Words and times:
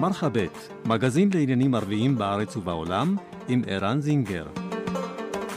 מרחבת, 0.00 0.68
מגזין 0.84 1.30
לעניינים 1.34 1.74
ערביים 1.74 2.18
בארץ 2.18 2.56
ובעולם, 2.56 3.16
עם 3.48 3.62
ערן 3.66 4.00
זינגר. 4.00 4.46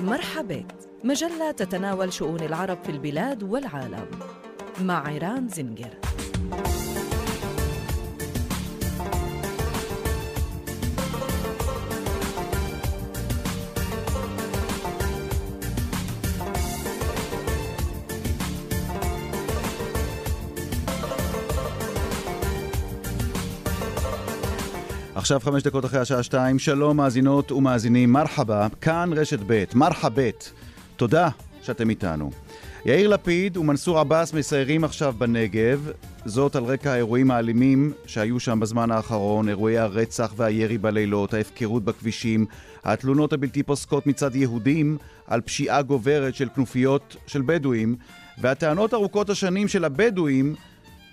مرحبا 0.04 0.64
مجلة 1.04 1.52
تتناول 1.52 2.14
شؤون 2.14 2.40
العرب 2.40 2.78
في 2.84 2.92
البلاد 2.92 3.44
والعالم 3.44 4.05
مع 4.82 5.07
عيران 5.07 5.50
زنجر 5.50 5.94
עכשיו 25.29 25.41
חמש 25.41 25.63
דקות 25.63 25.85
אחרי 25.85 26.00
השעה 26.00 26.23
שתיים, 26.23 26.59
שלום 26.59 26.96
מאזינות 26.96 27.53
ומאזינים, 27.53 28.13
מרחבה, 28.13 28.67
כאן 28.81 29.11
רשת 29.13 29.39
ב', 29.46 29.64
מרחבת. 29.75 30.50
תודה 30.96 31.29
שאתם 31.63 31.91
איתנו. 31.91 32.31
יאיר 32.84 33.09
לפיד 33.09 33.56
ומנסור 33.56 33.98
עבאס 33.98 34.33
מסיירים 34.33 34.84
עכשיו 34.84 35.14
בנגב, 35.19 35.91
זאת 36.25 36.56
על 36.56 36.64
רקע 36.64 36.92
האירועים 36.92 37.31
האלימים 37.31 37.92
שהיו 38.06 38.41
שם 38.41 38.61
בזמן 38.61 38.91
האחרון, 38.91 39.48
אירועי 39.48 39.78
הרצח 39.78 40.33
והירי 40.36 40.78
בלילות, 40.78 41.34
ההפקרות 41.34 41.84
בכבישים, 41.84 42.47
התלונות 42.84 43.33
הבלתי 43.33 43.62
פוסקות 43.62 44.06
מצד 44.06 44.36
יהודים 44.36 44.98
על 45.27 45.41
פשיעה 45.41 45.83
גוברת 45.83 46.34
של 46.34 46.48
כנופיות 46.55 47.17
של 47.27 47.42
בדואים, 47.47 47.97
והטענות 48.39 48.95
ארוכות 48.95 49.31
השנים 49.31 49.69
של 49.69 49.84
הבדואים 49.84 50.55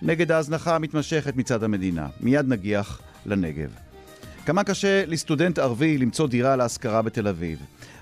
נגד 0.01 0.31
ההזנחה 0.31 0.75
המתמשכת 0.75 1.35
מצד 1.35 1.63
המדינה. 1.63 2.07
מיד 2.21 2.47
נגיח 2.47 3.01
לנגב. 3.25 3.84
כמה 4.45 4.63
קשה 4.63 5.05
לסטודנט 5.05 5.59
ערבי 5.59 5.97
למצוא 5.97 6.27
דירה 6.27 6.55
להשכרה 6.55 7.01
בתל 7.01 7.27
אביב? 7.27 7.59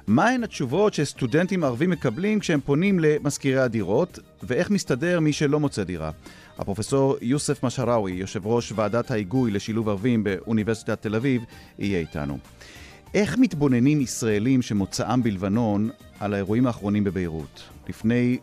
מהן 0.07 0.43
התשובות 0.43 0.93
שסטודנטים 0.93 1.63
ערבים 1.63 1.89
מקבלים 1.89 2.39
כשהם 2.39 2.59
פונים 2.65 2.99
למזכירי 2.99 3.61
הדירות, 3.61 4.19
ואיך 4.43 4.69
מסתדר 4.69 5.19
מי 5.19 5.33
שלא 5.33 5.59
מוצא 5.59 5.83
דירה? 5.83 6.11
הפרופסור 6.57 7.17
יוסף 7.21 7.63
משהראוי, 7.63 8.11
יושב 8.11 8.47
ראש 8.47 8.73
ועדת 8.75 9.11
ההיגוי 9.11 9.51
לשילוב 9.51 9.89
ערבים 9.89 10.23
באוניברסיטת 10.23 11.01
תל 11.01 11.15
אביב, 11.15 11.41
יהיה 11.79 11.99
איתנו. 11.99 12.37
איך 13.13 13.37
מתבוננים 13.37 14.01
ישראלים 14.01 14.61
שמוצאם 14.61 15.23
בלבנון 15.23 15.89
על 16.19 16.33
האירועים 16.33 16.67
האחרונים 16.67 17.03
בביירות? 17.03 17.63
לפני 17.89 18.37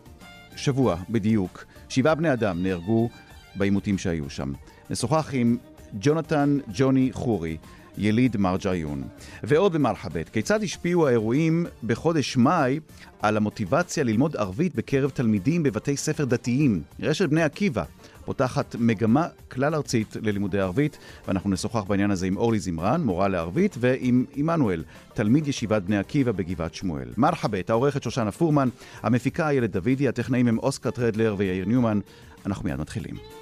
שבוע 0.55 0.95
בדיוק, 1.09 1.65
שבעה 1.89 2.15
בני 2.15 2.33
אדם 2.33 2.63
נהרגו 2.63 3.09
בעימותים 3.55 3.97
שהיו 3.97 4.29
שם. 4.29 4.53
נשוחח 4.89 5.29
עם 5.33 5.57
ג'ונתן 5.99 6.57
ג'וני 6.73 7.09
חורי, 7.13 7.57
יליד 7.97 8.37
מרג'עיון. 8.37 9.03
ועוד 9.43 9.73
במרחבת, 9.73 10.29
כיצד 10.29 10.63
השפיעו 10.63 11.07
האירועים 11.07 11.65
בחודש 11.83 12.37
מאי 12.37 12.79
על 13.21 13.37
המוטיבציה 13.37 14.03
ללמוד 14.03 14.35
ערבית 14.35 14.75
בקרב 14.75 15.09
תלמידים 15.09 15.63
בבתי 15.63 15.97
ספר 15.97 16.25
דתיים? 16.25 16.81
רשת 16.99 17.29
בני 17.29 17.43
עקיבא 17.43 17.83
פותחת 18.25 18.75
מגמה 18.79 19.27
כלל 19.51 19.75
ארצית 19.75 20.17
ללימודי 20.21 20.59
ערבית, 20.59 20.97
ואנחנו 21.27 21.49
נשוחח 21.49 21.83
בעניין 21.83 22.11
הזה 22.11 22.27
עם 22.27 22.37
אורלי 22.37 22.59
זמרן, 22.59 23.01
מורה 23.03 23.27
לערבית, 23.27 23.75
ועם 23.79 24.25
עמנואל, 24.35 24.83
תלמיד 25.13 25.47
ישיבת 25.47 25.81
בני 25.81 25.97
עקיבא 25.97 26.31
בגבעת 26.31 26.75
שמואל. 26.75 27.09
מרחבת, 27.17 27.69
העורכת 27.69 28.03
שושנה 28.03 28.31
פורמן, 28.31 28.69
המפיקה 29.03 29.49
איילת 29.49 29.71
דוידי, 29.71 30.07
הטכנאים 30.07 30.47
הם 30.47 30.59
אוסקר 30.59 30.91
טרדלר 30.91 31.35
ויאיר 31.37 31.65
ניומן. 31.65 31.99
אנחנו 32.45 32.65
מיד 32.65 32.79
מתחילים. 32.79 33.40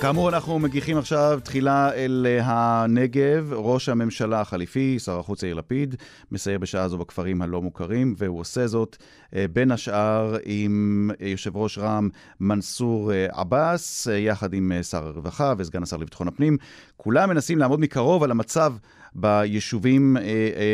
כאמור, 0.00 0.28
אנחנו 0.28 0.58
מגיחים 0.58 0.98
עכשיו 0.98 1.40
תחילה 1.44 1.92
אל 1.92 2.26
הנגב. 2.42 3.52
ראש 3.52 3.88
הממשלה 3.88 4.40
החליפי, 4.40 4.98
שר 4.98 5.18
החוץ 5.18 5.42
יאיר 5.42 5.54
לפיד, 5.54 5.94
מסייר 6.32 6.58
בשעה 6.58 6.88
זו 6.88 6.98
בכפרים 6.98 7.42
הלא 7.42 7.62
מוכרים, 7.62 8.14
והוא 8.18 8.40
עושה 8.40 8.66
זאת 8.66 8.96
אה, 9.34 9.44
בין 9.52 9.70
השאר 9.70 10.36
עם 10.44 11.10
יושב 11.20 11.56
ראש 11.56 11.78
רע"מ 11.78 12.08
מנסור 12.40 13.12
אה, 13.12 13.26
עבאס, 13.30 14.08
אה, 14.08 14.18
יחד 14.18 14.54
עם 14.54 14.72
שר 14.82 15.06
הרווחה 15.06 15.54
וסגן 15.58 15.82
השר 15.82 15.96
לביטחון 15.96 16.28
הפנים. 16.28 16.56
כולם 16.96 17.28
מנסים 17.28 17.58
לעמוד 17.58 17.80
מקרוב 17.80 18.22
על 18.22 18.30
המצב 18.30 18.74
ביישובים 19.14 20.16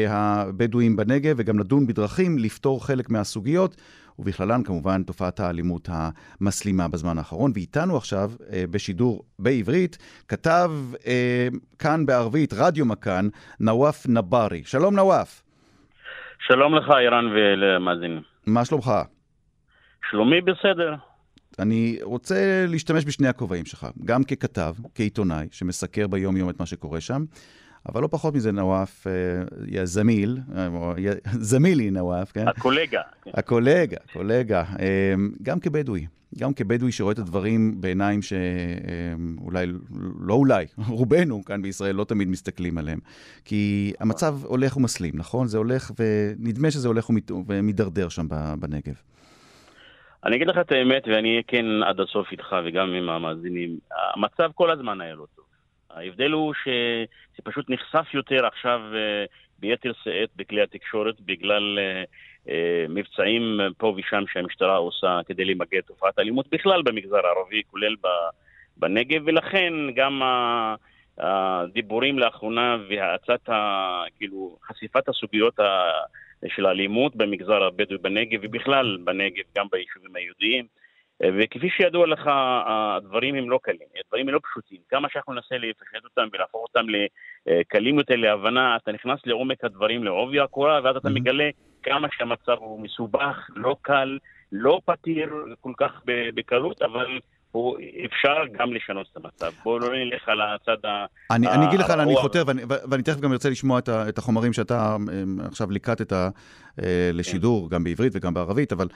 הבדואיים 0.09 0.97
בנגב, 0.97 1.35
וגם 1.39 1.59
לדון 1.59 1.87
בדרכים 1.87 2.39
לפתור 2.39 2.87
חלק 2.87 3.11
מהסוגיות. 3.11 3.77
ובכללן 4.19 4.63
כמובן 4.63 5.03
תופעת 5.03 5.41
האלימות 5.41 5.89
המסלימה 5.93 6.89
בזמן 6.89 7.19
האחרון. 7.19 7.53
ואיתנו 7.55 7.97
עכשיו, 7.97 8.31
אה, 8.53 8.65
בשידור 8.71 9.25
בעברית, 9.39 9.99
כתב 10.29 10.71
אה, 11.07 11.49
כאן 11.79 12.07
בערבית, 12.07 12.53
רדיו 12.53 12.87
מכאן, 12.87 13.29
נוואף 13.61 14.07
נבארי. 14.09 14.63
שלום 14.65 14.97
נוואף. 14.97 15.43
שלום 16.47 16.75
לך, 16.75 16.85
אירן 17.01 17.27
ולמאזינים. 17.27 18.23
מה 18.47 18.65
שלומך? 18.65 18.91
שלומי 20.11 20.41
בסדר. 20.41 20.95
אני 21.59 21.99
רוצה 22.03 22.65
להשתמש 22.69 23.05
בשני 23.05 23.29
הכובעים 23.29 23.65
שלך, 23.65 23.87
גם 24.05 24.25
ככתב, 24.25 24.75
כעיתונאי, 24.95 25.47
שמסקר 25.51 26.07
ביום-יום 26.07 26.51
את 26.51 26.61
מה 26.61 26.67
שקורה 26.67 27.01
שם, 27.01 27.25
אבל 27.89 28.03
לא 28.03 28.09
פחות 28.11 28.35
מזה, 28.35 28.53
נוואף, 28.53 29.07
אה, 29.07 29.87
זמיל, 29.87 30.39
אה, 30.57 30.69
זמילי 31.25 31.91
נוואף, 31.91 32.33
כן? 32.33 32.49
הקולגה. 32.49 33.03
הקולגה, 33.27 33.97
קולגה. 34.13 34.65
אה, 34.81 35.15
גם 35.43 35.61
כבדואי, 35.61 36.07
גם 36.39 36.55
כבדואי 36.55 36.93
שרואה 36.93 37.13
את 37.13 37.19
הדברים 37.19 37.81
בעיניים 37.81 38.21
שאולי, 38.23 39.67
לא 40.21 40.35
אולי, 40.35 40.67
רובנו 40.89 41.45
כאן 41.45 41.63
בישראל 41.63 41.95
לא 41.95 42.05
תמיד 42.05 42.29
מסתכלים 42.29 42.79
עליהם. 42.79 42.99
כי 43.45 43.93
המצב 44.01 44.35
הולך 44.45 44.77
ומסלים, 44.77 45.13
נכון? 45.17 45.47
זה 45.47 45.59
הולך, 45.59 45.91
ונדמה 45.99 46.71
שזה 46.71 46.89
הולך 46.89 47.11
ומידרדר 47.49 48.09
שם 48.09 48.27
בנגב. 48.61 48.95
אני 50.25 50.37
אגיד 50.37 50.49
לך 50.49 50.59
את 50.61 50.73
האמת, 50.73 51.03
ואני 51.09 51.31
אהיה 51.31 51.43
כן 51.47 51.67
עד 51.87 52.01
הסוף 52.01 52.33
איתך 52.33 52.57
וגם 52.65 52.93
עם 52.93 53.09
המאזינים. 53.09 53.79
המצב 54.15 54.51
כל 54.55 54.71
הזמן 54.71 55.01
היה 55.01 55.15
לא 55.15 55.27
טוב. 55.37 55.46
ההבדל 55.97 56.33
הוא 56.33 56.55
שזה 56.63 57.43
פשוט 57.45 57.71
נחשף 57.71 58.15
יותר 58.15 58.47
עכשיו 58.47 58.81
אה, 58.95 59.25
ביתר 59.59 59.93
שאת 60.05 60.29
בכלי 60.37 60.63
התקשורת 60.63 61.21
בגלל 61.21 61.79
אה, 61.79 62.05
אה, 62.49 62.87
מבצעים 62.89 63.61
פה 63.79 63.95
ושם 63.97 64.25
שהמשטרה 64.33 64.77
עושה 64.77 65.21
כדי 65.27 65.45
למגר 65.45 65.81
תופעת 65.81 66.19
האלימות 66.19 66.47
בכלל 66.51 66.83
במגזר 66.83 67.27
הערבי, 67.27 67.63
כולל 67.71 67.95
בנגב, 68.77 69.23
ולכן 69.27 69.73
גם 69.95 70.23
הדיבורים 71.19 72.19
לאחרונה 72.19 72.77
והאצת, 72.89 73.49
כאילו, 74.17 74.59
חשיפת 74.67 75.09
הסוגיות 75.09 75.55
של 76.49 76.67
האלימות 76.67 77.17
במגזר 77.17 77.63
הבדואי 77.65 77.99
בנגב 77.99 78.41
ובכלל 78.43 78.99
בנגב, 79.05 79.45
גם 79.59 79.67
ביישובים 79.71 80.17
היהודיים, 80.17 80.67
וכפי 81.23 81.71
שידוע 81.71 82.07
לך, 82.07 82.31
הדברים 82.67 83.35
הם 83.35 83.51
לא 83.51 83.59
קלים, 83.63 83.89
הדברים 84.05 84.29
הם 84.29 84.35
לא 84.35 84.41
פשוטים. 84.51 84.81
כמה 84.89 85.09
שאנחנו 85.13 85.33
ננסה 85.33 85.59
לפשט 85.59 86.05
אותם 86.05 86.29
ולהפוך 86.33 86.63
אותם 86.63 86.87
לקלים 87.47 87.99
יותר 87.99 88.17
להבנה, 88.17 88.77
אתה 88.77 88.93
נכנס 88.93 89.21
לעומק 89.27 89.65
הדברים, 89.65 90.05
לעובי 90.05 90.41
הקורה, 90.41 90.81
ואז 90.85 90.97
אתה 90.97 91.09
מגלה 91.11 91.51
כמה 91.83 92.09
שהמצב 92.13 92.57
הוא 92.59 92.81
מסובך, 92.81 93.51
לא 93.57 93.77
קל, 93.83 94.19
לא 94.53 94.81
פתיר 94.85 95.35
כל 95.61 95.73
כך 95.77 96.03
בקלות, 96.07 96.83
אבל 96.83 97.19
הוא 97.57 97.77
אפשר 98.07 98.37
גם 98.59 98.73
לשנות 98.73 99.07
את 99.13 99.17
המצב. 99.17 99.53
בואו 99.65 99.79
לא 99.79 99.89
נלך 99.89 100.29
על 100.29 100.39
הצד 100.41 100.87
ה... 100.87 101.07
אני, 101.31 101.49
אני 101.49 101.67
אגיד 101.69 101.81
לך, 101.81 101.91
אני 101.91 102.17
חותר, 102.17 102.43
ואני, 102.47 102.63
ואני 102.91 103.03
תכף 103.03 103.21
גם 103.21 103.33
ארצה 103.33 103.51
לשמוע 103.51 103.79
את, 103.79 103.89
ה, 103.89 104.09
את 104.09 104.19
החומרים 104.19 104.53
שאתה 104.53 104.97
אמ, 104.97 105.41
עכשיו 105.41 105.71
ליקטת 105.71 106.13
אה, 106.13 106.29
לשידור, 107.13 107.69
כן. 107.69 107.75
גם 107.75 107.85
בעברית 107.85 108.13
וגם 108.17 108.35
בערבית, 108.35 108.73
אבל 108.73 108.89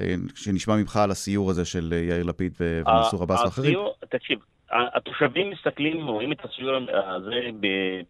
אה, 0.00 0.14
שנשמע 0.34 0.76
ממך 0.76 0.96
על 0.96 1.10
הסיור 1.10 1.50
הזה 1.50 1.64
של 1.64 1.94
יאיר 2.08 2.24
לפיד 2.24 2.52
ומנסור 2.60 3.22
עבאס 3.22 3.42
ואחרים. 3.42 3.78
תקשיב, 4.08 4.38
התושבים 4.70 5.50
מסתכלים, 5.50 6.06
רואים 6.06 6.32
את 6.32 6.44
הסיור 6.44 6.76
הזה 6.92 7.40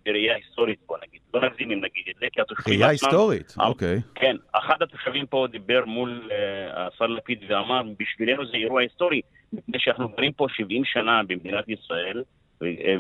בראייה 0.05 0.35
היסטורית, 0.37 0.79
בוא 0.87 0.97
נגיד. 1.07 1.21
לא 1.35 1.41
נגזים 1.41 1.71
אם 1.71 1.79
נגיד 1.79 2.05
את 2.11 2.15
זה, 2.21 2.27
כי 2.33 2.41
התושבים... 2.41 2.75
ראייה 2.75 2.89
היסטורית, 2.89 3.55
אוקיי. 3.59 4.01
כן, 4.15 4.37
אחד 4.53 4.83
התושבים 4.83 5.27
פה 5.27 5.47
דיבר 5.51 5.85
מול 5.85 6.31
השר 6.75 7.07
לפיד 7.07 7.45
ואמר, 7.49 7.83
בשבילנו 7.99 8.47
זה 8.47 8.57
אירוע 8.57 8.81
היסטורי. 8.81 9.21
מפני 9.53 9.79
שאנחנו 9.79 10.09
גרים 10.09 10.33
פה 10.33 10.47
70 10.49 10.85
שנה 10.85 11.23
במדינת 11.27 11.69
ישראל, 11.69 12.23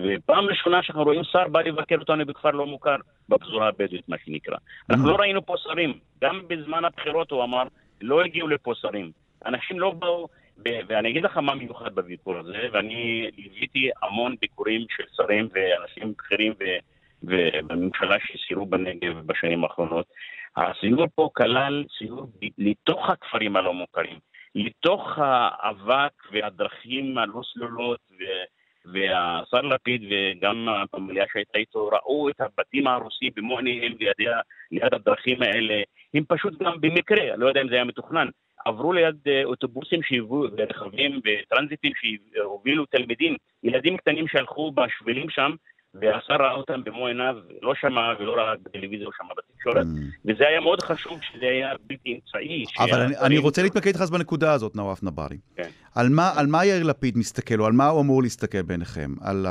ופעם 0.03 0.45
ראשונה 0.47 0.83
שאנחנו 0.83 1.05
רואים 1.05 1.25
שר 1.25 1.49
בא 1.49 1.61
לבקר 1.61 1.97
אותנו 1.99 2.27
בכפר 2.27 2.51
לא 2.51 2.67
מוכר, 2.67 2.97
בפזורה 3.29 3.69
הבדואית, 3.69 4.09
מה 4.09 4.17
שנקרא. 4.25 4.57
אנחנו 4.91 5.11
לא 5.11 5.17
ראינו 5.17 5.47
פה 5.47 5.55
שרים. 5.57 5.99
גם 6.23 6.43
בזמן 6.49 6.85
הבחירות 6.85 7.31
הוא 7.31 7.45
אמר, 7.45 7.63
לא 8.01 8.25
הגיעו 8.25 8.49
לפה 8.49 8.73
שרים. 8.75 9.11
אנשים 9.47 9.81
לא 9.81 9.91
באו, 9.91 10.29
ואני 10.65 11.11
אגיד 11.11 11.25
לך 11.25 11.37
מה 11.37 11.55
מיוחד 11.55 11.95
בביקור 11.95 12.37
הזה, 12.37 12.69
ואני 12.73 13.31
ליוויתי 13.37 13.91
המון 14.03 14.35
ביקורים 14.41 14.87
של 14.97 15.05
שרים 15.13 15.49
ואנשים 15.53 16.13
בכירים 16.19 16.53
בממשלה 17.23 18.17
שסיירו 18.21 18.67
בנגב 18.67 19.27
בשנים 19.27 19.65
האחרונות. 19.65 20.07
הסיור 20.57 21.07
פה 21.15 21.29
כלל 21.37 21.85
סיור 21.99 22.27
לתוך 22.59 23.11
הכפרים 23.11 23.57
הלא 23.57 23.75
מוכרים, 23.75 24.19
לתוך 24.55 25.19
האבק 25.19 26.13
והדרכים 26.33 27.19
הלא 27.19 27.41
סלולות, 27.53 28.01
והשר 28.93 29.61
לפיד 29.61 30.03
וגם 30.11 30.69
הפמליה 30.69 31.25
שהייתה 31.33 31.59
איתו 31.59 31.89
ראו 31.89 32.29
את 32.29 32.41
הבתים 32.41 32.87
ההרוסים 32.87 33.31
במו 33.37 33.59
עיניהם 33.59 33.93
ליד 34.71 34.95
הדרכים 34.95 35.43
האלה, 35.43 35.83
הם 36.15 36.25
פשוט 36.29 36.63
גם 36.63 36.81
במקרה, 36.81 37.37
לא 37.37 37.49
יודע 37.49 37.63
אם 37.63 37.69
זה 37.69 37.75
היה 37.75 37.85
מתוכנן, 37.85 38.29
עברו 38.67 38.93
ליד 38.93 39.17
אה, 39.27 39.45
אוטובוסים 39.45 40.01
שהביאו, 40.03 40.43
רכבים 40.71 41.21
וטרנזיטים 41.25 41.93
שהובילו 42.35 42.87
תלמידים, 42.87 43.37
ילדים 43.63 43.97
קטנים 43.97 44.29
שהלכו 44.29 44.73
בשבילים 44.73 45.31
שם, 45.31 45.51
והשר 46.01 46.35
ראה 46.35 46.53
אותם 46.53 46.85
במו 46.85 47.07
עיניו, 47.07 47.37
לא 47.63 47.75
שמע 47.81 48.01
ולא 48.19 48.33
ראה 48.37 48.55
בטלוויזיה, 48.63 49.07
הוא 49.07 49.13
שמע 49.17 49.29
בתקשורת, 49.39 49.87
mm. 49.87 50.21
וזה 50.25 50.49
היה 50.49 50.61
מאוד 50.61 50.83
חשוב 50.83 51.19
שזה 51.23 51.47
היה 51.47 51.73
בלתי 51.87 52.15
אמצעי. 52.15 52.65
אבל 52.79 53.01
אני, 53.01 53.19
אני 53.19 53.39
רוצה 53.39 53.63
להתמקד 53.63 53.87
איתך 53.87 54.01
בנקודה 54.01 54.53
הזאת, 54.53 54.77
נואף 54.77 55.03
נברי. 55.03 55.37
כן. 55.57 55.69
על 55.95 56.09
מה, 56.09 56.33
על 56.37 56.47
מה 56.47 56.65
יאיר 56.65 56.83
לפיד 56.83 57.19
מסתכל, 57.19 57.61
או 57.61 57.67
על 57.67 57.73
מה 57.73 57.87
הוא 57.87 58.01
אמור 58.01 58.23
להסתכל 58.23 58.63
בעיניכם? 58.63 59.15
על, 59.21 59.47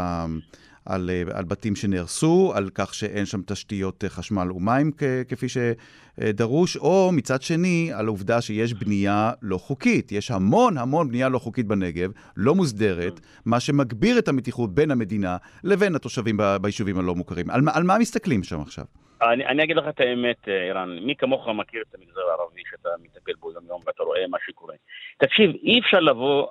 על, 0.86 1.10
אה, 1.10 1.38
על 1.38 1.44
בתים 1.46 1.76
שנהרסו, 1.76 2.54
על 2.56 2.70
כך 2.76 2.94
שאין 2.94 3.26
שם 3.26 3.42
תשתיות 3.48 4.04
אה, 4.04 4.10
חשמל 4.10 4.52
ומים 4.52 4.92
כפי 5.28 5.46
שדרוש, 5.50 6.78
או 6.78 7.10
מצד 7.14 7.42
שני, 7.42 7.92
על 7.94 8.06
העובדה 8.06 8.42
שיש 8.42 8.74
בנייה 8.74 9.32
לא 9.42 9.58
חוקית. 9.58 10.12
יש 10.12 10.32
המון 10.32 10.78
המון 10.78 11.08
בנייה 11.10 11.30
לא 11.30 11.40
חוקית 11.40 11.68
בנגב, 11.68 12.12
לא 12.38 12.56
מוסדרת, 12.56 13.20
מה 13.46 13.60
שמגביר 13.60 14.20
את 14.20 14.28
המתיחות 14.28 14.76
בין 14.76 14.92
המדינה 14.92 15.38
לבין 15.64 15.96
התושבים 15.96 16.38
ביישובים 16.62 17.00
הלא 17.00 17.16
מוכרים. 17.16 17.50
על, 17.50 17.62
על 17.74 17.84
מה 17.84 17.98
מסתכלים 18.00 18.44
שם 18.44 18.62
עכשיו? 18.62 18.86
אני, 19.22 19.46
אני 19.46 19.64
אגיד 19.64 19.78
לך 19.78 19.86
את 19.90 20.00
האמת, 20.00 20.50
אה, 20.50 20.70
ערן, 20.70 21.00
מי 21.00 21.16
כמוך 21.16 21.48
מכיר 21.48 21.84
את 21.90 21.96
המגזר 21.96 22.22
הערבי 22.22 22.62
שאתה 22.70 22.90
מטפל 23.04 23.34
בו 23.40 23.52
יום-יום 23.52 23.82
ואתה 23.86 24.04
רואה 24.04 24.28
מה 24.30 24.38
שקורה. 24.46 24.76
תקשיב, 25.18 25.52
אי 25.64 25.80
אפשר 25.80 26.00
לבוא, 26.00 26.48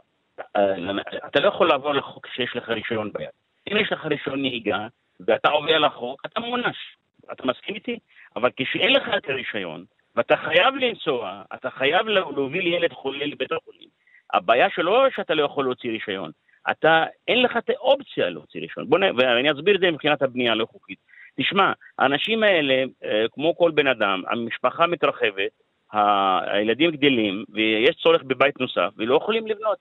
אתה 1.27 1.41
לא 1.41 1.49
יכול 1.49 1.69
לעבור 1.69 1.95
לחוק 1.95 2.27
שיש 2.27 2.57
לך 2.57 2.69
רישיון 2.69 3.11
ביד. 3.13 3.44
אם 3.73 3.77
יש 3.77 3.93
לך 3.93 4.05
רישיון 4.05 4.41
נהיגה 4.41 4.87
ואתה 5.21 5.49
עובר 5.49 5.75
על 5.75 5.85
החוק, 5.85 6.23
אתה 6.27 6.41
מוענש. 6.41 6.77
אתה 7.33 7.47
מסכים 7.47 7.75
איתי? 7.75 7.99
אבל 8.37 8.51
כשאין 8.57 8.93
לך 8.93 9.03
את 9.17 9.31
הרישיון, 9.31 9.85
ואתה 10.17 10.37
חייב 10.37 10.75
לנסוע, 10.75 11.43
אתה 11.55 11.71
חייב 11.71 12.07
להוביל 12.09 12.67
ילד 12.67 12.93
חולה 12.93 13.27
לבית 13.27 13.53
החולים, 13.53 13.89
הבעיה 14.33 14.71
שלא 14.71 15.07
שאתה 15.17 15.35
לא 15.35 15.43
יכול 15.43 15.65
להוציא 15.65 15.91
רישיון, 15.91 16.31
אתה, 16.71 17.05
אין 17.29 17.43
לך 17.43 17.57
את 17.57 17.71
האופציה 17.71 18.31
להוציא 18.31 18.61
רישיון. 18.61 18.89
בוא 18.89 18.99
נ... 18.99 19.03
ואני 19.03 19.53
אסביר 19.53 19.75
את 19.75 19.81
זה 19.81 19.91
מבחינת 19.91 20.23
הבנייה 20.23 20.53
הלא 20.53 20.67
חוקית. 20.67 20.99
תשמע, 21.37 21.73
האנשים 21.99 22.43
האלה, 22.43 22.85
אה, 23.05 23.25
כמו 23.33 23.57
כל 23.57 23.71
בן 23.71 23.87
אדם, 23.87 24.23
המשפחה 24.29 24.87
מתרחבת, 24.87 25.51
הילדים 25.93 26.91
גדלים, 26.91 27.45
ויש 27.49 27.97
צורך 27.97 28.23
בבית 28.23 28.61
נוסף, 28.61 28.89
ולא 28.97 29.15
יכולים 29.15 29.47
לבנות. 29.47 29.79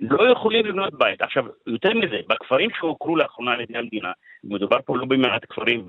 לא 0.00 0.32
יכולים 0.32 0.66
לבנות 0.66 0.94
בית. 0.98 1.22
עכשיו, 1.22 1.44
יותר 1.66 1.94
מזה, 1.94 2.16
בכפרים 2.28 2.70
שהוכרו 2.78 3.16
לאחרונה 3.16 3.52
על 3.52 3.60
ידי 3.60 3.78
המדינה, 3.78 4.12
מדובר 4.44 4.78
פה 4.84 4.96
לא 4.96 5.04
במעט 5.04 5.44
כפרים 5.48 5.86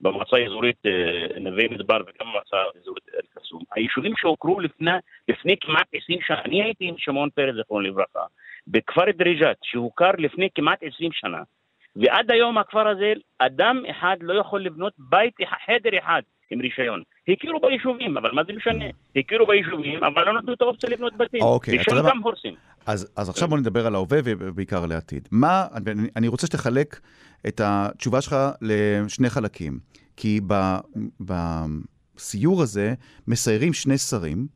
במועצה 0.00 0.36
האזורית 0.36 0.86
אה, 0.86 1.40
נווה 1.40 1.64
מדבר 1.70 1.96
וגם 1.96 2.30
במועצה 2.30 2.56
האזורית 2.56 3.04
אל-קסום, 3.14 3.62
היישובים 3.74 4.12
שהוכרו 4.16 4.60
לפני, 4.60 4.90
לפני 5.28 5.56
כמעט 5.60 5.86
20 5.94 6.18
שנה, 6.22 6.42
אני 6.44 6.62
הייתי 6.62 6.84
עם 6.88 6.94
שמעון 6.98 7.28
פרס, 7.34 7.56
זכרונו 7.56 7.88
לברכה, 7.88 8.24
בכפר 8.66 9.10
דריג'את, 9.14 9.56
שהוכר 9.62 10.10
לפני 10.18 10.48
כמעט 10.54 10.78
20 10.82 11.12
שנה, 11.12 11.42
ועד 11.96 12.30
היום 12.30 12.58
הכפר 12.58 12.88
הזה, 12.88 13.12
אדם 13.38 13.82
אחד 13.90 14.16
לא 14.20 14.40
יכול 14.40 14.62
לבנות 14.62 14.92
בית, 14.98 15.34
חדר 15.66 15.98
אחד 15.98 16.22
עם 16.50 16.60
רישיון. 16.60 17.02
הכירו 17.28 17.60
ביישובים, 17.60 18.16
אבל 18.16 18.30
מה 18.32 18.44
זה 18.44 18.52
משנה? 18.52 18.84
הכירו 19.16 19.46
ביישובים, 19.46 20.04
אבל 20.04 20.26
לא 20.26 20.32
נתנו 20.32 20.52
את 20.52 20.62
האופציה 20.62 20.90
לבנות 20.90 21.16
בתים. 21.16 21.42
אוקיי, 21.42 21.80
אתה 21.80 21.94
יודע 21.96 22.02
מה? 22.14 22.20
הורסים. 22.22 22.54
אז, 22.86 23.06
אז 23.16 23.28
עכשיו 23.28 23.48
בוא 23.48 23.58
נדבר 23.58 23.86
על 23.86 23.94
ההווה 23.94 24.20
ובעיקר 24.24 24.86
לעתיד. 24.86 25.28
מה, 25.30 25.66
אני, 25.74 26.08
אני 26.16 26.28
רוצה 26.28 26.46
שתחלק 26.46 27.00
את 27.48 27.60
התשובה 27.64 28.20
שלך 28.20 28.36
לשני 28.60 29.30
חלקים. 29.30 29.78
כי 30.16 30.40
ב, 30.46 30.76
בסיור 31.20 32.62
הזה 32.62 32.94
מסיירים 33.26 33.72
שני 33.72 33.98
שרים, 33.98 34.46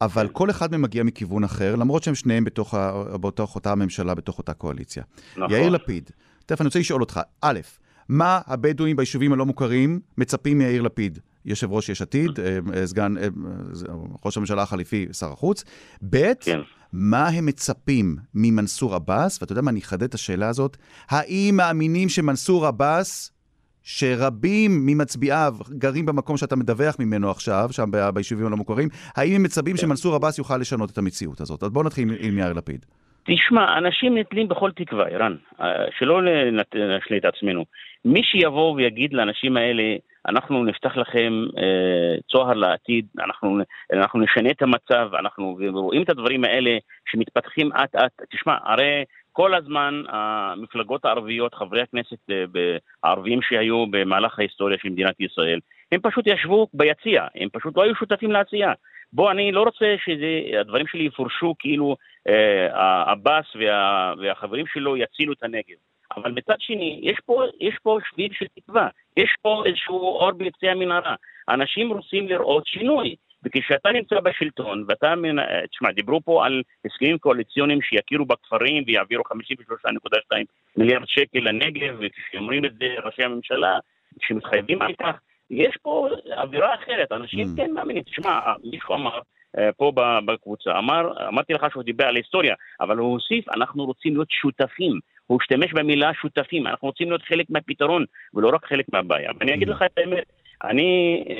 אבל 0.00 0.28
כל 0.28 0.50
אחד 0.50 0.70
מהם 0.70 0.82
מגיע 0.82 1.02
מכיוון 1.02 1.44
אחר, 1.44 1.76
למרות 1.76 2.02
שהם 2.02 2.14
שניהם 2.14 2.44
בתוך, 2.44 2.74
בתוך 3.20 3.54
אותה 3.54 3.72
הממשלה, 3.72 4.14
בתוך 4.14 4.38
אותה 4.38 4.54
קואליציה. 4.54 5.02
נכון. 5.36 5.50
יאיר 5.50 5.68
לפיד, 5.70 6.10
תכף 6.46 6.60
אני 6.60 6.66
רוצה 6.66 6.78
לשאול 6.78 7.00
אותך, 7.00 7.20
א', 7.40 7.60
מה 8.08 8.40
הבדואים 8.46 8.96
ביישובים 8.96 9.32
הלא 9.32 9.46
מוכרים 9.46 10.00
מצפים 10.18 10.58
מיאיר 10.58 10.82
לפיד, 10.82 11.18
יושב 11.44 11.72
ראש 11.72 11.88
יש 11.88 12.02
עתיד, 12.02 12.30
אה, 12.40 12.58
אה, 12.74 12.86
סגן 12.86 13.16
אה, 13.16 13.28
ראש 14.24 14.36
הממשלה 14.36 14.62
החליפי, 14.62 15.06
שר 15.12 15.32
החוץ, 15.32 15.64
ב', 16.10 16.32
כן. 16.40 16.60
מה 16.92 17.28
הם 17.28 17.46
מצפים 17.46 18.16
ממנסור 18.34 18.94
עבאס, 18.94 19.42
ואתה 19.42 19.52
יודע 19.52 19.62
מה, 19.62 19.70
אני 19.70 19.80
אחדד 19.80 20.02
את 20.02 20.14
השאלה 20.14 20.48
הזאת, 20.48 20.76
האם 21.10 21.54
מאמינים 21.56 22.08
שמנסור 22.08 22.66
עבאס, 22.66 23.30
שרבים 23.86 24.86
ממצביעיו 24.86 25.54
גרים 25.70 26.06
במקום 26.06 26.36
שאתה 26.36 26.56
מדווח 26.56 26.96
ממנו 26.98 27.30
עכשיו, 27.30 27.68
שם 27.70 27.90
ביישובים 28.14 28.46
הלא 28.46 28.56
מוכרים, 28.56 28.88
האם 29.16 29.34
הם 29.34 29.42
מצפים 29.42 29.76
כן. 29.76 29.80
שמנסור 29.82 30.14
עבאס 30.14 30.38
יוכל 30.38 30.56
לשנות 30.56 30.90
את 30.90 30.98
המציאות 30.98 31.40
הזאת? 31.40 31.62
אז 31.62 31.70
בואו 31.70 31.84
נתחיל 31.84 32.08
עם 32.20 32.38
יאיר 32.38 32.52
לפיד. 32.52 32.86
תשמע, 33.24 33.78
אנשים 33.78 34.18
נתלים 34.18 34.48
בכל 34.48 34.70
תקווה, 34.76 35.04
ערן, 35.08 35.36
שלא 35.98 36.20
נשלה 36.98 37.16
את 37.16 37.24
עצמנו. 37.24 37.64
מי 38.04 38.22
שיבוא 38.24 38.74
ויגיד 38.74 39.12
לאנשים 39.12 39.56
האלה, 39.56 39.96
אנחנו 40.28 40.64
נפתח 40.64 40.96
לכם 40.96 41.44
אה, 41.58 42.16
צוהר 42.30 42.54
לעתיד, 42.54 43.06
אנחנו, 43.18 43.58
אנחנו 43.92 44.20
נשנה 44.20 44.50
את 44.50 44.62
המצב, 44.62 45.10
אנחנו 45.18 45.56
רואים 45.72 46.02
את 46.02 46.10
הדברים 46.10 46.44
האלה 46.44 46.70
שמתפתחים 47.10 47.72
אט 47.72 47.94
אט, 47.94 48.12
תשמע, 48.30 48.56
הרי 48.64 49.04
כל 49.32 49.54
הזמן 49.54 50.02
המפלגות 50.08 51.04
הערביות, 51.04 51.54
חברי 51.54 51.82
הכנסת 51.82 52.30
אה, 52.30 52.76
הערביים 53.04 53.42
שהיו 53.42 53.86
במהלך 53.90 54.38
ההיסטוריה 54.38 54.78
של 54.78 54.88
מדינת 54.88 55.20
ישראל, 55.20 55.60
הם 55.92 56.00
פשוט 56.02 56.26
ישבו 56.26 56.66
ביציע, 56.74 57.26
הם 57.34 57.48
פשוט 57.52 57.76
לא 57.76 57.82
היו 57.82 57.94
שותפים 57.94 58.32
לעשייה. 58.32 58.72
בוא, 59.12 59.30
אני 59.30 59.52
לא 59.52 59.62
רוצה 59.62 59.94
שהדברים 60.04 60.86
שלי 60.86 61.04
יפורשו 61.04 61.54
כאילו 61.58 61.96
אה, 62.28 63.12
עבאס 63.12 63.46
וה, 63.54 64.14
והחברים 64.18 64.66
שלו 64.66 64.96
יצילו 64.96 65.32
את 65.32 65.42
הנגב. 65.42 65.93
אבל 66.16 66.32
מצד 66.32 66.54
שני, 66.58 67.00
יש 67.02 67.18
פה, 67.26 67.44
יש 67.60 67.74
פה 67.82 67.98
שביל 68.10 68.32
של 68.32 68.46
תקווה, 68.56 68.88
יש 69.16 69.36
פה 69.42 69.62
איזשהו 69.66 69.98
אור 69.98 70.32
בקצה 70.32 70.70
המנהרה. 70.70 71.14
אנשים 71.48 71.92
רוצים 71.92 72.28
לראות 72.28 72.66
שינוי. 72.66 73.16
וכשאתה 73.44 73.90
נמצא 73.92 74.20
בשלטון, 74.20 74.84
ואתה, 74.88 75.14
תשמע, 75.70 75.90
דיברו 75.92 76.20
פה 76.24 76.46
על 76.46 76.62
הסכמים 76.84 77.18
קואליציוניים 77.18 77.82
שיכירו 77.82 78.24
בכפרים 78.24 78.84
ויעבירו 78.86 79.22
53.2 79.24 80.38
מיליארד 80.76 81.06
שקל 81.06 81.38
לנגב, 81.38 81.96
וכשאומרים 82.00 82.64
את 82.64 82.72
זה 82.78 82.86
ראשי 83.04 83.22
הממשלה, 83.22 83.78
שמתחייבים 84.20 84.82
על 84.82 84.92
כך, 85.02 85.16
יש 85.50 85.76
פה 85.82 86.08
אווירה 86.36 86.74
אחרת, 86.74 87.12
אנשים 87.12 87.46
mm. 87.46 87.56
כן 87.56 87.70
מאמינים. 87.70 88.02
תשמע, 88.02 88.40
מישהו 88.64 88.94
אמר 88.94 89.18
אה, 89.58 89.72
פה 89.72 89.92
בקבוצה, 90.24 90.78
אמר, 90.78 91.28
אמרתי 91.28 91.52
לך 91.52 91.66
שהוא 91.70 91.82
דיבר 91.82 92.04
על 92.06 92.16
היסטוריה, 92.16 92.54
אבל 92.80 92.96
הוא 92.96 93.12
הוסיף, 93.12 93.48
אנחנו 93.48 93.84
רוצים 93.84 94.14
להיות 94.14 94.30
שותפים. 94.30 94.98
הוא 95.26 95.38
השתמש 95.40 95.72
במילה 95.72 96.10
שותפים, 96.14 96.66
אנחנו 96.66 96.88
רוצים 96.88 97.08
להיות 97.08 97.22
חלק 97.22 97.46
מהפתרון 97.50 98.04
ולא 98.34 98.48
רק 98.48 98.66
חלק 98.66 98.84
מהבעיה. 98.92 99.30
ואני 99.40 99.54
אגיד. 99.54 99.68
לך 99.68 99.82
את 99.82 99.98
האמת, 99.98 100.24
אני 100.64 101.24
אה, 101.28 101.34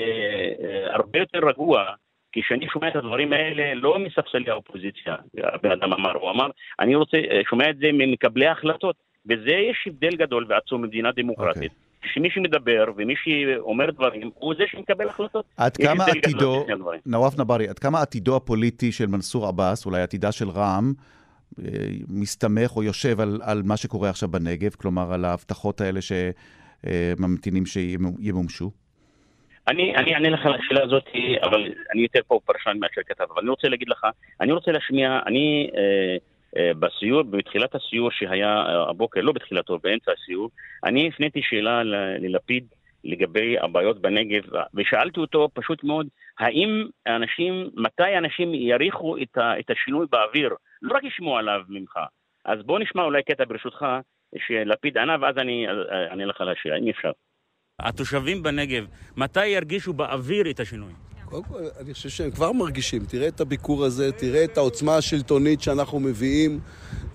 אה, 0.67 0.95
הרבה 0.95 1.19
יותר 1.19 1.39
רגוע 1.47 1.85
כשאני 2.31 2.67
שומע 2.73 2.87
את 2.87 2.95
הדברים 2.95 3.33
האלה 3.33 3.73
לא 3.73 3.99
מספסלי 3.99 4.49
האופוזיציה, 4.49 5.15
הבן 5.37 5.71
אדם 5.71 5.93
אמר, 5.93 6.17
הוא 6.17 6.31
אמר, 6.31 6.47
אני 6.79 6.95
רוצה, 6.95 7.17
אה, 7.17 7.41
שומע 7.49 7.69
את 7.69 7.77
זה 7.77 7.87
ממקבלי 7.93 8.47
ההחלטות, 8.47 8.95
וזה 9.25 9.51
יש 9.51 9.87
הבדל 9.87 10.15
גדול 10.15 10.45
ועצום 10.49 10.81
במדינה 10.81 11.11
דמוקרטית. 11.11 11.71
Okay. 11.71 11.75
אוקיי. 11.75 12.13
שמי 12.13 12.29
שמדבר 12.31 12.85
ומי 12.97 13.13
שאומר 13.17 13.91
דברים 13.91 14.31
הוא 14.33 14.53
זה 14.57 14.63
שמקבל 14.67 15.09
החלטות. 15.09 15.45
עד 15.57 15.77
כמה 15.77 16.05
עתידו, 16.05 16.65
נואף 17.05 17.39
נברי, 17.39 17.67
עד 17.67 17.79
כמה 17.79 18.01
עתידו 18.01 18.35
הפוליטי 18.35 18.91
של 18.91 19.05
מנסור 19.05 19.47
עבאס, 19.47 19.85
אולי 19.85 20.01
עתידה 20.01 20.31
של 20.31 20.49
רע"מ, 20.49 20.93
מסתמך 22.09 22.75
או 22.75 22.83
יושב 22.83 23.21
על, 23.21 23.39
על 23.43 23.61
מה 23.65 23.77
שקורה 23.77 24.09
עכשיו 24.09 24.29
בנגב, 24.29 24.71
כלומר 24.71 25.13
על 25.13 25.25
ההבטחות 25.25 25.81
האלה 25.81 25.99
שממתינים 26.01 27.65
שימומשו? 27.65 28.71
אני, 29.67 29.95
אני 29.95 30.13
אענה 30.13 30.29
לך 30.29 30.45
על 30.45 30.53
השאלה 30.53 30.83
הזאת, 30.83 31.03
אבל 31.43 31.73
אני 31.93 32.01
יותר 32.01 32.19
פה 32.27 32.39
פרשן 32.45 32.77
מאשר 32.79 33.01
כתב, 33.07 33.23
אבל 33.33 33.41
אני 33.41 33.49
רוצה 33.49 33.67
להגיד 33.67 33.89
לך, 33.89 34.07
אני 34.41 34.51
רוצה 34.51 34.71
להשמיע, 34.71 35.19
אני 35.25 35.69
אה, 35.77 36.17
אה, 36.57 36.71
בסיור, 36.79 37.23
בתחילת 37.23 37.75
הסיור 37.75 38.11
שהיה 38.11 38.47
אה, 38.47 38.89
הבוקר, 38.89 39.21
לא 39.21 39.31
בתחילתו, 39.31 39.79
באמצע 39.83 40.11
הסיור, 40.11 40.49
אני 40.85 41.07
הפניתי 41.07 41.41
שאלה 41.43 41.83
ללפיד 42.19 42.65
לגבי 43.03 43.59
הבעיות 43.59 44.01
בנגב, 44.01 44.43
ושאלתי 44.73 45.19
אותו 45.19 45.49
פשוט 45.53 45.83
מאוד, 45.83 46.07
האם 46.39 46.87
אנשים, 47.07 47.69
מתי 47.75 48.17
אנשים 48.17 48.53
יריחו 48.53 49.17
את, 49.17 49.37
את 49.59 49.69
השינוי 49.69 50.05
באוויר, 50.11 50.49
לא 50.85 50.95
רק 50.97 51.03
ישמעו 51.03 51.37
עליו 51.37 51.59
ממך. 51.69 51.93
אז 52.45 52.59
בוא 52.65 52.79
נשמע 52.79 53.03
אולי 53.03 53.23
קטע 53.23 53.43
ברשותך, 53.47 53.85
שלפיד 54.47 54.97
ענה, 54.97 55.15
ואז 55.21 55.37
אני 55.37 55.65
אענה 56.09 56.25
לך 56.25 56.41
על 56.41 56.49
השאלה, 56.49 56.75
אם 56.77 56.89
אפשר. 56.89 57.11
התושבים 57.79 58.43
בנגב, 58.43 58.85
מתי 59.17 59.47
ירגישו 59.47 59.93
באוויר 59.93 60.49
את 60.49 60.59
השינוי? 60.59 60.93
קודם 61.25 61.43
כל, 61.43 61.59
אני 61.81 61.93
חושב 61.93 62.09
שהם 62.09 62.31
כבר 62.31 62.51
מרגישים. 62.51 63.01
תראה 63.05 63.27
את 63.27 63.41
הביקור 63.41 63.85
הזה, 63.85 64.11
תראה 64.11 64.43
את 64.43 64.57
העוצמה 64.57 64.97
השלטונית 64.97 65.61
שאנחנו 65.61 65.99
מביאים 65.99 66.59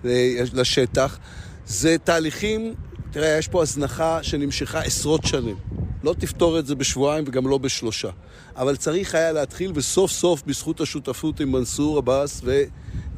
אה, 0.05 0.09
לשטח. 0.53 1.19
זה 1.65 1.97
תהליכים, 1.97 2.73
תראה, 3.11 3.37
יש 3.37 3.47
פה 3.47 3.61
הזנחה 3.61 4.23
שנמשכה 4.23 4.79
עשרות 4.79 5.21
שנים. 5.25 5.55
לא 6.03 6.13
תפתור 6.13 6.59
את 6.59 6.65
זה 6.65 6.75
בשבועיים 6.75 7.23
וגם 7.27 7.47
לא 7.47 7.57
בשלושה. 7.57 8.09
אבל 8.55 8.75
צריך 8.75 9.15
היה 9.15 9.31
להתחיל, 9.31 9.71
וסוף 9.75 10.11
סוף, 10.11 10.43
בזכות 10.43 10.81
השותפות 10.81 11.39
עם 11.39 11.51
מנסור 11.51 11.97
עבאס 11.97 12.41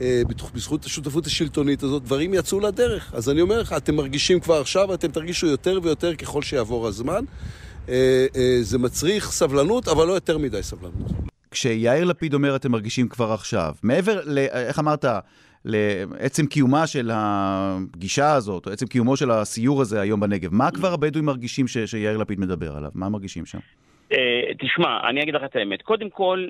ובזכות 0.01 0.85
השותפות 0.85 1.25
השלטונית 1.25 1.83
הזאת, 1.83 2.03
דברים 2.03 2.33
יצאו 2.33 2.59
לדרך. 2.59 3.11
אז 3.13 3.29
אני 3.29 3.41
אומר 3.41 3.61
לך, 3.61 3.73
אתם 3.73 3.95
מרגישים 3.95 4.39
כבר 4.39 4.61
עכשיו, 4.61 4.93
אתם 4.93 5.11
תרגישו 5.11 5.47
יותר 5.47 5.79
ויותר 5.83 6.15
ככל 6.15 6.41
שיעבור 6.41 6.87
הזמן. 6.87 7.25
אה, 7.89 8.25
אה, 8.35 8.57
זה 8.61 8.77
מצריך 8.77 9.31
סבלנות, 9.31 9.87
אבל 9.87 10.07
לא 10.07 10.13
יותר 10.13 10.37
מדי 10.37 10.63
סבלנות. 10.63 11.11
כשיאיר 11.51 12.03
לפיד 12.03 12.33
אומר 12.33 12.55
אתם 12.55 12.71
מרגישים 12.71 13.07
כבר 13.07 13.31
עכשיו, 13.31 13.75
מעבר 13.83 14.19
ל... 14.25 14.37
איך 14.37 14.79
אמרת? 14.79 15.05
לעצם 15.65 16.45
קיומה 16.45 16.87
של 16.87 17.11
הפגישה 17.13 18.33
הזאת, 18.33 18.65
או 18.65 18.71
עצם 18.71 18.87
קיומו 18.87 19.17
של 19.17 19.31
הסיור 19.31 19.81
הזה 19.81 20.01
היום 20.01 20.19
בנגב, 20.19 20.53
מה 20.53 20.71
כבר 20.71 20.93
הבדואים 20.93 21.25
מרגישים 21.25 21.67
ש... 21.67 21.77
שיאיר 21.77 22.17
לפיד 22.17 22.39
מדבר 22.39 22.75
עליו? 22.75 22.91
מה 22.95 23.09
מרגישים 23.09 23.45
שם? 23.45 23.59
אה, 24.13 24.53
תשמע, 24.59 25.09
אני 25.09 25.23
אגיד 25.23 25.35
לך 25.35 25.43
את 25.43 25.55
האמת. 25.55 25.81
קודם 25.81 26.09
כל, 26.09 26.47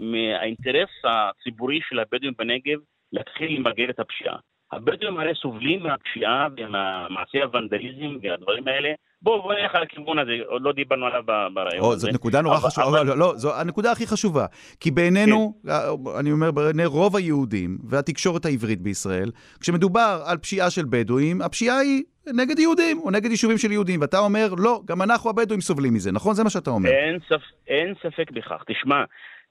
מהאינטרס 0.00 0.90
הציבורי 1.04 1.80
של 1.88 1.98
הבדואים 1.98 2.34
בנגב 2.38 2.78
להתחיל 3.12 3.56
למגר 3.56 3.90
את 3.90 4.00
הפשיעה. 4.00 4.36
הבדואים 4.72 5.18
הרי 5.18 5.34
סובלים 5.34 5.82
מהפשיעה 5.82 6.48
ומעשי 6.56 7.42
הוונדליזם 7.42 8.16
והדברים 8.22 8.68
האלה. 8.68 8.92
בואו 9.22 9.42
בוא 9.42 9.54
נלך 9.54 9.74
על 9.74 9.82
הכיוון 9.82 10.18
הזה, 10.18 10.32
עוד 10.46 10.62
לא 10.62 10.72
דיברנו 10.72 11.06
עליו 11.06 11.22
ברעיון 11.54 11.92
הזה. 11.92 11.98
זאת 11.98 12.14
נקודה 12.14 12.40
נורא 12.40 12.56
חשובה, 12.56 13.00
אבל... 13.00 13.06
לא, 13.06 13.18
לא, 13.18 13.32
זו 13.36 13.60
הנקודה 13.60 13.92
הכי 13.92 14.06
חשובה. 14.06 14.46
כי 14.80 14.90
בעינינו, 14.90 15.54
כן. 15.62 15.70
אה, 15.70 16.20
אני 16.20 16.32
אומר, 16.32 16.50
בעיני 16.50 16.86
רוב 16.86 17.16
היהודים 17.16 17.78
והתקשורת 17.88 18.44
העברית 18.44 18.80
בישראל, 18.80 19.30
כשמדובר 19.60 20.22
על 20.26 20.38
פשיעה 20.38 20.70
של 20.70 20.84
בדואים, 20.90 21.42
הפשיעה 21.42 21.78
היא 21.78 22.02
נגד 22.26 22.58
יהודים, 22.58 22.98
או 22.98 23.10
נגד 23.10 23.30
יישובים 23.30 23.58
של 23.58 23.72
יהודים, 23.72 24.00
ואתה 24.00 24.18
אומר, 24.18 24.48
לא, 24.58 24.80
גם 24.84 25.02
אנחנו 25.02 25.30
הבדואים 25.30 25.60
סובלים 25.60 25.94
מזה, 25.94 26.12
נכון? 26.12 26.34
זה 26.34 26.44
מה 26.44 26.50
שאתה 26.50 26.70
אומר. 26.70 26.90
אין, 26.90 27.18
ספ... 27.28 27.42
אין 27.68 27.94
ספק 28.02 28.30
בכך. 28.30 28.62
תשמע, 28.66 29.04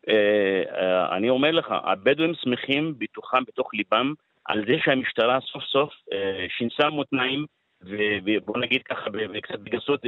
אה, 0.09 0.63
אה, 0.81 1.17
אני 1.17 1.29
אומר 1.29 1.51
לך, 1.51 1.65
הבדואים 1.83 2.33
שמחים 2.43 2.93
בתוכם, 2.97 3.43
בתוך 3.47 3.69
ליבם, 3.73 4.13
על 4.45 4.65
זה 4.67 4.75
שהמשטרה 4.83 5.39
סוף 5.39 5.63
סוף 5.63 5.89
אה, 6.13 6.45
שינסה 6.57 6.89
מותניים, 6.89 7.45
ובוא 7.81 8.57
נגיד 8.57 8.83
ככה 8.83 9.09
קצת 9.41 9.59
בגסות, 9.59 10.01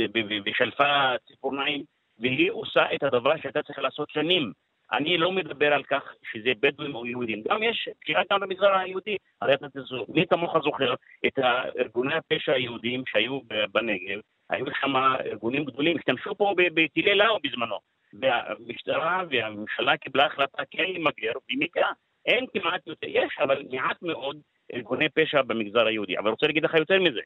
ושלפה 0.45 1.17
ציפורניים, 1.27 1.83
והיא 2.19 2.51
עושה 2.51 2.85
את 2.95 3.03
הדבר 3.03 3.37
שהייתה 3.37 3.63
צריכה 3.63 3.81
לעשות 3.81 4.09
שנים. 4.09 4.51
אני 4.91 5.17
לא 5.17 5.31
מדבר 5.31 5.73
על 5.73 5.83
כך 5.83 6.03
שזה 6.31 6.51
בדואים 6.59 6.95
או 6.95 7.05
יהודים. 7.05 7.43
גם 7.49 7.63
יש 7.63 7.89
פשיעה 8.01 8.23
גם 8.31 8.39
במגזר 8.39 8.75
היהודי. 8.75 9.17
הרי 9.41 9.53
אתה 9.53 9.67
תזוכר, 9.69 10.11
מי 10.13 10.27
כמוך 10.27 10.57
זוכר 10.63 10.93
את 11.27 11.39
ארגוני 11.79 12.15
הפשע 12.15 12.53
היהודים 12.53 13.03
שהיו 13.07 13.39
בנגב, 13.71 14.19
היו 14.49 14.65
שם 14.81 14.95
ארגונים 15.25 15.65
גדולים, 15.65 15.97
השתמשו 15.97 16.35
פה 16.35 16.53
בטילי 16.73 17.15
לאו 17.15 17.37
בזמנו. 17.43 17.77
והמשטרה 18.13 19.23
והממשלה 19.29 19.97
קיבלה 19.97 20.25
החלטה 20.25 20.63
כן 20.71 20.83
למגר, 20.83 21.31
ומכאן 21.51 21.91
אין 22.25 22.45
כמעט 22.53 22.87
יותר, 22.87 23.07
יש, 23.09 23.37
אבל 23.39 23.63
מעט 23.71 24.01
מאוד 24.01 24.37
ארגוני 24.73 25.09
פשע 25.09 25.41
במגזר 25.41 25.87
היהודי. 25.87 26.17
אבל 26.17 26.29
רוצה 26.29 26.47
להגיד 26.47 26.63
לך 26.63 26.73
יותר 26.73 26.99
מזה, 26.99 27.19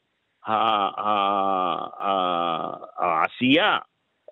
העשייה 2.97 3.77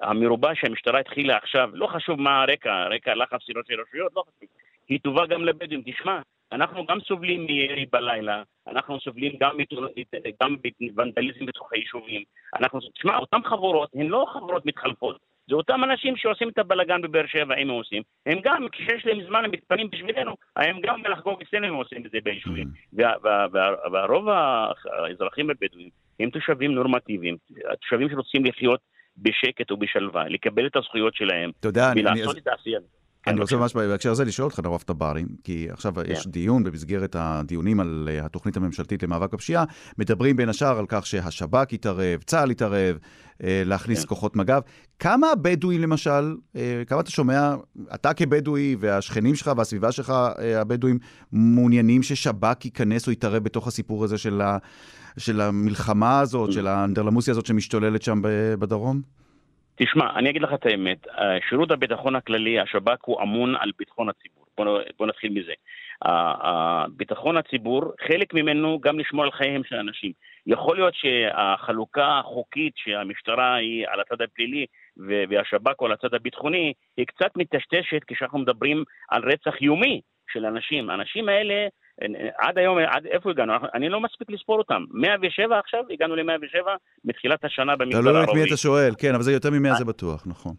המרובה 0.02 0.56
שהמשטרה 0.56 1.00
התחילה 1.00 1.38
עכשיו, 1.38 1.70
לא 1.74 1.88
חשוב 1.88 2.22
מה 2.22 2.42
הרקע, 2.42 2.88
רקע 2.88 3.16
לחץ 3.16 3.40
של 3.42 3.54
רשויות, 3.60 4.12
לא 4.16 4.22
חשוב, 4.22 4.50
היא 4.90 5.00
טובה 5.00 5.26
גם 5.26 5.46
לבדואים. 5.46 5.82
תשמע, 5.86 6.20
אנחנו 6.52 6.86
גם 6.86 7.00
סובלים 7.00 7.46
מירי 7.46 7.86
בלילה, 7.92 8.44
אנחנו 8.68 9.00
סובלים 9.00 9.34
גם, 9.40 9.58
גם 10.44 10.56
מוונדליזם 10.82 11.46
בתוך 11.46 11.74
היישובים. 11.74 12.24
אנחנו, 12.60 12.80
תשמע, 12.80 13.18
אותן 13.18 13.44
חברות 13.44 13.90
הן 13.96 14.08
לא 14.08 14.26
חברות 14.34 14.66
מתחלפות. 14.66 15.20
זה 15.50 15.56
אותם 15.56 15.84
אנשים 15.84 16.18
שעושים 16.18 16.50
את 16.50 16.58
הבלאגן 16.58 17.02
בבאר 17.02 17.26
שבע, 17.28 17.56
הם 17.58 17.70
עושים. 17.70 18.02
הם 18.26 18.40
גם, 18.44 18.68
כשיש 18.72 19.06
להם 19.06 19.24
זמן, 19.28 19.46
הם 19.46 19.52
מתפנים 19.52 19.90
בשבילנו, 19.90 20.36
הם 20.56 20.82
גם 20.82 21.06
לחגוג 21.06 21.42
אצלנו 21.42 21.68
הם 21.68 21.74
עושים 21.74 22.06
את 22.06 22.12
זה 22.12 22.18
ביישובים. 22.24 22.68
Mm. 22.68 23.02
והרוב 23.92 24.30
האזרחים 24.30 25.50
הבדואים 25.50 25.90
הם 26.20 26.30
תושבים 26.30 26.72
נורמטיביים, 26.72 27.38
תושבים 27.82 28.10
שרוצים 28.10 28.46
לחיות 28.46 28.80
בשקט 29.18 29.72
ובשלווה, 29.72 30.30
לקבל 30.30 30.68
את 30.68 30.76
הזכויות 30.76 31.16
שלהם, 31.16 31.52
ולעשות 31.96 32.38
את 32.38 32.48
העשייה. 32.48 32.80
כן, 33.24 33.32
אני 33.32 33.42
רוצה 33.42 33.56
ממש 33.56 33.74
בהקשר 33.74 34.12
הזה 34.12 34.26
לשאול 34.26 34.46
אותך, 34.46 34.60
נרוב 34.60 34.82
טברי, 34.82 35.24
כי 35.44 35.68
עכשיו 35.72 35.94
כן. 35.94 36.12
יש 36.12 36.28
דיון 36.28 36.64
במסגרת 36.64 37.16
הדיונים 37.20 37.80
על 37.80 38.10
אה, 38.12 38.26
התוכנית 38.26 38.58
הממשלתית 38.58 39.04
למאבק 39.04 39.34
בפשיעה, 39.34 39.64
מדברים 39.98 40.36
בין 40.36 40.50
השאר 40.50 40.80
על 40.80 40.86
כך 40.88 41.06
שהשב"כ 41.06 41.74
יתערב, 41.74 42.22
צה"ל 42.26 42.52
יתערב, 42.52 42.98
אה, 43.44 43.62
להכניס 43.66 44.02
כן. 44.02 44.08
כוחות 44.08 44.36
מג"ב. 44.36 44.62
כמה 45.00 45.32
הבדואים 45.32 45.82
למשל, 45.82 46.36
אה, 46.56 46.84
כמה 46.88 47.00
אתה 47.00 47.12
שומע, 47.12 47.56
אתה 47.96 48.14
כבדואי 48.14 48.76
והשכנים 48.80 49.36
שלך 49.36 49.52
והסביבה 49.58 49.92
שלך, 49.92 50.14
הבדואים, 50.56 51.00
מעוניינים 51.32 52.04
ששב"כ 52.04 52.66
ייכנס 52.66 53.08
או 53.08 53.12
יתערב 53.12 53.44
בתוך 53.44 53.68
הסיפור 53.68 54.04
הזה 54.04 54.18
של, 54.18 54.42
של 55.20 55.42
המלחמה 55.42 56.20
הזאת, 56.20 56.52
של 56.52 56.68
האנדרלמוסיה 56.68 57.32
הזאת 57.32 57.46
שמשתוללת 57.46 58.02
שם 58.02 58.22
בדרום? 58.60 59.02
תשמע, 59.76 60.06
אני 60.16 60.30
אגיד 60.30 60.42
לך 60.42 60.54
את 60.54 60.66
האמת, 60.66 61.08
שירות 61.50 61.72
הביטחון 61.72 62.16
הכללי, 62.16 62.60
השב"כ 62.60 63.06
הוא 63.06 63.22
אמון 63.22 63.56
על 63.56 63.72
ביטחון 63.80 64.10
הציבור. 64.10 64.46
בוא, 64.58 64.80
בוא 65.00 65.08
נתחיל 65.08 65.32
מזה. 65.32 65.54
ביטחון 66.98 67.38
הציבור, 67.38 67.92
חלק 68.08 68.34
ממנו 68.34 68.80
גם 68.80 69.00
לשמור 69.00 69.24
על 69.24 69.32
חייהם 69.32 69.62
של 69.64 69.76
אנשים. 69.76 70.12
יכול 70.48 70.76
להיות 70.76 70.94
שהחלוקה 70.96 72.20
החוקית 72.20 72.74
שהמשטרה 72.76 73.56
היא 73.56 73.86
על 73.88 74.00
הצד 74.00 74.22
הפלילי 74.22 74.66
והשב"כ 75.30 75.74
הוא 75.78 75.88
על 75.88 75.92
הצד 75.94 76.14
הביטחוני, 76.14 76.74
היא 76.98 77.06
קצת 77.06 77.32
מטשטשת 77.38 78.02
כשאנחנו 78.08 78.40
מדברים 78.40 78.84
על 79.10 79.24
רצח 79.32 79.62
יומי 79.62 80.02
של 80.34 80.46
אנשים. 80.46 80.90
האנשים 80.90 81.30
האלה 81.30 81.68
עד 82.38 82.58
היום, 82.58 82.78
עד 82.78 83.06
איפה 83.06 83.30
הגענו? 83.30 83.54
אני 83.74 83.90
לא 83.90 84.02
מספיק 84.02 84.30
לספור 84.32 84.58
אותם. 84.58 84.84
107 84.92 85.60
עכשיו, 85.60 85.84
הגענו 85.90 86.16
ל-107 86.16 86.68
מתחילת 87.06 87.46
השנה 87.46 87.76
במגזר 87.76 87.98
הערבי. 87.98 88.12
תלוי 88.12 88.24
את 88.24 88.34
מי 88.34 88.44
אתה 88.44 88.58
שואל, 88.58 88.94
כן, 88.98 89.14
אבל 89.14 89.24
זה 89.24 89.34
יותר 89.34 89.50
מ-100 89.50 89.74
זה 89.74 89.86
בטוח, 89.86 90.28
נכון. 90.28 90.54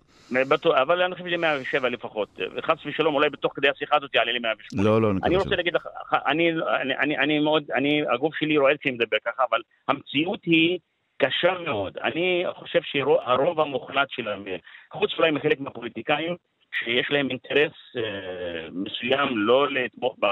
בטוח, 0.49 0.77
אבל 0.77 1.03
אני 1.03 1.15
חושב 1.15 1.27
שזה 1.27 1.37
107 1.37 1.89
לפחות. 1.89 2.39
חס 2.61 2.87
ושלום, 2.87 3.15
אולי 3.15 3.31
בתוך 3.31 3.53
כדי 3.57 3.69
השיחה 3.69 3.97
הזאת 3.97 4.15
יעלה 4.15 4.33
לי 4.33 4.39
108. 4.39 4.83
לא, 4.83 5.03
לא, 5.03 5.11
אני 5.25 5.37
רוצה 5.37 5.57
להגיד 5.57 5.75
לך, 5.75 5.87
אני, 6.27 6.53
אני, 6.81 6.97
אני, 6.99 7.19
אני 7.19 7.39
מאוד, 7.39 7.65
אני, 7.75 8.03
הגוף 8.15 8.35
שלי 8.35 8.59
רועד 8.59 8.77
כשאני 8.81 8.95
מדבר 8.95 9.17
ככה, 9.25 9.43
אבל 9.51 9.61
המציאות 9.89 10.41
היא 10.45 10.79
קשה 11.19 11.59
מאוד. 11.67 11.99
אני 11.99 12.45
חושב 12.55 12.81
שהרוב 12.83 13.61
המוחלט 13.61 14.09
שלהם, 14.11 14.45
חוץ 14.93 15.11
אולי 15.19 15.31
מחלק 15.31 15.61
מהפוליטיקאים, 15.61 16.37
שיש 16.79 17.11
להם 17.11 17.31
אינטרס 17.31 17.73
אה, 17.97 18.69
מסוים 18.73 19.39
לא 19.39 19.69
לתמוך 19.71 20.17
ב... 20.21 20.27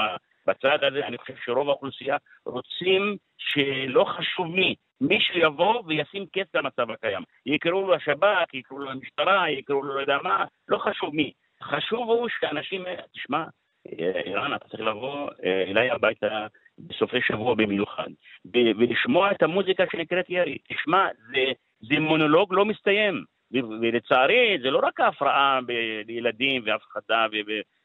בצד 0.46 0.84
הזה, 0.84 1.06
אני 1.06 1.18
חושב 1.18 1.34
שרוב 1.44 1.68
האוכלוסייה 1.68 2.16
רוצים 2.46 3.16
שלא 3.38 4.04
חשוב 4.04 4.46
מי, 4.46 4.74
מישהו 5.00 5.38
יבוא 5.38 5.82
וישים 5.86 6.26
קץ 6.26 6.54
למצב 6.54 6.90
הקיים. 6.90 7.22
יקראו 7.46 7.86
לו 7.86 7.94
השב"כ, 7.94 8.54
יקראו 8.54 8.78
לו 8.80 8.90
המשטרה, 8.90 9.50
יקראו 9.50 9.82
לו 9.82 9.94
לא 9.94 10.00
יודע 10.00 10.18
מה, 10.22 10.44
לא 10.68 10.78
חשוב 10.78 11.14
מי. 11.14 11.32
חשוב 11.62 12.08
הוא 12.08 12.28
שאנשים, 12.40 12.84
תשמע, 13.12 13.44
ערן, 14.26 14.54
אתה 14.54 14.68
צריך 14.68 14.82
לבוא 14.82 15.30
אה, 15.44 15.62
אליי 15.62 15.90
הביתה 15.90 16.46
בסופי 16.78 17.20
שבוע 17.22 17.54
במיוחד, 17.54 18.08
ולשמוע 18.54 19.32
את 19.32 19.42
המוזיקה 19.42 19.84
שנקראת 19.92 20.30
ירי. 20.30 20.58
תשמע, 20.68 21.08
זה, 21.30 21.52
זה 21.80 22.00
מונולוג 22.00 22.54
לא 22.54 22.64
מסתיים. 22.64 23.24
ולצערי, 23.80 24.58
זה 24.62 24.70
לא 24.70 24.80
רק 24.82 25.00
ההפרעה 25.00 25.60
בילדים 26.06 26.62
והפחדה 26.66 27.26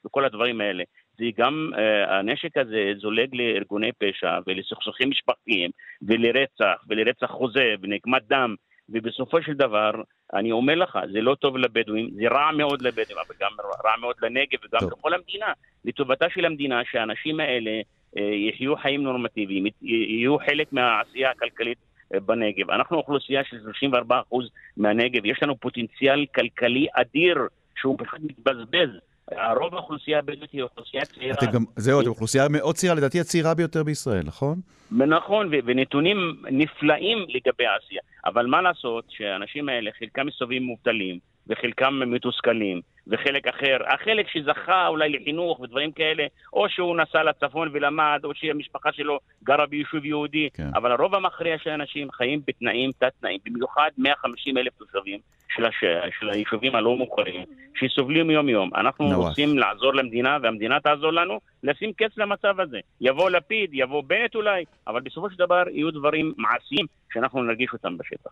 וכל 0.05 0.25
הדברים 0.25 0.61
האלה. 0.61 0.83
זה 1.17 1.25
גם, 1.37 1.71
uh, 1.73 2.11
הנשק 2.11 2.57
הזה 2.57 2.91
זולג 2.97 3.35
לארגוני 3.35 3.91
פשע 3.91 4.39
ולסכסוכים 4.47 5.09
משפחתיים 5.09 5.71
ולרצח 6.01 6.83
ולרצח 6.89 7.25
חוזה 7.25 7.75
ונקמת 7.81 8.21
דם 8.27 8.55
ובסופו 8.89 9.41
של 9.41 9.53
דבר, 9.53 9.91
אני 10.33 10.51
אומר 10.51 10.75
לך, 10.75 10.99
זה 11.11 11.21
לא 11.21 11.35
טוב 11.35 11.57
לבדואים, 11.57 12.09
זה 12.13 12.27
רע 12.27 12.51
מאוד 12.51 12.81
לבדואים, 12.81 13.17
אבל 13.27 13.35
גם 13.39 13.51
רע 13.85 13.97
מאוד 14.01 14.15
לנגב 14.21 14.59
וגם 14.65 14.79
טוב. 14.79 14.91
לכל 14.91 15.13
המדינה. 15.13 15.53
לטובתה 15.85 16.25
של 16.29 16.45
המדינה 16.45 16.81
שהאנשים 16.91 17.39
האלה 17.39 17.71
uh, 18.15 18.19
יחיו 18.19 18.75
חיים 18.75 19.03
נורמטיביים, 19.03 19.65
יהיו 19.81 20.37
חלק 20.37 20.73
מהעשייה 20.73 21.31
הכלכלית 21.31 21.77
uh, 21.77 22.19
בנגב. 22.19 22.71
אנחנו 22.71 22.97
אוכלוסייה 22.97 23.43
של 23.43 23.57
34% 23.99 24.35
מהנגב, 24.77 25.25
יש 25.25 25.43
לנו 25.43 25.57
פוטנציאל 25.57 26.25
כלכלי 26.35 26.87
אדיר 26.93 27.37
שהוא 27.79 27.97
פשוט 27.99 28.19
מתבזבז. 28.23 28.89
רוב 29.31 29.75
האוכלוסייה 29.75 30.19
הבדואית 30.19 30.51
היא 30.51 30.61
אוכלוסייה 30.61 31.05
צעירה. 31.05 31.35
גם, 31.53 31.63
זהו, 31.75 32.01
אתם 32.01 32.09
אוכלוסייה 32.09 32.47
מאוד 32.49 32.75
צעירה, 32.75 32.95
לדעתי 32.95 33.19
הצעירה 33.19 33.53
ביותר 33.53 33.83
בישראל, 33.83 34.23
נכון? 34.25 34.59
נכון, 34.91 35.47
ו- 35.47 35.59
ונתונים 35.65 36.17
נפלאים 36.51 37.17
לגבי 37.17 37.65
העשייה. 37.65 38.01
אבל 38.25 38.45
מה 38.45 38.61
לעשות 38.61 39.05
שהאנשים 39.09 39.69
האלה, 39.69 39.91
חלקם 39.99 40.27
מסתובבים 40.27 40.63
מובטלים, 40.63 41.19
וחלקם 41.47 41.99
מתוסכלים, 42.07 42.81
וחלק 43.09 43.47
אחר, 43.47 43.77
החלק 43.87 44.27
שזכה 44.29 44.87
אולי 44.87 45.09
לחינוך 45.09 45.59
ודברים 45.59 45.91
כאלה, 45.91 46.25
או 46.53 46.69
שהוא 46.69 46.97
נסע 46.97 47.23
לצפון 47.23 47.69
ולמד, 47.73 48.19
או 48.23 48.31
שהמשפחה 48.35 48.91
שלו 48.91 49.19
גרה 49.43 49.65
ביישוב 49.65 50.05
יהודי, 50.05 50.49
כן. 50.53 50.69
אבל 50.75 50.91
הרוב 50.91 51.15
המכריע 51.15 51.57
של 51.57 51.69
האנשים 51.69 52.11
חיים 52.11 52.41
בתנאים, 52.47 52.91
תת-תנאים, 52.97 53.39
במיוחד 53.45 53.89
150 53.97 54.57
אלף 54.57 54.73
תושבים 54.77 55.19
של, 55.55 55.65
הש... 55.65 55.83
של 56.19 56.29
היישובים 56.29 56.75
הלא 56.75 56.97
מוכרים, 56.97 57.43
שסובלים 57.75 58.29
יום-יום. 58.29 58.69
אנחנו 58.75 59.09
נואף. 59.09 59.27
רוצים 59.29 59.57
לעזור 59.57 59.93
למדינה, 59.93 60.37
והמדינה 60.43 60.79
תעזור 60.79 61.13
לנו 61.13 61.39
לשים 61.63 61.93
קץ 61.93 62.17
למצב 62.17 62.59
הזה. 62.59 62.79
יבוא 63.01 63.29
לפיד, 63.29 63.69
יבוא 63.73 64.03
בנט 64.03 64.35
אולי, 64.35 64.65
אבל 64.87 65.01
בסופו 65.01 65.29
של 65.29 65.37
דבר 65.37 65.63
יהיו 65.71 65.91
דברים 65.91 66.33
מעשיים 66.37 66.85
שאנחנו 67.13 67.43
נרגיש 67.43 67.69
אותם 67.73 67.97
בשטח. 67.97 68.31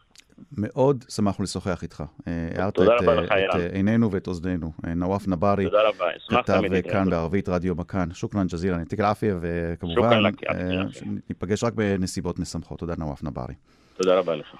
מאוד 0.57 1.03
שמחנו 1.09 1.43
לשוחח 1.43 1.83
איתך. 1.83 2.03
אה, 2.27 2.49
הארת 2.55 2.73
תודה 2.73 2.95
את, 2.95 3.01
רבה 3.01 3.11
אה, 3.11 3.21
לך, 3.21 3.31
את. 3.31 3.55
אה, 3.55 3.67
עינינו 3.73 4.11
ואת 4.11 4.27
אוזנינו. 4.27 4.64
אה, 4.85 4.93
נבארי, 5.27 5.65
תודה 5.65 5.89
רבה, 5.89 6.05
אשמח 6.17 6.41
כתב 6.41 6.61
אה. 6.73 6.81
כאן 6.81 7.09
בערבית 7.09 7.49
רדיו 7.49 7.75
מכאן. 7.75 8.09
שוכרן 8.13 8.47
ג'זילה, 8.47 8.77
נתיק 8.77 8.99
אל-עפיה, 8.99 9.35
וכמובן, 9.41 10.25
אה. 10.49 10.83
ניפגש 11.29 11.63
רק 11.63 11.73
בנסיבות 11.73 12.39
משמחות. 12.39 12.79
תודה, 12.79 12.93
נואף 12.97 13.23
נבארי. 13.23 13.53
תודה 13.97 14.19
רבה 14.19 14.35
לך. 14.35 14.55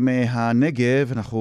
ומהנגב 0.00 1.12
אנחנו 1.16 1.38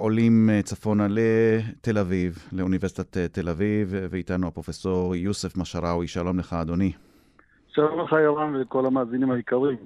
עולים 0.00 0.50
אה, 0.50 0.62
צפונה 0.62 1.06
לתל 1.10 1.98
אביב, 1.98 2.38
לאוניברסיטת 2.52 3.16
אה, 3.16 3.28
תל 3.28 3.48
אביב, 3.48 3.94
ואיתנו 4.10 4.46
הפרופסור 4.46 5.16
יוסף 5.16 5.56
משאראוי. 5.56 6.08
שלום 6.08 6.38
לך, 6.38 6.52
אדוני. 6.52 6.92
שלום 7.68 8.00
לך 8.00 8.12
ירם 8.12 8.54
ולכל 8.54 8.86
המאזינים 8.86 9.30
היקרים. 9.30 9.76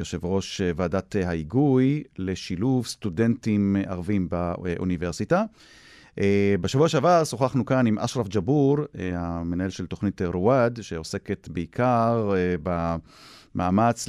יושב 0.00 0.24
ראש 0.24 0.60
אה, 0.60 0.70
ועדת 0.76 1.16
אה, 1.16 1.28
ההיגוי 1.28 2.02
לשילוב 2.18 2.86
סטודנטים 2.86 3.76
אה, 3.76 3.82
ערבים 3.92 4.28
באוניברסיטה. 4.28 5.44
אה, 6.20 6.54
בשבוע 6.60 6.88
שעבר 6.88 7.24
שוחחנו 7.24 7.64
כאן 7.64 7.86
עם 7.86 7.98
אשרף 7.98 8.28
ג'בור, 8.28 8.78
אה, 8.98 9.10
המנהל 9.14 9.70
של 9.70 9.86
תוכנית 9.86 10.22
אה, 10.22 10.26
רואד, 10.26 10.78
שעוסקת 10.82 11.48
בעיקר 11.48 12.32
במאמץ 12.62 14.08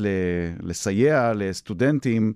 לסייע 0.63 1.33
לסטודנטים 1.35 2.33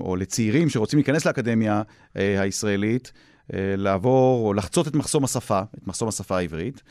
או 0.00 0.16
לצעירים 0.16 0.68
שרוצים 0.68 0.98
להיכנס 0.98 1.26
לאקדמיה 1.26 1.82
הישראלית, 2.14 3.12
לעבור 3.52 4.46
או 4.46 4.54
לחצות 4.54 4.88
את 4.88 4.94
מחסום 4.94 5.24
השפה, 5.24 5.60
את 5.78 5.86
מחסום 5.86 6.08
השפה 6.08 6.36
העברית. 6.36 6.82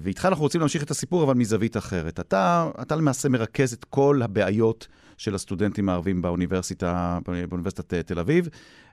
ואיתך 0.00 0.26
אנחנו 0.26 0.42
רוצים 0.42 0.60
להמשיך 0.60 0.82
את 0.82 0.90
הסיפור, 0.90 1.24
אבל 1.24 1.34
מזווית 1.34 1.76
אחרת. 1.76 2.20
אתה, 2.20 2.70
אתה 2.82 2.96
למעשה 2.96 3.28
מרכז 3.28 3.72
את 3.72 3.84
כל 3.84 4.20
הבעיות 4.22 4.88
של 5.16 5.34
הסטודנטים 5.34 5.88
הערבים 5.88 6.22
באוניברסיטה, 6.22 7.18
באוניברסיטת 7.48 7.94
תל 7.94 8.18
אביב. 8.18 8.48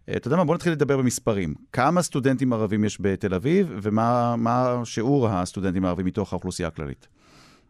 אה, 0.09 0.17
אתה 0.17 0.27
יודע 0.27 0.37
מה? 0.37 0.43
בוא 0.43 0.55
נתחיל 0.55 0.71
לדבר 0.71 0.97
במספרים. 0.97 1.53
כמה 1.73 2.01
סטודנטים 2.01 2.53
ערבים 2.53 2.83
יש 2.83 3.01
בתל 3.01 3.33
אביב, 3.33 3.79
ומה 3.81 4.35
מה 4.37 4.81
שיעור 4.83 5.27
הסטודנטים 5.27 5.85
הערבים 5.85 6.05
מתוך 6.05 6.33
האוכלוסייה 6.33 6.67
הכללית? 6.67 7.07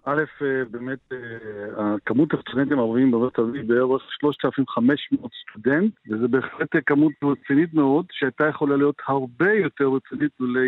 א', 0.05 0.23
אה, 0.41 0.65
באמת, 0.71 1.00
אה, 1.11 1.95
כמות 2.05 2.33
הסטודנטים 2.33 2.79
הערבים 2.79 3.11
תל 3.33 3.41
אביב 3.41 3.67
בערך 3.67 4.01
3,500 4.19 5.31
סטודנט, 5.41 5.93
וזה 6.09 6.27
בהחלט 6.27 6.69
כמות 6.85 7.13
רצינית 7.23 7.73
מאוד, 7.73 8.05
שהייתה 8.11 8.47
יכולה 8.47 8.77
להיות 8.77 8.95
הרבה 9.07 9.53
יותר 9.53 9.85
רצינית 9.85 10.31
לולא 10.39 10.61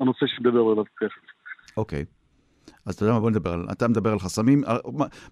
הנושא 0.00 0.26
שדבר 0.26 0.70
עליו 0.72 0.84
תכף. 0.84 1.32
אוקיי. 1.76 2.04
אז 2.86 2.94
אתה 2.94 3.02
יודע 3.04 3.14
מה, 3.14 3.20
בוא 3.20 3.30
נדבר 3.30 3.52
על... 3.52 3.66
אתה 3.72 3.88
מדבר 3.88 4.12
על 4.12 4.18
חסמים. 4.18 4.62
על- 4.66 4.78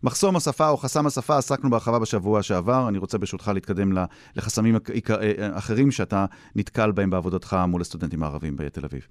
מחסום 0.03 0.37
השפה 0.37 0.69
או 0.69 0.77
חסם 0.77 1.07
השפה, 1.07 1.37
עסקנו 1.39 1.71
בהרחבה 1.71 1.99
בשבוע 1.99 2.43
שעבר. 2.43 2.89
אני 2.89 2.99
רוצה 2.99 3.19
ברשותך 3.19 3.51
להתקדם 3.55 3.93
לחסמים 4.37 4.77
עיקר- 4.93 5.21
אה, 5.23 5.59
אחרים 5.59 5.91
שאתה 5.91 6.27
נתקל 6.57 6.91
בהם 6.93 7.11
בעבודתך 7.11 7.57
מול 7.69 7.81
הסטודנטים 7.81 8.23
הערבים 8.23 8.57
בתל 8.57 8.85
אביב. 8.85 9.07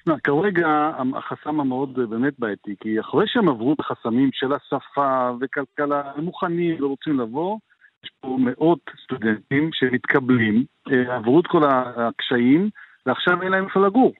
תשמע, 0.00 0.14
כרגע 0.24 0.90
החסם 1.16 1.60
המאוד 1.60 1.98
אה, 1.98 2.06
באמת 2.06 2.32
בעייתי, 2.38 2.74
כי 2.80 3.00
אחרי 3.00 3.24
שהם 3.28 3.48
עברו 3.48 3.72
את 3.72 3.80
החסמים 3.80 4.30
של 4.32 4.52
השפה 4.52 5.30
וכלכלה, 5.40 6.02
הם 6.16 6.24
מוכנים 6.24 6.84
ורוצים 6.84 7.20
לבוא, 7.20 7.58
יש 8.04 8.10
פה 8.20 8.38
מאות 8.40 8.80
סטודנטים 9.04 9.70
שמתקבלים, 9.72 10.64
אה, 10.92 11.16
עברו 11.16 11.40
את 11.40 11.46
כל 11.46 11.62
הקשיים, 11.68 12.70
ועכשיו 13.06 13.42
אין 13.42 13.52
להם 13.52 13.64
איפה 13.64 13.86
לגור. 13.86 14.12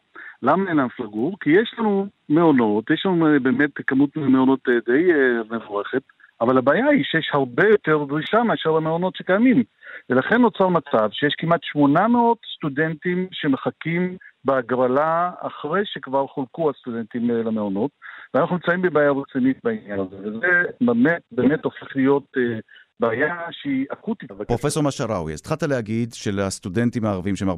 למה 0.44 0.70
אין 0.70 0.80
איפה 0.80 1.04
לגור? 1.04 1.36
כי 1.40 1.50
יש 1.50 1.74
לנו 1.78 2.06
מעונות, 2.28 2.90
יש 2.90 3.06
לנו 3.06 3.26
אה, 3.26 3.38
באמת 3.38 3.70
כמות 3.86 4.16
מעונות 4.16 4.60
אה, 4.68 4.74
די 4.86 5.12
אה, 5.12 5.56
מבורכת, 5.56 6.02
אבל 6.40 6.58
הבעיה 6.58 6.86
היא 6.86 7.04
שיש 7.04 7.30
הרבה 7.32 7.68
יותר 7.68 8.04
דרישה 8.04 8.42
מאשר 8.42 8.76
המעונות 8.76 9.16
שקיימים. 9.16 9.62
ולכן 10.10 10.40
נוצר 10.40 10.68
מצב 10.68 11.08
שיש 11.12 11.34
כמעט 11.38 11.60
800 11.62 12.38
סטודנטים 12.56 13.28
שמחכים 13.32 14.16
בהגרלה 14.44 15.30
אחרי 15.40 15.82
שכבר 15.84 16.26
חולקו 16.26 16.70
הסטודנטים 16.70 17.30
למעונות, 17.30 17.90
ואנחנו 18.34 18.56
נמצאים 18.56 18.82
בבעיה 18.82 19.10
רצינית 19.10 19.58
בעניין 19.64 20.00
הזה, 20.00 20.16
וזה 20.16 20.62
באמת, 20.80 21.22
באמת 21.32 21.64
הופך 21.64 21.96
להיות 21.96 22.24
אה, 22.36 22.58
בעיה 23.00 23.34
שהיא 23.50 23.86
אקוטית. 23.92 24.32
פרופסור 24.32 24.82
משאראוי, 24.82 25.32
אז 25.32 25.40
התחלת 25.40 25.62
להגיד 25.62 26.12
שלסטודנטים 26.12 27.04
הערבים, 27.04 27.36
שהם 27.36 27.50
14% 27.50 27.54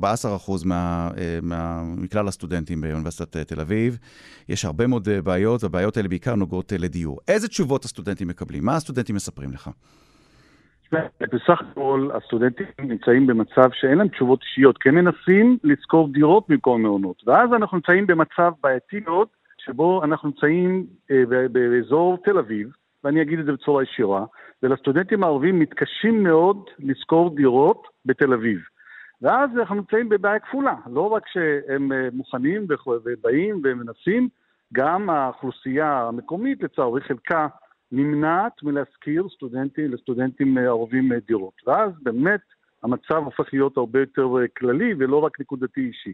מה, 0.64 1.11
אה, 1.18 1.38
מה, 1.42 1.83
מכלל 1.96 2.29
הסטודנטים 2.29 2.81
באוניברסיטת 2.81 3.37
אה, 3.37 3.44
תל 3.44 3.61
אביב, 3.61 3.99
יש 4.49 4.64
הרבה 4.64 4.87
מאוד 4.87 5.09
אה, 5.09 5.22
בעיות, 5.22 5.62
והבעיות 5.62 5.96
האלה 5.96 6.09
בעיקר 6.09 6.35
נוגעות 6.35 6.72
לדיור. 6.79 7.18
איזה 7.29 7.49
תשובות 7.49 7.85
הסטודנטים 7.85 8.29
מקבלים? 8.29 8.64
מה 8.64 8.77
הסטודנטים 8.77 9.16
מספרים 9.16 9.53
לך? 9.53 9.70
בסך 11.20 11.61
הכל 11.70 12.09
הסטודנטים 12.14 12.66
נמצאים 12.79 13.27
במצב 13.27 13.70
שאין 13.72 13.99
להם 13.99 14.09
תשובות 14.09 14.40
אישיות, 14.42 14.79
כי 14.79 14.88
הם 14.88 14.94
מנסים 14.94 15.59
לשכור 15.64 16.12
דירות 16.12 16.44
במקום 16.49 16.83
מעונות. 16.83 17.22
ואז 17.27 17.51
אנחנו 17.53 17.77
נמצאים 17.77 18.07
במצב 18.07 18.53
בעייתי 18.62 19.01
מאוד, 19.07 19.29
שבו 19.59 20.05
אנחנו 20.05 20.29
נמצאים 20.29 20.87
אה, 21.11 21.49
באזור 21.53 22.18
תל 22.25 22.38
אביב, 22.38 22.68
ואני 23.07 23.23
אגיד 23.23 23.38
את 23.38 23.45
זה 23.45 23.53
בצורה 23.53 23.83
ישירה, 23.83 24.25
ולסטודנטים 24.62 25.23
הערבים 25.23 25.59
מתקשים 25.59 26.23
מאוד 26.23 26.64
לשכור 26.79 27.37
דירות 27.37 27.87
בתל 28.05 28.33
אביב. 28.33 28.59
ואז 29.23 29.51
אנחנו 29.59 29.75
נמצאים 29.75 30.09
בבעיה 30.09 30.38
כפולה, 30.38 30.75
לא 30.87 31.12
רק 31.12 31.23
שהם 31.29 31.92
אה, 31.92 32.09
מוכנים 32.12 32.66
ובאים 33.05 33.61
ומנסים, 33.64 34.29
גם 34.73 35.11
האוכלוסייה 35.11 36.09
המקומית, 36.09 36.62
לצערי 36.62 37.01
חלקה, 37.01 37.47
נמנעת 37.92 38.62
מלהשכיר 38.62 39.29
סטודנטים 39.35 39.92
לסטודנטים 39.92 40.59
אה, 40.59 40.62
ערבים 40.62 41.12
אה, 41.12 41.19
דירות. 41.27 41.55
ואז 41.66 41.90
באמת 42.03 42.40
המצב 42.83 43.23
הופך 43.25 43.53
להיות 43.53 43.77
הרבה 43.77 44.01
יותר 44.01 44.29
כללי 44.57 44.95
ולא 44.99 45.19
רק 45.19 45.40
נקודתי 45.40 45.81
אישי. 45.81 46.12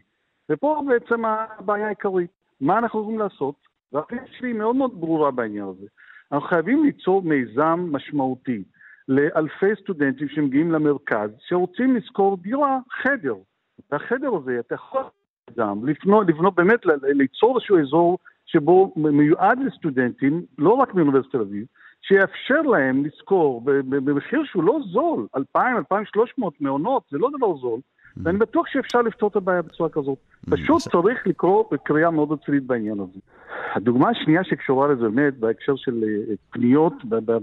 ופה 0.49 0.83
בעצם 0.87 1.25
הבעיה 1.25 1.85
העיקרית. 1.85 2.31
מה 2.61 2.77
אנחנו 2.77 3.01
יכולים 3.01 3.19
לעשות? 3.19 3.55
והפעילות 3.93 4.27
שלי 4.39 4.53
מאוד 4.53 4.75
מאוד 4.75 5.01
ברורה 5.01 5.31
בעניין 5.31 5.65
הזה. 5.65 5.87
אנחנו 6.33 6.47
חייבים 6.47 6.83
ליצור 6.83 7.21
מיזם 7.21 7.87
משמעותי 7.91 8.63
לאלפי 9.07 9.75
סטודנטים 9.81 10.27
שמגיעים 10.29 10.71
למרכז, 10.71 11.29
שרוצים 11.47 11.95
לשכור 11.95 12.37
דירה, 12.37 12.79
חדר. 13.01 13.35
והחדר 13.91 14.35
הזה, 14.35 14.59
אתה 14.59 14.75
יכול 14.75 15.01
גם 15.57 15.85
לבנות, 15.87 16.27
לבנות 16.27 16.55
באמת, 16.55 16.79
ליצור 17.03 17.57
איזשהו 17.57 17.79
אזור 17.79 18.17
שבו 18.45 18.93
מיועד 18.95 19.59
לסטודנטים, 19.59 20.45
לא 20.57 20.73
רק 20.73 20.93
מאוניברסיטת 20.93 21.31
תל 21.31 21.41
אביב, 21.41 21.65
שיאפשר 22.01 22.61
להם 22.61 23.05
לשכור 23.05 23.61
במחיר 23.85 24.43
שהוא 24.45 24.63
לא 24.63 24.79
זול, 24.91 25.27
2,000, 25.35 25.77
2,300 25.77 26.61
מעונות, 26.61 27.03
זה 27.11 27.17
לא 27.17 27.29
דבר 27.37 27.57
זול, 27.57 27.79
ואני 28.17 28.37
בטוח 28.37 28.67
שאפשר 28.67 29.01
לפתור 29.01 29.29
את 29.29 29.35
הבעיה 29.35 29.61
בצורה 29.61 29.89
כזאת. 29.89 30.17
פשוט 30.49 30.81
צריך 30.81 31.27
לקרוא 31.27 31.63
בקריאה 31.71 32.11
מאוד 32.11 32.31
רצינית 32.31 32.63
בעניין 32.63 32.99
הזה. 32.99 33.19
הדוגמה 33.75 34.09
השנייה 34.09 34.43
שקשורה 34.43 34.87
לזה 34.87 35.09
באמת, 35.09 35.37
בהקשר 35.37 35.75
של 35.75 36.03
אה, 36.03 36.35
פניות 36.51 36.93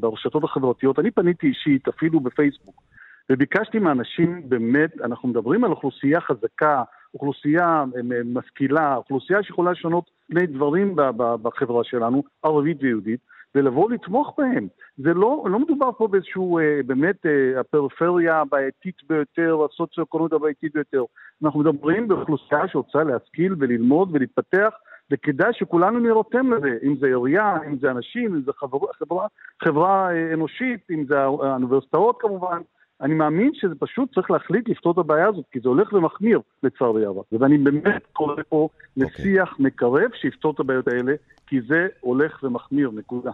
ברשתות 0.00 0.44
החברתיות, 0.44 0.98
אני 0.98 1.10
פניתי 1.10 1.46
אישית, 1.46 1.88
אפילו 1.88 2.20
בפייסבוק, 2.20 2.82
וביקשתי 3.30 3.78
מאנשים, 3.78 4.42
באמת, 4.48 5.00
אנחנו 5.04 5.28
מדברים 5.28 5.64
על 5.64 5.70
אוכלוסייה 5.70 6.20
חזקה, 6.20 6.82
אוכלוסייה 7.14 7.84
אה, 7.96 8.00
משכילה, 8.24 8.96
אוכלוסייה 8.96 9.42
שיכולה 9.42 9.70
לשנות 9.70 10.10
פני 10.26 10.46
דברים 10.46 10.96
בחברה 11.16 11.84
שלנו, 11.84 12.22
ערבית 12.42 12.76
ויהודית, 12.80 13.20
ולבוא 13.54 13.90
לתמוך 13.90 14.34
בהם. 14.38 14.68
זה 14.96 15.14
לא, 15.14 15.44
לא 15.50 15.58
מדובר 15.58 15.90
פה 15.92 16.08
באיזשהו, 16.08 16.58
אה, 16.58 16.80
באמת, 16.86 17.26
אה, 17.26 17.60
הפריפריה 17.60 18.40
הבעייתית 18.40 18.96
ביותר, 19.08 19.58
הסוציו-אקונומית 19.64 20.32
הבעייתית 20.32 20.72
ביותר. 20.74 21.04
אנחנו 21.44 21.60
מדברים 21.60 22.08
באוכלוסייה 22.08 22.68
שרוצה 22.68 23.02
להשכיל 23.04 23.54
וללמוד 23.58 24.08
ולהתפתח, 24.12 24.70
וכדאי 25.10 25.52
שכולנו 25.52 25.98
נירתם 25.98 26.52
לזה, 26.52 26.78
אם 26.82 26.96
זה 27.00 27.06
עירייה, 27.06 27.56
אם 27.66 27.78
זה 27.78 27.90
אנשים, 27.90 28.34
אם 28.34 28.42
זה 28.42 28.52
חברה, 28.52 28.92
חברה, 28.92 29.26
חברה 29.64 30.10
אה, 30.12 30.34
אנושית, 30.34 30.80
אם 30.90 31.04
זה 31.08 31.18
האוניברסיטאות 31.20 32.16
כמובן, 32.20 32.60
אני 33.02 33.14
מאמין 33.14 33.50
שזה 33.54 33.74
פשוט 33.78 34.14
צריך 34.14 34.30
להחליט 34.30 34.68
לפתור 34.68 34.92
את 34.92 34.98
הבעיה 34.98 35.28
הזאת, 35.28 35.44
כי 35.52 35.60
זה 35.60 35.68
הולך 35.68 35.92
ומחמיר 35.92 36.40
לצערי 36.62 37.04
הרב. 37.04 37.24
ואני 37.32 37.58
באמת 37.58 38.02
קורא 38.12 38.34
פה 38.48 38.68
אוקיי. 38.96 39.06
לשיח 39.06 39.56
מקרב 39.58 40.10
שיפתור 40.20 40.52
את 40.52 40.60
הבעיות 40.60 40.88
האלה, 40.88 41.12
כי 41.46 41.56
זה 41.68 41.86
הולך 42.00 42.42
ומחמיר, 42.42 42.90
נקודה. 42.94 43.30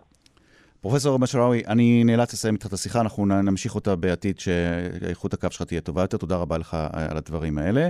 פרופסור 0.81 1.19
משראוי, 1.19 1.63
אני 1.69 2.05
נאלץ 2.05 2.33
לסיים 2.33 2.55
איתך 2.55 2.67
את 2.67 2.73
השיחה, 2.73 3.01
אנחנו 3.01 3.27
נמשיך 3.27 3.75
אותה 3.75 3.97
בעתיד, 3.97 4.39
שאיכות 4.39 5.35
הקו 5.35 5.49
שלך 5.51 5.63
תהיה 5.63 5.81
טובה 5.81 6.03
יותר. 6.03 6.17
תודה 6.17 6.37
רבה 6.37 6.59
לך 6.59 6.75
אה, 6.75 7.11
על 7.11 7.17
הדברים 7.17 7.59
האלה. 7.59 7.89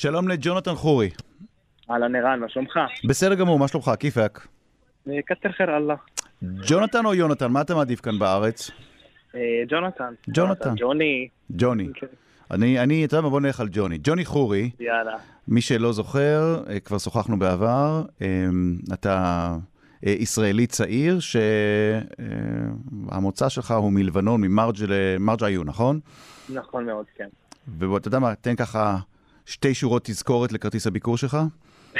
שלום 0.00 0.28
לג'ונתן 0.28 0.74
חורי. 0.74 1.10
אהלן 1.90 2.16
ערן, 2.16 2.40
מה 2.40 2.48
שלומך? 2.48 2.78
בסדר 3.08 3.34
גמור, 3.34 3.58
מה 3.58 3.68
שלומך? 3.68 3.90
כיפאק. 3.98 4.46
אה, 5.08 5.12
כתר 5.26 5.52
חיר 5.52 5.76
אללה. 5.76 5.94
ג'ונתן 6.42 7.06
או 7.06 7.14
יונתן? 7.14 7.52
מה 7.52 7.60
אתה 7.60 7.74
מעדיף 7.74 8.00
כאן 8.00 8.18
בארץ? 8.18 8.70
אה, 9.34 9.40
ג'ונתן. 9.68 10.14
ג'ונתן. 10.34 10.74
ג'וני. 10.76 11.28
ג'וני. 11.50 11.88
כן, 11.94 12.06
אני, 12.50 12.80
אני, 12.80 13.04
אתה 13.04 13.16
יודע 13.16 13.22
מה, 13.22 13.30
בוא 13.30 13.40
נלך 13.40 13.60
על 13.60 13.68
ג'וני. 13.72 13.98
ג'וני 14.02 14.24
חורי, 14.24 14.70
יאללה. 14.80 15.16
מי 15.48 15.60
שלא 15.60 15.92
זוכר, 15.92 16.62
אה, 16.68 16.80
כבר 16.80 16.98
שוחחנו 16.98 17.38
בעבר, 17.38 18.02
אתה 18.92 19.56
ישראלי 20.02 20.66
צעיר 20.66 21.18
שהמוצא 23.10 23.48
שלך 23.48 23.70
הוא 23.70 23.92
מלבנון, 23.92 24.40
ממרג' 24.40 25.44
עיון, 25.44 25.66
נכון? 25.66 26.00
נכון 26.48 26.86
מאוד, 26.86 27.06
כן. 27.16 27.28
ואתה 27.78 28.08
יודע 28.08 28.18
מה, 28.18 28.34
תן 28.34 28.56
ככה 28.56 28.98
שתי 29.50 29.74
שורות 29.74 30.04
תזכורת 30.04 30.52
לכרטיס 30.52 30.86
הביקור 30.86 31.16
שלך. 31.16 31.36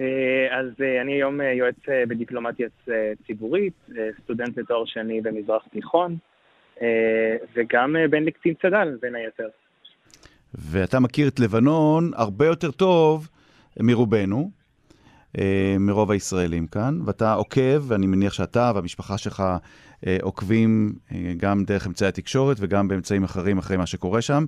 אה, 0.00 0.58
אז 0.58 0.66
אה, 0.82 1.00
אני 1.02 1.12
היום 1.12 1.40
אה, 1.40 1.52
יועץ 1.52 1.76
בדיפלומטיה 2.08 2.68
ציבורית, 3.26 3.88
סטודנט 4.22 4.58
לתואר 4.58 4.84
שני 4.86 5.20
במזרח 5.20 5.62
תיכון, 5.72 6.16
וגם 7.54 7.96
בן 8.10 8.24
לקצין 8.24 8.54
צד"ל, 8.62 8.96
בין 9.02 9.14
היתר. 9.14 9.48
ואתה 10.54 11.00
מכיר 11.00 11.28
את 11.28 11.40
לבנון 11.40 12.10
הרבה 12.14 12.46
יותר 12.46 12.70
טוב 12.70 13.28
מרובנו, 13.80 14.50
מרוב 15.80 16.10
הישראלים 16.10 16.66
כאן, 16.66 16.98
ואתה 17.06 17.32
עוקב, 17.32 17.82
ואני 17.88 18.06
מניח 18.06 18.32
שאתה 18.32 18.72
והמשפחה 18.74 19.18
שלך 19.18 19.42
עוקבים 20.22 20.92
אה, 21.12 21.32
גם 21.36 21.64
דרך 21.64 21.86
אמצעי 21.86 22.08
התקשורת 22.08 22.56
וגם 22.60 22.88
באמצעים 22.88 23.24
אחרים 23.24 23.58
אחרי 23.58 23.76
מה 23.76 23.86
שקורה 23.86 24.22
שם. 24.22 24.44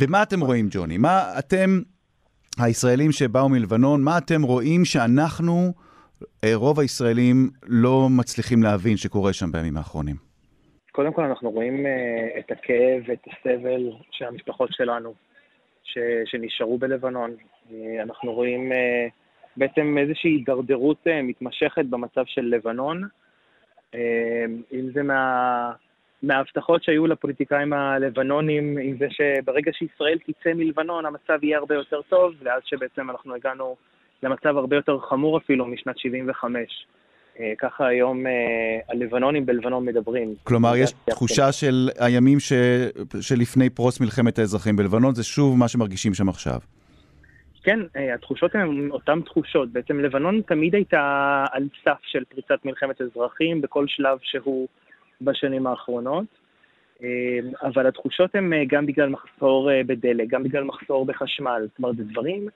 ומה 0.00 0.22
אתם 0.22 0.40
רואים, 0.40 0.66
ג'וני? 0.70 0.98
מה 0.98 1.38
אתם, 1.38 1.80
הישראלים 2.58 3.12
שבאו 3.12 3.48
מלבנון, 3.48 4.02
מה 4.02 4.18
אתם 4.18 4.42
רואים 4.42 4.84
שאנחנו, 4.84 5.72
אה, 6.44 6.54
רוב 6.54 6.80
הישראלים, 6.80 7.50
לא 7.66 8.08
מצליחים 8.10 8.62
להבין 8.62 8.96
שקורה 8.96 9.32
שם 9.32 9.52
בימים 9.52 9.76
האחרונים? 9.76 10.16
קודם 10.92 11.12
כל 11.12 11.24
אנחנו 11.24 11.50
רואים 11.50 11.86
אה, 11.86 12.38
את 12.38 12.50
הכאב 12.50 13.02
ואת 13.06 13.24
הסבל 13.26 13.90
של 14.10 14.24
המשפחות 14.24 14.68
שלנו 14.72 15.14
ש, 15.84 15.98
שנשארו 16.24 16.78
בלבנון. 16.78 17.30
אה, 17.72 18.02
אנחנו 18.02 18.32
רואים 18.32 18.72
אה, 18.72 19.06
בעצם 19.56 19.98
איזושהי 19.98 20.30
הידרדרות 20.30 21.06
אה, 21.06 21.22
מתמשכת 21.22 21.84
במצב 21.84 22.22
של 22.26 22.42
לבנון, 22.42 23.02
אה, 23.04 23.08
אם 24.72 24.90
זה 24.94 25.02
מה, 25.02 25.72
מההבטחות 26.22 26.82
שהיו 26.82 27.06
לפוליטיקאים 27.06 27.72
הלבנונים, 27.72 28.78
אם 28.78 28.96
זה 28.98 29.06
שברגע 29.10 29.70
שישראל 29.74 30.18
תצא 30.18 30.50
מלבנון 30.54 31.06
המצב 31.06 31.44
יהיה 31.44 31.58
הרבה 31.58 31.74
יותר 31.74 32.00
טוב, 32.02 32.32
ואז 32.42 32.62
שבעצם 32.64 33.10
אנחנו 33.10 33.34
הגענו 33.34 33.76
למצב 34.22 34.56
הרבה 34.56 34.76
יותר 34.76 34.98
חמור 34.98 35.38
אפילו 35.38 35.66
משנת 35.66 35.98
75. 35.98 36.86
אה, 37.40 37.52
ככה 37.58 37.86
היום 37.86 38.26
אה, 38.26 38.32
הלבנונים 38.88 39.46
בלבנון 39.46 39.84
מדברים. 39.84 40.34
כלומר, 40.44 40.76
יש 40.76 40.92
תחושה 41.10 41.52
של 41.52 41.88
הימים 41.98 42.40
ש... 42.40 42.52
שלפני 43.20 43.70
פרוץ 43.70 44.00
מלחמת 44.00 44.38
האזרחים 44.38 44.76
בלבנון, 44.76 45.14
זה 45.14 45.24
שוב 45.24 45.58
מה 45.58 45.68
שמרגישים 45.68 46.14
שם 46.14 46.28
עכשיו. 46.28 46.58
כן, 47.66 47.80
אה, 47.96 48.14
התחושות 48.14 48.54
הן 48.54 48.90
אותן 48.90 49.20
תחושות. 49.20 49.68
בעצם 49.68 50.00
לבנון 50.00 50.40
תמיד 50.46 50.74
הייתה 50.74 51.44
על 51.52 51.68
סף 51.84 51.98
של 52.02 52.24
פריצת 52.24 52.64
מלחמת 52.64 53.00
אזרחים 53.00 53.60
בכל 53.60 53.86
שלב 53.86 54.18
שהוא 54.22 54.68
בשנים 55.20 55.66
האחרונות. 55.66 56.24
אה, 57.02 57.38
אבל 57.62 57.86
התחושות 57.86 58.34
הן 58.34 58.52
אה, 58.52 58.62
גם 58.66 58.86
בגלל 58.86 59.08
מחסור 59.08 59.70
בדלק, 59.86 60.28
גם 60.28 60.42
בגלל 60.42 60.64
מחסור 60.64 61.06
בחשמל. 61.06 61.66
זאת 61.68 61.78
אומרת, 61.78 61.96
זה 61.96 62.04
דברים 62.04 62.48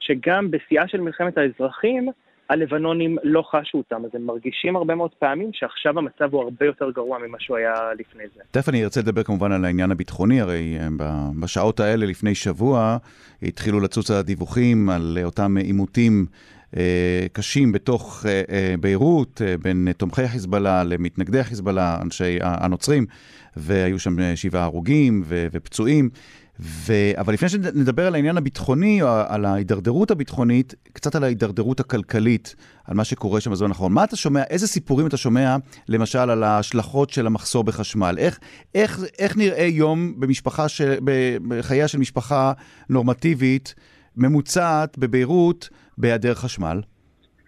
שגם 0.00 0.50
בשיאה 0.50 0.88
של 0.88 1.00
מלחמת 1.00 1.38
האזרחים, 1.38 2.08
הלבנונים 2.48 3.16
לא 3.22 3.42
חשו 3.42 3.78
אותם, 3.78 4.04
אז 4.04 4.10
הם 4.14 4.26
מרגישים 4.26 4.76
הרבה 4.76 4.94
מאוד 4.94 5.10
פעמים 5.18 5.50
שעכשיו 5.52 5.98
המצב 5.98 6.34
הוא 6.34 6.42
הרבה 6.42 6.66
יותר 6.66 6.90
גרוע 6.90 7.18
ממה 7.26 7.36
שהוא 7.40 7.56
היה 7.56 7.74
לפני 7.98 8.24
זה. 8.34 8.40
תכף 8.50 8.68
אני 8.68 8.84
ארצה 8.84 9.00
לדבר 9.00 9.22
כמובן 9.22 9.52
על 9.52 9.64
העניין 9.64 9.90
הביטחוני, 9.90 10.40
הרי 10.40 10.78
אה, 10.80 10.88
בשעות 11.40 11.80
האלה 11.80 12.06
לפני 12.06 12.34
שבוע 12.34 12.96
התחילו 13.42 13.80
לצוץ 13.80 14.10
הדיווחים 14.10 14.90
על 14.90 15.18
אותם 15.24 15.56
עימותים 15.56 16.26
אה, 16.76 17.26
קשים 17.32 17.72
בתוך 17.72 18.26
אה, 18.28 18.42
אה, 18.50 18.74
ביירות, 18.80 19.42
אה, 19.44 19.54
בין 19.62 19.88
תומכי 19.96 20.28
חיזבאללה 20.28 20.84
למתנגדי 20.84 21.44
חיזבאללה, 21.44 21.98
אנשי 22.02 22.38
הנוצרים, 22.42 23.06
והיו 23.56 23.98
שם 23.98 24.20
אה, 24.20 24.36
שבעה 24.36 24.64
הרוגים 24.64 25.22
ופצועים. 25.28 26.10
ו... 26.60 26.92
אבל 27.16 27.34
לפני 27.34 27.48
שנדבר 27.48 28.06
על 28.06 28.14
העניין 28.14 28.36
הביטחוני, 28.36 29.02
או 29.02 29.08
על 29.08 29.44
ההידרדרות 29.44 30.10
הביטחונית, 30.10 30.74
קצת 30.92 31.14
על 31.14 31.24
ההידרדרות 31.24 31.80
הכלכלית, 31.80 32.54
על 32.84 32.94
מה 32.94 33.04
שקורה 33.04 33.40
שם 33.40 33.50
בזמן 33.50 33.68
האחרון. 33.68 33.92
מה 33.92 34.04
אתה 34.04 34.16
שומע, 34.16 34.42
איזה 34.42 34.66
סיפורים 34.66 35.06
אתה 35.06 35.16
שומע, 35.16 35.56
למשל, 35.88 36.18
על 36.18 36.42
ההשלכות 36.42 37.10
של 37.10 37.26
המחסור 37.26 37.64
בחשמל? 37.64 38.14
איך, 38.18 38.38
איך, 38.74 39.00
איך 39.18 39.36
נראה 39.36 39.64
יום 39.64 40.20
במשפחה 40.20 40.68
ש... 40.68 40.80
בחייה 41.48 41.88
של 41.88 41.98
משפחה 41.98 42.52
נורמטיבית, 42.88 43.74
ממוצעת, 44.16 44.98
בביירות, 44.98 45.68
בהיעדר 45.98 46.34
חשמל? 46.34 46.80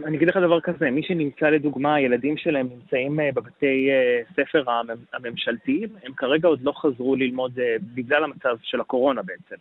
אני 0.04 0.16
אגיד 0.16 0.28
לך 0.28 0.36
דבר 0.36 0.60
כזה, 0.60 0.90
מי 0.90 1.02
שנמצא 1.02 1.50
לדוגמה, 1.50 1.94
הילדים 1.94 2.36
שלהם 2.36 2.68
נמצאים 2.74 3.20
אה, 3.20 3.30
בבתי 3.34 3.90
אה, 3.90 4.20
ספר 4.32 4.70
המ- 4.70 4.88
הממשלתיים, 5.14 5.88
הם 6.04 6.12
כרגע 6.12 6.48
עוד 6.48 6.62
לא 6.62 6.72
חזרו 6.72 7.16
ללמוד 7.16 7.58
אה, 7.58 7.76
בגלל 7.94 8.24
המצב 8.24 8.56
של 8.62 8.80
הקורונה 8.80 9.22
בעצם. 9.22 9.56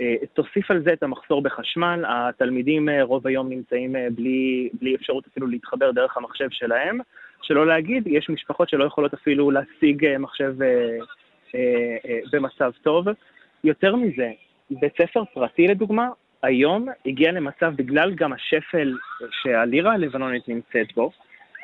אה, 0.00 0.14
תוסיף 0.34 0.70
על 0.70 0.82
זה 0.82 0.92
את 0.92 1.02
המחסור 1.02 1.42
בחשמל, 1.42 2.04
התלמידים 2.08 2.88
רוב 3.02 3.26
היום 3.26 3.48
נמצאים 3.48 3.96
בלי, 4.14 4.68
בלי 4.80 4.94
אפשרות 4.94 5.26
אפילו 5.26 5.46
להתחבר 5.46 5.90
דרך 5.90 6.16
המחשב 6.16 6.48
שלהם, 6.50 6.98
שלא 7.42 7.66
להגיד, 7.66 8.06
יש 8.06 8.30
משפחות 8.30 8.68
שלא 8.68 8.84
יכולות 8.84 9.14
אפילו 9.14 9.50
להשיג 9.50 10.16
מחשב 10.18 10.54
במצב 12.32 12.70
טוב. 12.82 13.06
יותר 13.64 13.96
מזה, 13.96 14.30
בית 14.70 14.92
ספר 15.02 15.24
פרטי 15.34 15.66
לדוגמה, 15.66 16.08
היום 16.44 16.88
הגיע 17.06 17.32
למצב, 17.32 17.72
בגלל 17.76 18.14
גם 18.14 18.32
השפל 18.32 18.96
שהלירה 19.42 19.92
הלבנונית 19.92 20.48
נמצאת 20.48 20.94
בו, 20.96 21.10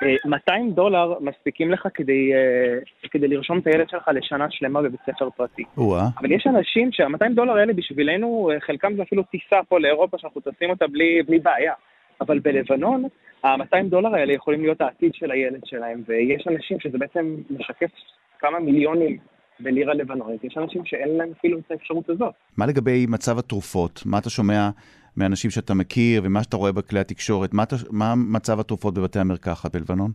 אה, 0.03 0.15
200 0.25 0.71
דולר 0.71 1.15
מספיקים 1.21 1.71
לך 1.71 1.89
כדי, 1.95 2.35
אה, 2.35 2.79
כדי 3.11 3.29
לרשום 3.29 3.59
את 3.59 3.67
הילד 3.67 3.89
שלך 3.89 4.11
לשנה 4.15 4.47
שלמה 4.51 4.83
בבית 4.83 5.01
ספר 5.07 5.31
פרטי. 5.31 5.65
או-אה. 5.77 6.03
אבל 6.21 6.33
יש 6.33 6.47
אנשים 6.47 6.93
שה-200 6.93 7.35
דולר 7.35 7.53
האלה 7.53 7.73
בשבילנו, 7.73 8.51
אה, 8.53 8.61
חלקם 8.61 8.97
זה 8.97 9.03
אפילו 9.03 9.23
טיסה 9.23 9.57
פה 9.69 9.81
לאירופה 9.81 10.19
שאנחנו 10.19 10.41
טסים 10.41 10.71
אותה 10.71 10.87
בלי, 10.87 11.23
בלי 11.23 11.39
בעיה. 11.39 11.73
אבל 12.21 12.39
בלבנון, 12.39 13.05
ה-200 13.45 13.83
דולר 13.89 14.15
האלה 14.15 14.33
יכולים 14.33 14.63
להיות 14.63 14.81
העתיד 14.81 15.15
של 15.15 15.31
הילד 15.31 15.61
שלהם, 15.65 16.03
ויש 16.07 16.47
אנשים 16.49 16.81
שזה 16.81 16.99
בעצם 16.99 17.37
משקף 17.51 17.91
כמה 18.39 18.59
מיליונים 18.59 19.19
בלירה 19.63 19.95
לבנונית, 19.95 20.45
יש 20.45 20.57
אנשים 20.57 20.85
שאין 20.85 21.09
להם 21.17 21.33
אפילו 21.39 21.59
את 21.59 21.71
האפשרות 21.71 22.11
הזאת. 22.11 22.35
מה 22.57 22.67
לגבי 22.67 23.07
מצב 23.09 23.39
התרופות? 23.39 24.03
מה 24.07 24.19
אתה 24.19 24.31
שומע 24.31 24.71
מאנשים 25.17 25.51
שאתה 25.51 25.75
מכיר 25.75 26.23
ומה 26.25 26.43
שאתה 26.43 26.57
רואה 26.57 26.73
בכלי 26.73 27.01
התקשורת? 27.01 27.55
מה, 27.55 27.63
אתה, 27.63 27.77
מה 27.91 28.15
מצב 28.17 28.61
התרופות 28.61 28.95
בבתי 28.95 29.19
המרקחת 29.19 29.77
בלבנון? 29.77 30.11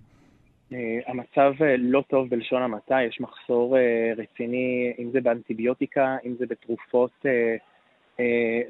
אה, 0.74 1.00
המצב 1.08 1.54
אה, 1.64 1.76
לא 1.78 2.04
טוב 2.08 2.30
בלשון 2.30 2.62
המעטה, 2.62 2.98
יש 3.08 3.22
מחסור 3.22 3.78
אה, 3.78 4.14
רציני, 4.18 4.94
אם 5.00 5.10
זה 5.12 5.22
באנטיביוטיקה, 5.22 6.18
אם 6.26 6.36
זה 6.40 6.46
בתרופות 6.46 7.26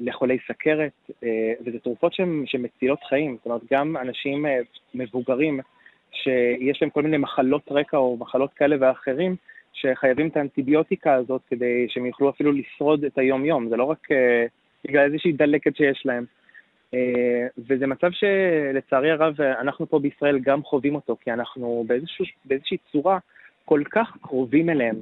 לחולי 0.00 0.38
סכרת, 0.48 1.10
וזה 1.66 1.78
תרופות 1.78 2.12
שמצילות 2.46 2.98
חיים. 3.08 3.36
זאת 3.36 3.46
אומרת, 3.46 3.60
גם 3.72 3.96
אנשים 3.96 4.46
מבוגרים 4.94 5.60
שיש 6.12 6.82
להם 6.82 6.90
כל 6.90 7.02
מיני 7.02 7.16
מחלות 7.16 7.62
רקע 7.70 7.96
או 7.96 8.16
מחלות 8.16 8.52
כאלה 8.52 8.76
ואחרים, 8.80 9.36
שחייבים 9.76 10.28
את 10.28 10.36
האנטיביוטיקה 10.36 11.14
הזאת 11.14 11.40
כדי 11.50 11.86
שהם 11.88 12.06
יוכלו 12.06 12.30
אפילו 12.30 12.52
לשרוד 12.52 13.04
את 13.04 13.18
היום-יום. 13.18 13.68
זה 13.68 13.76
לא 13.76 13.84
רק 13.84 14.12
אה, 14.12 14.46
בגלל 14.84 15.04
איזושהי 15.04 15.32
דלקת 15.32 15.76
שיש 15.76 16.02
להם. 16.04 16.24
אה, 16.94 17.46
וזה 17.58 17.86
מצב 17.86 18.10
שלצערי 18.10 19.10
הרב 19.10 19.40
אנחנו 19.40 19.86
פה 19.86 19.98
בישראל 19.98 20.38
גם 20.38 20.62
חווים 20.62 20.94
אותו, 20.94 21.16
כי 21.20 21.32
אנחנו 21.32 21.84
באיזשהו, 21.86 22.24
באיזושהי 22.44 22.76
צורה 22.92 23.18
כל 23.64 23.82
כך 23.90 24.16
קרובים 24.22 24.70
אליהם, 24.70 24.96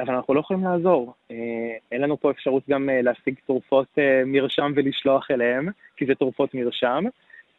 אבל 0.00 0.14
אנחנו 0.14 0.34
לא 0.34 0.40
יכולים 0.40 0.64
לעזור. 0.64 1.14
אין 1.92 2.00
לנו 2.00 2.20
פה 2.20 2.30
אפשרות 2.30 2.62
גם 2.70 2.88
להשיג 3.02 3.34
תרופות 3.46 3.98
מרשם 4.26 4.72
ולשלוח 4.76 5.30
אליהם, 5.30 5.68
כי 5.96 6.06
זה 6.06 6.14
תרופות 6.14 6.54
מרשם. 6.54 7.04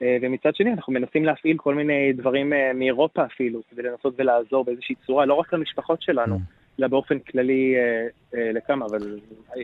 ומצד 0.02 0.56
שני 0.56 0.72
אנחנו 0.74 0.94
מנסים 0.94 1.26
להפעיל 1.26 1.58
כל 1.58 1.76
מיני 1.76 2.14
דברים 2.14 2.54
מאירופה 2.76 3.26
אפילו, 3.26 3.62
כדי 3.72 3.82
לנסות 3.82 4.14
ולעזור 4.18 4.66
באיזושהי 4.66 4.96
צורה, 5.06 5.26
לא 5.26 5.34
רק 5.34 5.54
למשפחות 5.54 6.02
שלנו, 6.02 6.36
mm. 6.36 6.80
אלא 6.80 6.88
באופן 6.88 7.20
כללי 7.20 7.76
לכמה, 8.34 8.86
אבל 8.86 9.20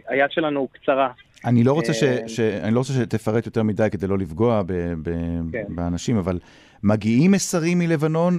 היד 0.08 0.32
שלנו 0.32 0.68
קצרה. 0.68 1.12
אני 1.46 1.64
לא 1.64 1.74
רוצה, 1.74 1.94
ש, 1.94 2.04
ש, 2.28 2.40
אני 2.40 2.74
לא 2.74 2.80
רוצה 2.80 2.94
שתפרט 2.94 3.46
יותר 3.46 3.64
מדי 3.64 3.88
כדי 3.92 4.08
לא 4.08 4.18
לפגוע 4.18 4.62
ב, 4.62 4.74
ב, 5.04 5.10
כן. 5.52 5.64
באנשים, 5.70 6.18
אבל 6.18 6.40
מגיעים 6.84 7.32
מסרים 7.32 7.80
מלבנון 7.80 8.34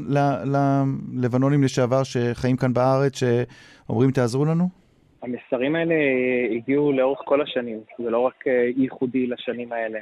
ללבנונים 1.14 1.64
לשעבר 1.64 2.02
שחיים 2.02 2.56
כאן 2.56 2.72
בארץ, 2.72 3.12
שאומרים 3.18 4.10
תעזרו 4.10 4.44
לנו? 4.44 4.68
המסרים 5.22 5.76
האלה 5.76 5.94
הגיעו 6.56 6.92
לאורך 6.92 7.18
כל 7.24 7.42
השנים, 7.42 7.80
זה 7.98 8.10
לא 8.10 8.18
רק 8.18 8.46
אה, 8.46 8.70
ייחודי 8.76 9.26
לשנים 9.26 9.72
האלה. 9.72 9.98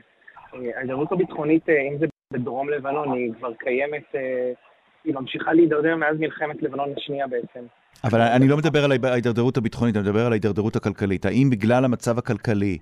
ההידרדרות 0.76 1.12
הביטחונית, 1.12 1.68
אה, 1.68 1.74
אם 1.92 1.98
זה 1.98 2.06
בדרום 2.32 2.68
לבנון, 2.70 3.12
היא 3.12 3.32
כבר 3.38 3.54
קיימת, 3.54 4.04
אה, 4.14 4.52
היא 5.04 5.14
ממשיכה 5.14 5.52
להידרדר 5.52 5.96
מאז 5.96 6.16
מלחמת 6.18 6.62
לבנון 6.62 6.88
השנייה 6.96 7.26
בעצם. 7.26 7.66
אבל 8.04 8.20
אני 8.20 8.48
לא 8.48 8.56
מדבר 8.56 8.84
על 8.84 8.92
ההידרדרות 9.04 9.56
הביטחונית, 9.56 9.96
אני 9.96 10.02
מדבר 10.02 10.26
על 10.26 10.32
ההידרדרות 10.32 10.76
הכלכלית. 10.76 11.26
האם 11.26 11.50
בגלל 11.50 11.84
המצב 11.84 12.18
הכלכלי 12.18 12.78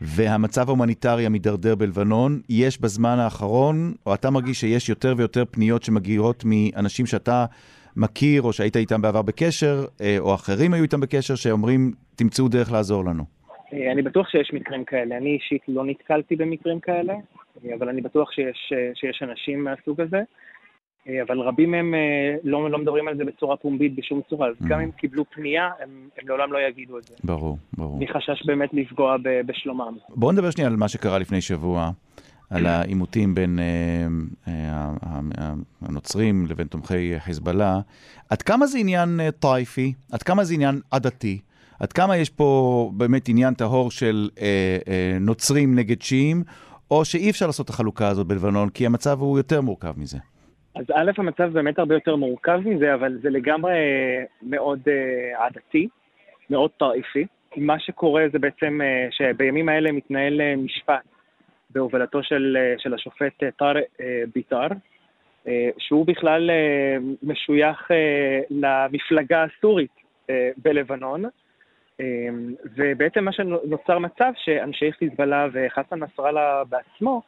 והמצב 0.00 0.68
ההומניטרי 0.68 1.26
המידרדר 1.26 1.74
בלבנון, 1.74 2.40
יש 2.48 2.80
בזמן 2.80 3.18
האחרון, 3.18 3.94
או 4.06 4.14
אתה 4.14 4.30
מרגיש 4.30 4.60
שיש 4.60 4.88
יותר 4.88 5.14
ויותר 5.16 5.44
פניות 5.50 5.82
שמגיעות 5.82 6.44
מאנשים 6.46 7.06
שאתה 7.06 7.46
מכיר, 7.96 8.42
או 8.42 8.52
שהיית 8.52 8.76
איתם 8.76 9.02
בעבר 9.02 9.22
בקשר, 9.22 9.84
אה, 10.00 10.16
או 10.18 10.34
אחרים 10.34 10.74
היו 10.74 10.82
איתם 10.82 11.00
בקשר, 11.00 11.34
שאומרים, 11.34 11.92
תמצאו 12.16 12.48
דרך 12.48 12.72
לעזור 12.72 13.04
לנו? 13.04 13.24
אה, 13.72 13.92
אני 13.92 14.02
בטוח 14.02 14.28
שיש 14.28 14.50
מקרים 14.52 14.84
כאלה. 14.84 15.16
אני 15.16 15.30
אישית 15.34 15.62
לא 15.68 15.84
נתקלתי 15.84 16.36
במקרים 16.36 16.80
כאלה, 16.80 17.14
אה, 17.64 17.74
אבל 17.78 17.88
אני 17.88 18.00
בטוח 18.00 18.32
שיש, 18.32 18.72
שיש 18.94 19.22
אנשים 19.22 19.64
מהסוג 19.64 20.00
הזה. 20.00 20.22
אבל 21.26 21.40
רבים 21.40 21.70
מהם 21.70 21.94
לא, 22.44 22.70
לא 22.70 22.78
מדברים 22.78 23.08
על 23.08 23.16
זה 23.16 23.24
בצורה 23.24 23.56
פומבית 23.56 23.94
בשום 23.94 24.20
צורה, 24.30 24.48
אז 24.48 24.54
גם 24.68 24.80
mm. 24.80 24.82
אם 24.82 24.90
קיבלו 24.90 25.24
פנייה, 25.30 25.70
הם, 25.80 26.08
הם 26.18 26.28
לעולם 26.28 26.52
לא 26.52 26.58
יגידו 26.68 26.98
את 26.98 27.02
זה. 27.02 27.14
ברור, 27.24 27.58
ברור. 27.76 27.98
מחשש 28.00 28.46
באמת 28.46 28.70
לפגוע 28.72 29.16
ב, 29.22 29.40
בשלומם. 29.46 29.96
בואו 30.08 30.32
נדבר 30.32 30.50
שנייה 30.50 30.70
על 30.70 30.76
מה 30.76 30.88
שקרה 30.88 31.18
לפני 31.18 31.40
שבוע. 31.40 31.90
על 32.50 32.66
העימותים 32.66 33.34
בין 33.34 33.58
uh, 33.58 34.48
uh, 34.48 34.50
הנוצרים 35.82 36.46
לבין 36.48 36.66
תומכי 36.66 37.14
חיזבאללה. 37.18 37.80
עד 38.30 38.42
כמה 38.42 38.66
זה 38.66 38.78
עניין 38.78 39.20
טייפי? 39.40 39.92
עד 40.12 40.22
כמה 40.22 40.44
זה 40.44 40.54
עניין 40.54 40.80
עדתי? 40.90 41.40
עד 41.82 41.92
כמה 41.92 42.16
יש 42.16 42.30
פה 42.30 42.90
באמת 42.96 43.28
עניין 43.28 43.54
טהור 43.54 43.90
של 43.90 44.28
uh, 44.34 44.38
uh, 44.38 44.88
נוצרים 45.20 45.74
נגד 45.78 46.02
שיעים, 46.02 46.42
או 46.90 47.04
שאי 47.04 47.30
אפשר 47.30 47.46
לעשות 47.46 47.64
את 47.64 47.70
החלוקה 47.70 48.08
הזאת 48.08 48.26
בלבנון, 48.26 48.68
כי 48.68 48.86
המצב 48.86 49.20
הוא 49.20 49.38
יותר 49.38 49.60
מורכב 49.60 49.94
מזה? 49.96 50.18
אז 50.74 50.84
א', 50.94 51.10
המצב 51.18 51.52
באמת 51.52 51.78
הרבה 51.78 51.94
יותר 51.94 52.16
מורכב 52.16 52.60
מזה, 52.64 52.94
אבל 52.94 53.18
זה 53.22 53.30
לגמרי 53.30 53.72
מאוד 54.42 54.80
uh, 54.84 55.42
עדתי, 55.42 55.88
מאוד 56.50 56.70
טרעיפי. 56.78 57.26
מה 57.56 57.78
שקורה 57.78 58.24
זה 58.32 58.38
בעצם 58.38 58.80
uh, 58.80 59.14
שבימים 59.16 59.68
האלה 59.68 59.92
מתנהל 59.92 60.40
uh, 60.40 60.60
משפט 60.64 61.04
בהובלתו 61.70 62.22
של, 62.22 62.56
uh, 62.76 62.82
של 62.82 62.94
השופט 62.94 63.42
טארק 63.58 63.84
uh, 63.96 64.02
ביטר, 64.34 64.66
uh, 64.66 65.48
שהוא 65.78 66.06
בכלל 66.06 66.50
uh, 66.50 67.02
משוייך 67.22 67.90
uh, 67.90 67.94
למפלגה 68.50 69.44
הסורית 69.44 69.96
uh, 69.96 70.32
בלבנון, 70.56 71.24
ובעצם 72.76 73.24
מה 73.24 73.32
שנוצר 73.32 73.98
מצב 73.98 74.32
שאנשי 74.36 74.92
חיזבאללה 74.92 75.46
וחסן 75.52 76.02
נסראללה 76.02 76.62
בעצמו 76.68 77.22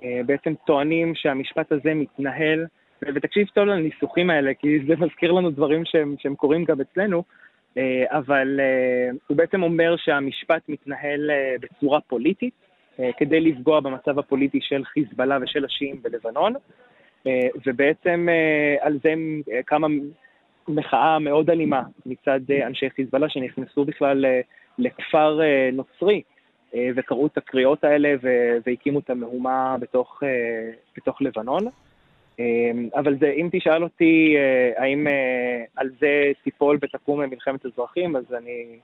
uh, 0.00 0.04
בעצם 0.26 0.54
טוענים 0.66 1.14
שהמשפט 1.14 1.72
הזה 1.72 1.94
מתנהל 1.94 2.66
ותקשיב 3.02 3.48
טוב 3.54 3.64
לניסוחים 3.64 4.30
האלה, 4.30 4.54
כי 4.54 4.78
זה 4.86 4.94
מזכיר 4.96 5.32
לנו 5.32 5.50
דברים 5.50 5.84
שהם, 5.84 6.14
שהם 6.18 6.34
קורים 6.34 6.64
גם 6.64 6.80
אצלנו, 6.80 7.22
אה, 7.78 8.04
אבל 8.08 8.60
אה, 8.60 9.10
הוא 9.26 9.36
בעצם 9.36 9.62
אומר 9.62 9.96
שהמשפט 9.96 10.62
מתנהל 10.68 11.30
אה, 11.30 11.54
בצורה 11.60 12.00
פוליטית, 12.00 12.54
כדי 13.16 13.40
לפגוע 13.40 13.80
במצב 13.80 14.18
הפוליטי 14.18 14.58
של 14.62 14.84
חיזבאללה 14.84 15.38
ושל 15.42 15.64
השיעים 15.64 16.02
בלבנון, 16.02 16.54
ובעצם 17.66 18.28
על 18.80 18.98
זה 19.02 19.14
קמה 19.64 19.86
מחאה 20.68 21.18
מאוד 21.18 21.50
אלימה 21.50 21.82
מצד 22.06 22.40
אנשי 22.66 22.90
חיזבאללה 22.90 23.28
שנכנסו 23.28 23.84
בכלל 23.84 24.24
לכפר 24.78 25.40
נוצרי 25.72 26.22
וקראו 26.96 27.26
את 27.26 27.38
הקריאות 27.38 27.84
האלה 27.84 28.14
והקימו 28.66 28.98
את 28.98 29.10
המהומה 29.10 29.76
בתוך, 29.80 30.22
בתוך 30.96 31.22
לבנון. 31.22 31.68
אבל 32.94 33.18
זה, 33.18 33.30
אם 33.30 33.48
תשאל 33.52 33.82
אותי 33.82 34.34
אה, 34.36 34.82
האם 34.82 35.06
אה, 35.06 35.64
על 35.76 35.90
זה 36.00 36.32
תיפול 36.44 36.78
ותקום 36.82 37.20
מלחמת 37.20 37.66
אזרחים, 37.66 38.16
אז 38.16 38.24
אני... 38.34 38.78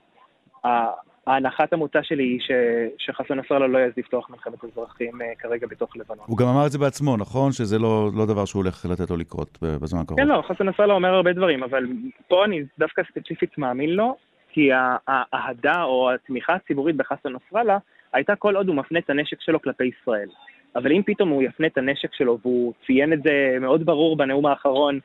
ההנחת 1.27 1.73
המוצא 1.73 1.99
שלי 2.03 2.23
היא 2.23 2.39
ש, 2.39 2.51
שחסן 2.97 3.33
נסראללה 3.33 3.67
לא 3.67 3.77
יעז 3.77 3.91
לפתוח 3.97 4.29
מלחמת 4.29 4.63
אזרחים 4.63 5.21
אה, 5.21 5.35
כרגע 5.39 5.67
בתוך 5.67 5.97
לבנון. 5.97 6.25
הוא 6.27 6.37
גם 6.37 6.47
אמר 6.47 6.65
את 6.65 6.71
זה 6.71 6.79
בעצמו, 6.79 7.17
נכון? 7.17 7.51
שזה 7.51 7.79
לא, 7.79 8.09
לא 8.15 8.25
דבר 8.25 8.45
שהוא 8.45 8.63
הולך 8.63 8.85
לתת 8.85 9.09
לו 9.09 9.17
לקרות 9.17 9.57
בזמן 9.61 9.99
הקרוב. 9.99 10.19
כן, 10.19 10.27
לא, 10.27 10.43
חסן 10.47 10.69
נסראללה 10.69 10.93
אומר 10.93 11.09
הרבה 11.09 11.33
דברים, 11.33 11.63
אבל 11.63 11.85
פה 12.27 12.45
אני 12.45 12.63
דווקא 12.79 13.01
ספציפית 13.11 13.57
מאמין 13.57 13.89
לו, 13.89 14.15
כי 14.49 14.69
האהדה 15.07 15.83
או 15.83 16.11
התמיכה 16.11 16.53
הציבורית 16.53 16.95
בחסן 16.95 17.29
נסראללה 17.29 17.77
הייתה 18.13 18.35
כל 18.35 18.55
עוד 18.55 18.67
הוא 18.67 18.75
מפנה 18.75 18.99
את 18.99 19.09
הנשק 19.09 19.41
שלו 19.41 19.61
כלפי 19.61 19.85
ישראל. 19.85 20.29
אבל 20.75 20.91
אם 20.91 21.01
פתאום 21.05 21.29
הוא 21.29 21.43
יפנה 21.43 21.67
את 21.67 21.77
הנשק 21.77 22.13
שלו, 22.13 22.37
והוא 22.41 22.73
ציין 22.85 23.13
את 23.13 23.23
זה 23.23 23.57
מאוד 23.61 23.85
ברור 23.85 24.17
בנאום 24.17 24.45
האחרון, 24.45 24.99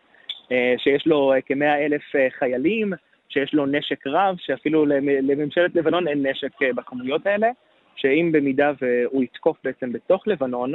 אה, 0.53 0.75
שיש 0.79 1.07
לו 1.07 1.33
אה, 1.33 1.41
כמאה 1.41 1.85
אלף 1.85 2.03
חיילים, 2.39 2.93
שיש 3.33 3.55
לו 3.55 3.67
נשק 3.67 4.07
רב, 4.07 4.37
שאפילו 4.39 4.87
לממשלת 5.23 5.75
לבנון 5.75 6.09
אין 6.09 6.27
נשק 6.27 6.51
בכמויות 6.77 7.27
האלה, 7.27 7.49
שאם 7.97 8.31
במידה 8.33 8.73
והוא 8.83 9.23
יתקוף 9.23 9.57
בעצם 9.65 9.93
בתוך 9.93 10.29
לבנון, 10.29 10.73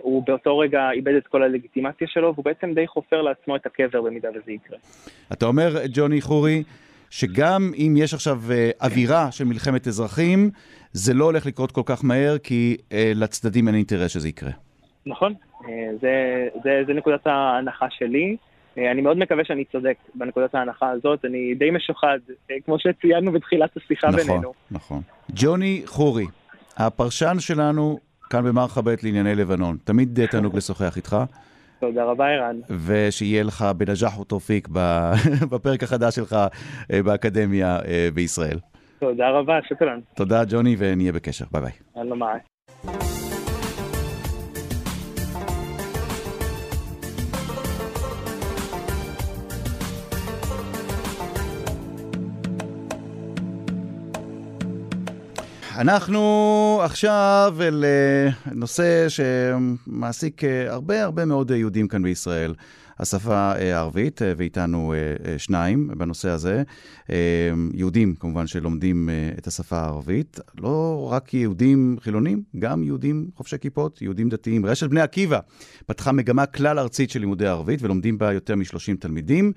הוא 0.00 0.22
באותו 0.26 0.58
רגע 0.58 0.90
איבד 0.90 1.14
את 1.14 1.26
כל 1.26 1.42
הלגיטימציה 1.42 2.06
שלו, 2.08 2.32
והוא 2.34 2.44
בעצם 2.44 2.74
די 2.74 2.86
חופר 2.86 3.22
לעצמו 3.22 3.56
את 3.56 3.66
הקבר 3.66 4.02
במידה 4.02 4.28
וזה 4.28 4.52
יקרה. 4.52 4.78
אתה 5.32 5.46
אומר, 5.46 5.68
ג'וני 5.94 6.20
חורי, 6.20 6.62
שגם 7.10 7.70
אם 7.78 7.94
יש 7.96 8.14
עכשיו 8.14 8.38
אווירה 8.82 9.32
של 9.32 9.44
מלחמת 9.44 9.86
אזרחים, 9.86 10.50
זה 10.92 11.14
לא 11.14 11.24
הולך 11.24 11.46
לקרות 11.46 11.72
כל 11.72 11.82
כך 11.86 12.04
מהר, 12.04 12.38
כי 12.38 12.76
אה, 12.92 13.12
לצדדים 13.14 13.68
אין 13.68 13.76
אינטרס 13.76 14.10
שזה 14.10 14.28
יקרה. 14.28 14.50
נכון, 15.06 15.34
אה, 15.64 15.90
זה, 16.00 16.48
זה, 16.64 16.82
זה 16.86 16.92
נקודת 16.92 17.26
ההנחה 17.26 17.86
שלי. 17.90 18.36
אה, 18.78 18.90
אני 18.90 19.02
מאוד 19.02 19.18
מקווה 19.18 19.44
שאני 19.44 19.64
צודק 19.64 19.96
בנקודת 20.14 20.54
ההנחה 20.54 20.90
הזאת, 20.90 21.24
אני 21.24 21.54
די 21.54 21.70
משוחד, 21.70 22.18
אה, 22.50 22.56
כמו 22.64 22.76
שציינו 22.78 23.32
בתחילת 23.32 23.76
השיחה 23.76 24.08
נכון, 24.08 24.20
בינינו. 24.20 24.40
נכון, 24.40 24.52
נכון. 24.70 25.02
ג'וני 25.30 25.82
חורי, 25.86 26.26
הפרשן 26.76 27.36
שלנו 27.38 27.98
כאן 28.30 28.44
במערכה 28.44 28.82
ב' 28.82 28.94
לענייני 29.02 29.34
לבנון. 29.34 29.76
תמיד 29.84 30.26
תענוג 30.30 30.56
לשוחח 30.56 30.96
איתך. 30.96 31.16
תודה 31.80 32.04
רבה, 32.04 32.26
ערן. 32.26 32.56
ושיהיה 32.86 33.42
לך 33.42 33.64
بنجاح 33.76 34.20
وتوفيق 34.20 34.68
בפרק 35.50 35.82
החדש 35.82 36.14
שלך 36.14 36.36
אה, 36.92 37.02
באקדמיה 37.02 37.78
בישראל. 38.14 38.58
תודה 38.98 39.30
רבה, 39.30 39.58
شكرا. 39.68 40.00
תודה, 40.14 40.42
ג'וני, 40.48 40.76
ונהיה 40.78 41.12
בקשר. 41.12 41.44
ביי 41.52 41.62
ביי. 41.62 41.72
الله 41.96 42.14
معك. 42.14 43.15
אנחנו 55.76 56.80
עכשיו 56.84 57.56
אל 57.60 57.84
אה, 57.84 58.30
שמעסיק 59.08 60.44
אה, 60.44 60.72
הרבה 60.72 61.02
הרבה 61.04 61.24
מאוד 61.24 61.50
יהודים 61.50 61.88
כאן 61.88 62.02
בישראל. 62.02 62.54
השפה 62.98 63.52
אה, 63.52 63.76
הערבית, 63.76 64.22
אה, 64.22 64.32
ואיתנו 64.36 64.94
אה, 64.94 65.38
שניים 65.38 65.90
בנושא 65.96 66.28
הזה. 66.28 66.62
יהודים, 67.74 68.14
כמובן, 68.14 68.46
שלומדים 68.46 69.10
את 69.38 69.46
השפה 69.46 69.78
הערבית. 69.78 70.40
לא 70.58 71.08
רק 71.12 71.34
יהודים 71.34 71.96
חילונים, 72.00 72.42
גם 72.58 72.82
יהודים 72.82 73.30
חובשי 73.36 73.56
כיפות, 73.60 74.02
יהודים 74.02 74.28
דתיים. 74.28 74.66
רשת 74.66 74.90
בני 74.90 75.00
עקיבא 75.00 75.38
פתחה 75.86 76.12
מגמה 76.12 76.46
כלל 76.46 76.78
ארצית 76.78 77.10
של 77.10 77.20
לימודי 77.20 77.46
ערבית, 77.46 77.82
ולומדים 77.82 78.18
בה 78.18 78.32
יותר 78.32 78.56
מ-30 78.56 78.96
תלמידים. 79.00 79.52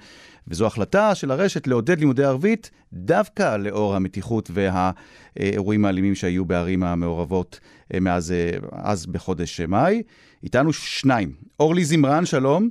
וזו 0.48 0.66
החלטה 0.66 1.16
של 1.16 1.32
הרשת 1.32 1.68
לעודד 1.68 2.00
לימודי 2.00 2.24
ערבית 2.24 2.72
דווקא 2.94 3.58
לאור 3.58 3.96
המתיחות 3.96 4.52
והאירועים 4.54 5.86
האלימים 5.86 6.16
שהיו 6.16 6.46
בערים 6.46 6.84
המעורבות 6.84 7.60
מאז 8.02 8.34
אז 8.72 9.06
בחודש 9.06 9.62
מאי. 9.62 10.04
איתנו 10.44 10.74
שניים. 10.74 11.32
אורלי 11.60 11.86
זמרן, 11.86 12.26
שלום. 12.26 12.70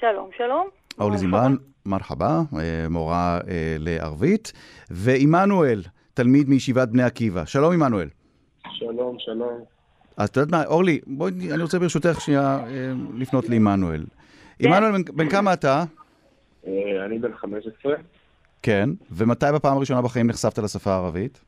שלום, 0.00 0.30
שלום. 0.36 0.68
אורלי 1.00 1.18
זמרן, 1.18 1.54
מרחבה, 1.86 2.40
מורה 2.90 3.38
לערבית, 3.78 4.52
ועמנואל, 4.90 5.82
תלמיד 6.14 6.48
מישיבת 6.48 6.88
בני 6.88 7.02
עקיבא. 7.02 7.44
שלום 7.44 7.72
עמנואל. 7.72 8.08
שלום, 8.70 9.16
שלום. 9.18 9.64
אז 10.16 10.28
את 10.28 10.36
יודעת 10.36 10.52
מה, 10.52 10.64
אורלי, 10.66 11.00
בואי, 11.06 11.32
אני 11.54 11.62
רוצה 11.62 11.78
ברשותך 11.78 12.20
שנייה 12.20 12.58
לפנות 13.14 13.48
לעמנואל. 13.48 14.04
עמנואל, 14.60 14.92
בן, 14.92 15.02
בן 15.16 15.28
כמה 15.28 15.52
אתה? 15.52 15.84
אני 17.06 17.18
בן 17.18 17.34
15. 17.34 17.94
כן, 18.62 18.90
ומתי 19.10 19.46
בפעם 19.54 19.76
הראשונה 19.76 20.02
בחיים 20.02 20.26
נחשפת 20.26 20.58
לשפה 20.58 20.90
הערבית? 20.90 21.44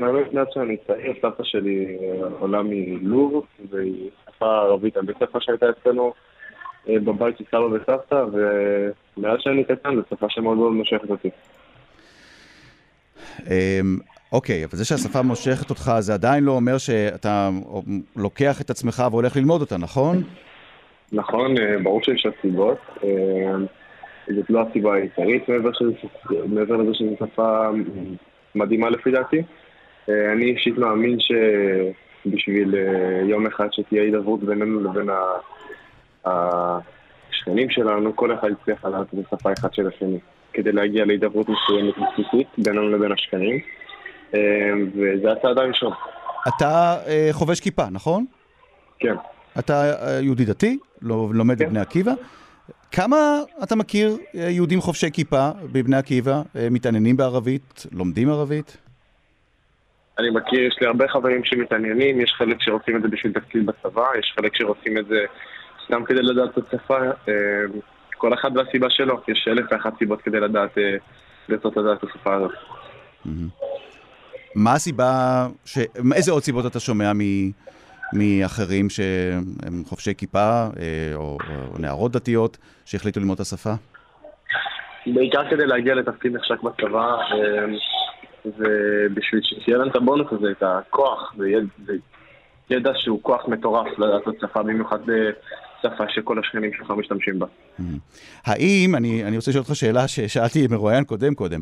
באמת 0.00 0.32
מאז 0.32 0.46
שאני 0.54 0.76
צעיר, 0.86 1.12
סבתא 1.22 1.42
שלי 1.44 1.98
עולה 2.38 2.62
מלוב, 2.62 3.44
והיא 3.70 4.10
שפה 4.36 4.46
ערבית 4.46 4.96
על 4.96 5.04
בית 5.04 5.16
ספר 5.16 5.38
שהייתה 5.40 5.66
אצלנו 5.70 6.12
בבית 6.88 7.38
של 7.38 7.44
סבא 7.50 7.58
וסבתא, 7.58 8.24
ומאז 9.16 9.38
שאני 9.40 9.64
קטן 9.64 9.96
זו 9.96 10.02
שפה 10.10 10.26
שמאוד 10.28 10.58
מאוד 10.58 10.72
מושכת 10.72 11.10
אותי. 11.10 11.30
אוקיי, 14.32 14.64
אבל 14.64 14.76
זה 14.76 14.84
שהשפה 14.84 15.22
מושכת 15.22 15.70
אותך, 15.70 15.92
זה 15.98 16.14
עדיין 16.14 16.44
לא 16.44 16.52
אומר 16.52 16.78
שאתה 16.78 17.50
לוקח 18.16 18.60
את 18.60 18.70
עצמך 18.70 19.02
והולך 19.10 19.36
ללמוד 19.36 19.60
אותה, 19.60 19.76
נכון? 19.76 20.22
נכון, 21.12 21.54
ברור 21.82 22.02
שיש 22.02 22.26
סיבות. 22.42 22.78
זאת 24.36 24.50
לא 24.50 24.62
הסיבה 24.68 24.94
העיקרית 24.94 25.48
מעבר 25.48 26.76
לזה 26.76 26.94
שזו 26.94 27.16
שפה 27.18 27.68
מדהימה 28.54 28.90
לפי 28.90 29.10
דעתי. 29.10 29.42
אני 30.08 30.44
אישית 30.44 30.78
מאמין 30.78 31.18
שבשביל 31.20 32.74
יום 33.28 33.46
אחד 33.46 33.68
שתהיה 33.72 34.02
הידברות 34.02 34.44
בינינו 34.44 34.80
לבין 34.80 35.08
השכנים 36.26 37.70
שלנו, 37.70 38.16
כל 38.16 38.34
אחד 38.34 38.48
יצליח 38.60 38.84
לדעת 38.84 39.14
בשפה 39.14 39.52
אחת 39.58 39.74
של 39.74 39.88
השני, 39.88 40.18
כדי 40.52 40.72
להגיע 40.72 41.04
להידברות 41.04 41.46
מסוימת 41.48 41.94
בסיסית 41.96 42.48
בינינו 42.58 42.90
לבין 42.90 43.12
השכנים, 43.12 43.60
וזה 44.94 45.32
הצעד 45.32 45.58
הראשון. 45.58 45.92
אתה 46.48 46.96
חובש 47.32 47.60
כיפה, 47.60 47.84
נכון? 47.90 48.24
כן. 48.98 49.14
אתה 49.58 49.92
יהודי 50.22 50.44
דתי, 50.44 50.78
לומד 51.02 51.58
כן. 51.58 51.66
בבני 51.66 51.80
עקיבא. 51.80 52.12
כמה 52.92 53.16
אתה 53.62 53.76
מכיר 53.76 54.16
יהודים 54.34 54.80
חובשי 54.80 55.10
כיפה 55.12 55.50
בבני 55.72 55.96
עקיבא, 55.96 56.42
מתעניינים 56.70 57.16
בערבית, 57.16 57.86
לומדים 57.92 58.30
ערבית? 58.30 58.76
אני 60.18 60.30
מכיר, 60.30 60.60
יש 60.60 60.76
לי 60.80 60.86
הרבה 60.86 61.08
חברים 61.08 61.44
שמתעניינים, 61.44 62.20
יש 62.20 62.34
חלק 62.38 62.56
שרוצים 62.60 62.96
את 62.96 63.02
זה 63.02 63.08
בשביל 63.08 63.32
תפקיד 63.32 63.66
בצבא, 63.66 64.06
יש 64.18 64.32
חלק 64.36 64.56
שרוצים 64.56 64.98
את 64.98 65.06
זה 65.06 65.24
סתם 65.84 66.04
כדי 66.04 66.22
לדעת 66.22 66.58
את 66.58 66.74
השפה. 66.74 66.98
כל 68.18 68.34
אחד 68.34 68.56
והסיבה 68.56 68.90
שלו, 68.90 69.20
יש 69.28 69.48
אלף 69.48 69.64
ואחת 69.70 69.98
סיבות 69.98 70.22
כדי 70.22 70.40
לדעת, 70.40 70.78
לרצות 71.48 71.76
לדעת 71.76 72.04
את 72.04 72.10
השפה 72.10 72.34
הזאת. 72.34 72.52
מה 74.54 74.72
הסיבה, 74.72 75.46
ש... 75.64 75.78
איזה 76.14 76.32
עוד 76.32 76.42
סיבות 76.42 76.66
אתה 76.66 76.80
שומע 76.80 77.12
מ... 77.12 77.20
מאחרים 78.12 78.90
שהם 78.90 79.84
חובשי 79.84 80.14
כיפה 80.14 80.66
או, 81.14 81.38
או 81.72 81.78
נערות 81.78 82.12
דתיות 82.12 82.58
שהחליטו 82.84 83.20
ללמוד 83.20 83.34
את 83.34 83.40
השפה? 83.40 83.72
בעיקר 85.06 85.50
כדי 85.50 85.66
להגיע 85.66 85.94
לתפקיד 85.94 86.36
נחשק 86.36 86.62
בצבא, 86.62 87.16
ובשביל 88.44 89.40
שיהיה 89.42 89.78
להם 89.78 89.88
את 89.88 89.96
הבונוס 89.96 90.26
הזה, 90.32 90.50
את 90.50 90.62
הכוח, 90.62 91.34
וידע 92.70 92.90
שהוא 92.94 93.22
כוח 93.22 93.48
מטורף 93.48 93.98
לדעת 93.98 94.28
את 94.28 94.34
שפה, 94.40 94.62
במיוחד 94.62 94.98
בשפה 95.84 96.04
שכל 96.08 96.38
השכנים 96.38 96.70
שלך 96.78 96.90
משתמשים 96.90 97.38
בה. 97.38 97.46
האם, 98.44 98.94
אני, 98.94 99.24
אני 99.24 99.36
רוצה 99.36 99.50
לשאול 99.50 99.62
אותך 99.62 99.76
שאלה 99.76 100.08
ששאלתי 100.08 100.66
מרואיין 100.70 101.04
קודם 101.04 101.34
קודם, 101.34 101.60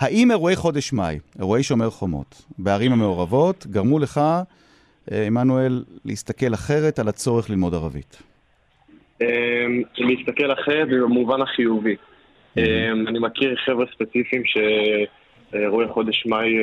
האם 0.00 0.30
אירועי 0.30 0.56
חודש 0.56 0.92
מאי, 0.92 1.18
אירועי 1.38 1.62
שומר 1.62 1.90
חומות, 1.90 2.42
בערים 2.58 2.92
המעורבות, 2.92 3.66
גרמו 3.66 3.98
לך 3.98 4.20
עמנואל, 5.26 5.84
להסתכל 6.04 6.54
אחרת 6.54 6.98
על 6.98 7.08
הצורך 7.08 7.50
ללמוד 7.50 7.74
ערבית? 7.74 8.22
להסתכל 9.98 10.52
אחרת 10.52 10.88
במובן 10.88 11.42
החיובי. 11.42 11.96
אני 13.08 13.18
מכיר 13.18 13.56
חבר'ה 13.64 13.86
ספציפיים 13.94 14.42
שאירועי 14.44 15.88
חודש 15.88 16.26
מאי 16.26 16.54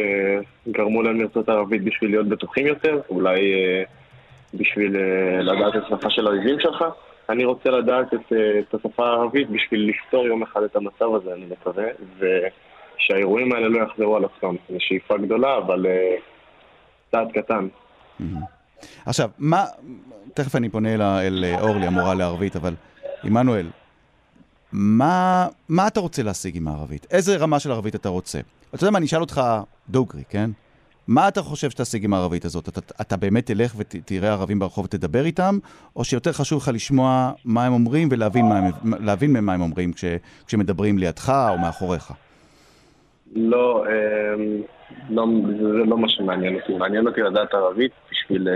גרמו 0.71 1.01
להם 1.01 1.21
לרצות 1.21 1.49
ערבית 1.49 1.83
בשביל 1.83 2.09
להיות 2.09 2.27
בטוחים 2.27 2.67
יותר, 2.67 2.99
אולי 3.09 3.39
בשביל 4.53 4.97
לדעת 5.41 5.75
את 5.75 5.83
השפה 5.85 6.09
של 6.09 6.27
האויבים 6.27 6.59
שלך. 6.59 6.85
אני 7.29 7.45
רוצה 7.45 7.69
לדעת 7.69 8.13
את, 8.13 8.33
את 8.59 8.73
השפה 8.73 9.05
הערבית 9.07 9.49
בשביל 9.49 9.89
לפתור 9.89 10.25
יום 10.27 10.43
אחד 10.43 10.63
את 10.63 10.75
המצב 10.75 11.15
הזה, 11.15 11.33
אני 11.33 11.45
מקווה, 11.45 11.85
ושהאירועים 12.17 13.53
האלה 13.53 13.67
לא 13.67 13.79
יחזרו 13.83 14.15
על 14.15 14.25
עצמם. 14.25 14.55
זו 14.69 14.75
שאיפה 14.79 15.17
גדולה, 15.17 15.57
אבל 15.57 15.85
צעד 17.11 17.27
קטן. 17.33 17.67
עכשיו, 19.05 19.29
מה, 19.39 19.65
תכף 20.33 20.55
אני 20.55 20.69
פונה 20.69 20.93
אל, 20.93 21.01
אל 21.01 21.45
אורלי, 21.61 21.87
המורה 21.87 22.13
לערבית, 22.13 22.55
אבל 22.55 22.73
עמנואל, 23.23 23.67
מה, 24.71 25.47
מה 25.69 25.87
אתה 25.87 25.99
רוצה 25.99 26.23
להשיג 26.23 26.57
עם 26.57 26.67
הערבית? 26.67 27.07
איזה 27.11 27.37
רמה 27.37 27.59
של 27.59 27.71
ערבית 27.71 27.95
אתה 27.95 28.09
רוצה? 28.09 28.39
אתה 28.75 28.83
יודע 28.83 28.91
מה, 28.91 28.97
אני 28.97 29.05
אשאל 29.05 29.21
אותך 29.21 29.41
דוגרי, 29.89 30.23
כן? 30.29 30.49
מה 31.13 31.27
אתה 31.27 31.41
חושב 31.41 31.69
שתשיג 31.69 32.05
עם 32.05 32.13
הערבית 32.13 32.45
הזאת? 32.45 32.69
אתה, 32.69 32.79
אתה 33.01 33.17
באמת 33.17 33.45
תלך 33.45 33.73
ותראה 33.77 34.31
ערבים 34.31 34.59
ברחוב 34.59 34.85
ותדבר 34.85 35.25
איתם, 35.25 35.57
או 35.95 36.03
שיותר 36.03 36.31
חשוב 36.31 36.61
לך 36.61 36.71
לשמוע 36.73 37.31
מה 37.45 37.65
הם 37.65 37.73
אומרים 37.73 38.07
ולהבין 38.11 38.45
מה 39.41 39.53
הם, 39.53 39.61
אומרים 39.61 39.93
כש, 39.93 40.05
כשמדברים 40.47 40.97
לידך 40.97 41.29
או 41.49 41.57
מאחוריך? 41.57 42.11
לא, 43.35 43.85
לא, 45.09 45.25
זה 45.57 45.67
לא 45.67 45.97
מה 45.97 46.09
שמעניין 46.09 46.55
אותי. 46.55 46.73
מעניין 46.73 47.07
אותי 47.07 47.21
לדעת 47.21 47.53
ערבית 47.53 47.91
בשביל 48.11 48.47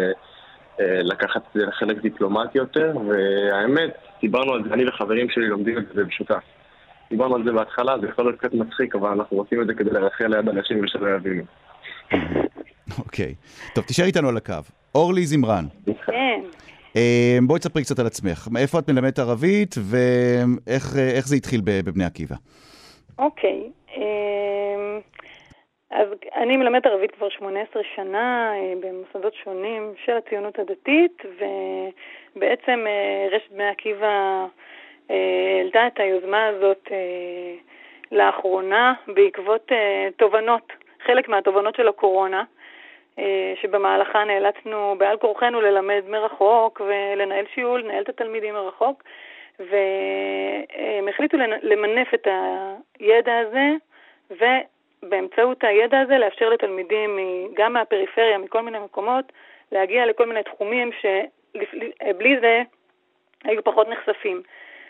לקחת 0.79 1.41
את 1.41 1.53
זה 1.53 1.65
לחלק 1.65 2.01
דיפלומטי 2.01 2.57
יותר, 2.57 2.93
והאמת, 3.07 3.97
דיברנו 4.21 4.53
על 4.53 4.63
זה, 4.63 4.73
אני 4.73 4.89
וחברים 4.89 5.29
שלי 5.29 5.47
לומדים 5.47 5.77
את 5.77 5.83
זה 5.87 6.03
במשותף. 6.03 6.43
דיברנו 7.09 7.35
על 7.35 7.43
זה 7.43 7.51
בהתחלה, 7.51 7.99
זה 8.01 8.07
יכול 8.07 8.25
להיות 8.25 8.39
קצת 8.39 8.53
מצחיק, 8.53 8.95
אבל 8.95 9.09
אנחנו 9.09 9.37
רוצים 9.37 9.61
את 9.61 9.67
זה 9.67 9.73
כדי 9.73 9.89
לרחל 9.89 10.27
ליד 10.27 10.49
אנשים 10.49 10.83
ושלא 10.83 11.07
יבינו. 11.15 11.43
אוקיי. 12.99 13.35
טוב, 13.75 13.83
תישאר 13.83 14.05
איתנו 14.05 14.29
על 14.29 14.37
הקו. 14.37 14.53
אורלי 14.95 15.25
זמרן. 15.25 15.65
כן. 16.05 16.41
בואי 17.47 17.59
תספרי 17.59 17.83
קצת 17.83 17.99
על 17.99 18.05
עצמך. 18.07 18.47
איפה 18.61 18.79
את 18.79 18.89
מלמדת 18.89 19.19
ערבית, 19.19 19.75
ואיך 19.77 21.27
זה 21.27 21.35
התחיל 21.35 21.61
בבני 21.63 22.05
עקיבא? 22.05 22.35
אוקיי. 23.19 23.69
אז 25.91 26.07
אני 26.35 26.57
מלמדת 26.57 26.85
ערבית 26.85 27.11
כבר 27.11 27.29
18 27.29 27.81
שנה 27.95 28.51
במוסדות 28.81 29.33
שונים 29.43 29.93
של 30.05 30.11
הציונות 30.17 30.59
הדתית, 30.59 31.21
ובעצם 31.25 32.85
רשת 33.31 33.51
בני 33.51 33.67
עקיבא 33.67 34.45
העלתה 35.09 35.87
את 35.87 35.99
היוזמה 35.99 36.45
הזאת 36.45 36.87
לאחרונה 38.11 38.93
בעקבות 39.07 39.71
תובנות, 40.17 40.73
חלק 41.05 41.29
מהתובנות 41.29 41.75
של 41.75 41.87
הקורונה, 41.87 42.43
שבמהלכה 43.61 44.23
נאלצנו 44.23 44.95
בעל 44.97 45.17
כורחנו 45.17 45.61
ללמד 45.61 46.01
מרחוק 46.07 46.81
ולנהל 46.85 47.45
שיעול, 47.53 47.81
לנהל 47.81 48.03
את 48.03 48.09
התלמידים 48.09 48.53
מרחוק, 48.53 49.03
והם 49.59 51.07
החליטו 51.07 51.37
למנף 51.61 52.13
את 52.13 52.27
הידע 52.99 53.37
הזה, 53.37 53.71
ובאמצעות 54.31 55.63
הידע 55.63 55.99
הזה 55.99 56.17
לאפשר 56.17 56.49
לתלמידים 56.49 57.19
גם 57.53 57.73
מהפריפריה, 57.73 58.37
מכל 58.37 58.61
מיני 58.61 58.79
מקומות, 58.79 59.31
להגיע 59.71 60.05
לכל 60.05 60.25
מיני 60.25 60.43
תחומים 60.43 60.89
שבלי 60.91 62.39
זה 62.41 62.61
היו 63.43 63.63
פחות 63.63 63.87
נחשפים 63.89 64.41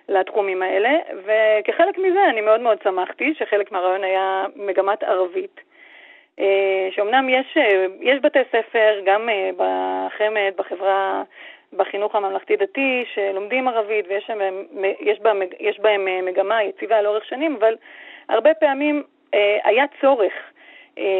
לתחומים 0.09 0.61
האלה, 0.61 0.91
וכחלק 1.25 1.97
מזה 1.97 2.29
אני 2.29 2.41
מאוד 2.41 2.61
מאוד 2.61 2.77
שמחתי 2.83 3.33
שחלק 3.37 3.71
מהרעיון 3.71 4.03
היה 4.03 4.45
מגמת 4.55 5.03
ערבית. 5.03 5.74
שאומנם 6.91 7.29
יש, 7.29 7.57
יש 8.01 8.19
בתי 8.21 8.39
ספר, 8.51 8.99
גם 9.05 9.29
בחמ"ד, 9.57 10.51
בחברה, 10.55 11.23
בחינוך 11.73 12.15
הממלכתי-דתי, 12.15 13.05
שלומדים 13.13 13.67
ערבית 13.67 14.05
ויש 14.07 14.29
בהם, 14.29 14.65
יש 14.99 15.19
בהם, 15.19 15.41
יש 15.59 15.79
בהם 15.79 16.25
מגמה 16.25 16.63
יציבה 16.63 17.01
לאורך 17.01 17.25
שנים, 17.25 17.55
אבל 17.59 17.75
הרבה 18.29 18.53
פעמים 18.53 19.03
היה 19.63 19.85
צורך 20.01 20.33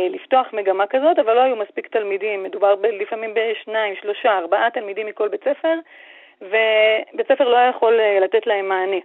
לפתוח 0.09 0.53
מגמה 0.53 0.87
כזאת, 0.87 1.19
אבל 1.19 1.33
לא 1.33 1.39
היו 1.41 1.55
מספיק 1.55 1.87
תלמידים. 1.87 2.43
מדובר 2.43 2.75
ב, 2.75 2.85
לפעמים 2.85 3.33
בשניים, 3.33 3.95
שלושה, 4.01 4.37
ארבעה 4.37 4.69
תלמידים 4.69 5.07
מכל 5.07 5.27
בית 5.27 5.43
ספר, 5.43 5.73
ובית 6.41 7.27
ספר 7.27 7.49
לא 7.49 7.57
היה 7.57 7.69
יכול 7.69 7.99
לתת 8.21 8.47
להם 8.47 8.69
מענה. 8.69 8.97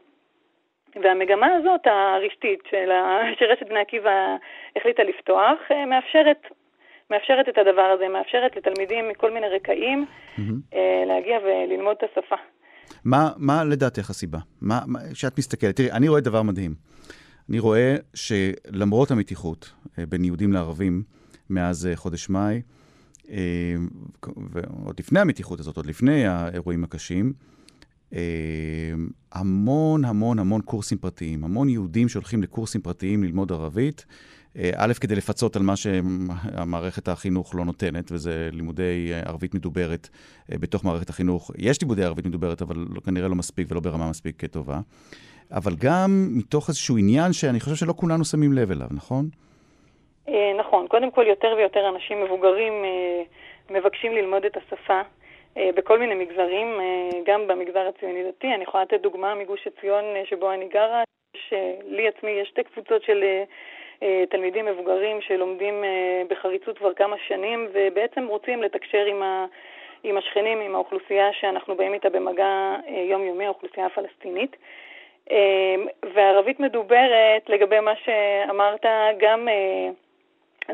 והמגמה 1.02 1.46
הזאת, 1.54 1.80
הרשתית, 1.86 2.60
של 2.70 2.88
שרשת 3.38 3.68
בני 3.68 3.80
עקיבא 3.80 4.36
החליטה 4.76 5.02
לפתוח, 5.02 5.58
מאפשרת, 5.86 6.42
מאפשרת 7.10 7.48
את 7.48 7.58
הדבר 7.58 7.88
הזה, 7.94 8.08
מאפשרת 8.08 8.56
לתלמידים 8.56 9.08
מכל 9.08 9.30
מיני 9.34 9.48
רקעים 9.48 10.06
mm-hmm. 10.06 10.76
להגיע 11.06 11.38
וללמוד 11.44 11.96
את 11.98 12.10
השפה. 12.10 12.36
מה, 13.04 13.30
מה 13.36 13.64
לדעתך 13.64 14.10
הסיבה? 14.10 14.38
מה, 14.60 14.78
כשאת 15.12 15.38
מסתכלת, 15.38 15.76
תראי, 15.76 15.92
אני 15.92 16.08
רואה 16.08 16.20
דבר 16.20 16.42
מדהים. 16.42 16.74
אני 17.50 17.58
רואה 17.58 17.96
שלמרות 18.14 19.10
המתיחות 19.10 19.72
אה, 19.98 20.06
בין 20.06 20.24
יהודים 20.24 20.52
לערבים 20.52 21.02
מאז 21.50 21.86
אה, 21.86 21.96
חודש 21.96 22.28
מאי, 22.28 22.62
אה, 23.30 23.36
ועוד 24.50 24.96
לפני 24.98 25.20
המתיחות 25.20 25.60
הזאת, 25.60 25.76
עוד 25.76 25.86
לפני 25.86 26.26
האירועים 26.26 26.84
הקשים, 26.84 27.32
המון 29.32 30.04
המון 30.04 30.38
המון 30.38 30.60
קורסים 30.60 30.98
פרטיים, 30.98 31.44
המון 31.44 31.68
יהודים 31.68 32.08
שהולכים 32.08 32.42
לקורסים 32.42 32.80
פרטיים 32.80 33.24
ללמוד 33.24 33.52
ערבית, 33.52 34.06
א', 34.76 34.92
כדי 35.00 35.14
לפצות 35.14 35.56
על 35.56 35.62
מה 35.62 35.76
שהמערכת 35.76 37.08
החינוך 37.08 37.54
לא 37.54 37.64
נותנת, 37.64 38.12
וזה 38.12 38.48
לימודי 38.52 39.12
ערבית 39.26 39.54
מדוברת 39.54 40.08
בתוך 40.48 40.84
מערכת 40.84 41.08
החינוך. 41.08 41.50
יש 41.58 41.82
לימודי 41.82 42.04
ערבית 42.04 42.26
מדוברת, 42.26 42.62
אבל 42.62 42.76
לא, 42.76 43.00
כנראה 43.00 43.28
לא 43.28 43.34
מספיק 43.34 43.66
ולא 43.70 43.80
ברמה 43.80 44.10
מספיק 44.10 44.44
טובה. 44.44 44.80
אבל 45.52 45.72
גם 45.78 46.28
מתוך 46.30 46.68
איזשהו 46.68 46.96
עניין 46.98 47.32
שאני 47.32 47.60
חושב 47.60 47.76
שלא 47.76 47.92
כולנו 47.92 48.24
שמים 48.24 48.52
לב 48.52 48.70
אליו, 48.70 48.88
נכון? 48.90 49.28
אה, 50.28 50.52
נכון. 50.60 50.86
קודם 50.88 51.10
כל, 51.10 51.24
יותר 51.28 51.54
ויותר 51.56 51.88
אנשים 51.94 52.24
מבוגרים 52.24 52.72
אה, 52.84 53.22
מבקשים 53.70 54.12
ללמוד 54.12 54.44
את 54.44 54.56
השפה. 54.56 55.00
אה, 55.56 55.70
בכל 55.74 55.98
מיני 55.98 56.14
מגזרים, 56.14 56.80
גם 57.24 57.46
במגזר 57.46 57.88
הציוני-דתי. 57.88 58.54
אני 58.54 58.62
יכולה 58.62 58.84
לתת 58.84 59.00
דוגמה 59.00 59.34
מגוש 59.34 59.66
עציון 59.66 60.04
שבו 60.24 60.52
אני 60.52 60.68
גרה, 60.68 61.02
שלי 61.36 62.08
עצמי 62.08 62.30
יש 62.30 62.48
שתי 62.48 62.62
קבוצות 62.64 63.02
של 63.02 63.24
תלמידים 64.30 64.66
מבוגרים 64.66 65.20
שלומדים 65.20 65.84
בחריצות 66.28 66.78
כבר 66.78 66.94
כמה 66.94 67.16
שנים, 67.28 67.68
ובעצם 67.72 68.26
רוצים 68.26 68.62
לתקשר 68.62 69.04
עם, 69.04 69.22
ה, 69.22 69.46
עם 70.02 70.18
השכנים, 70.18 70.60
עם 70.60 70.74
האוכלוסייה 70.74 71.32
שאנחנו 71.32 71.74
באים 71.74 71.94
איתה 71.94 72.08
במגע 72.08 72.76
יומיומי, 72.88 73.46
האוכלוסייה 73.46 73.86
הפלסטינית. 73.86 74.56
וערבית 76.14 76.60
מדוברת, 76.60 77.48
לגבי 77.48 77.80
מה 77.80 77.92
שאמרת, 77.96 78.86
גם 79.18 79.48
אה, 79.48 79.88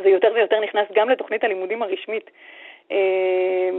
זה 0.03 0.09
יותר 0.09 0.33
ויותר 0.35 0.61
נכנס 0.61 0.89
גם 0.95 1.09
לתוכנית 1.09 1.45
הלימודים 1.45 1.83
הרשמית 1.83 2.31
אה, 2.91 3.71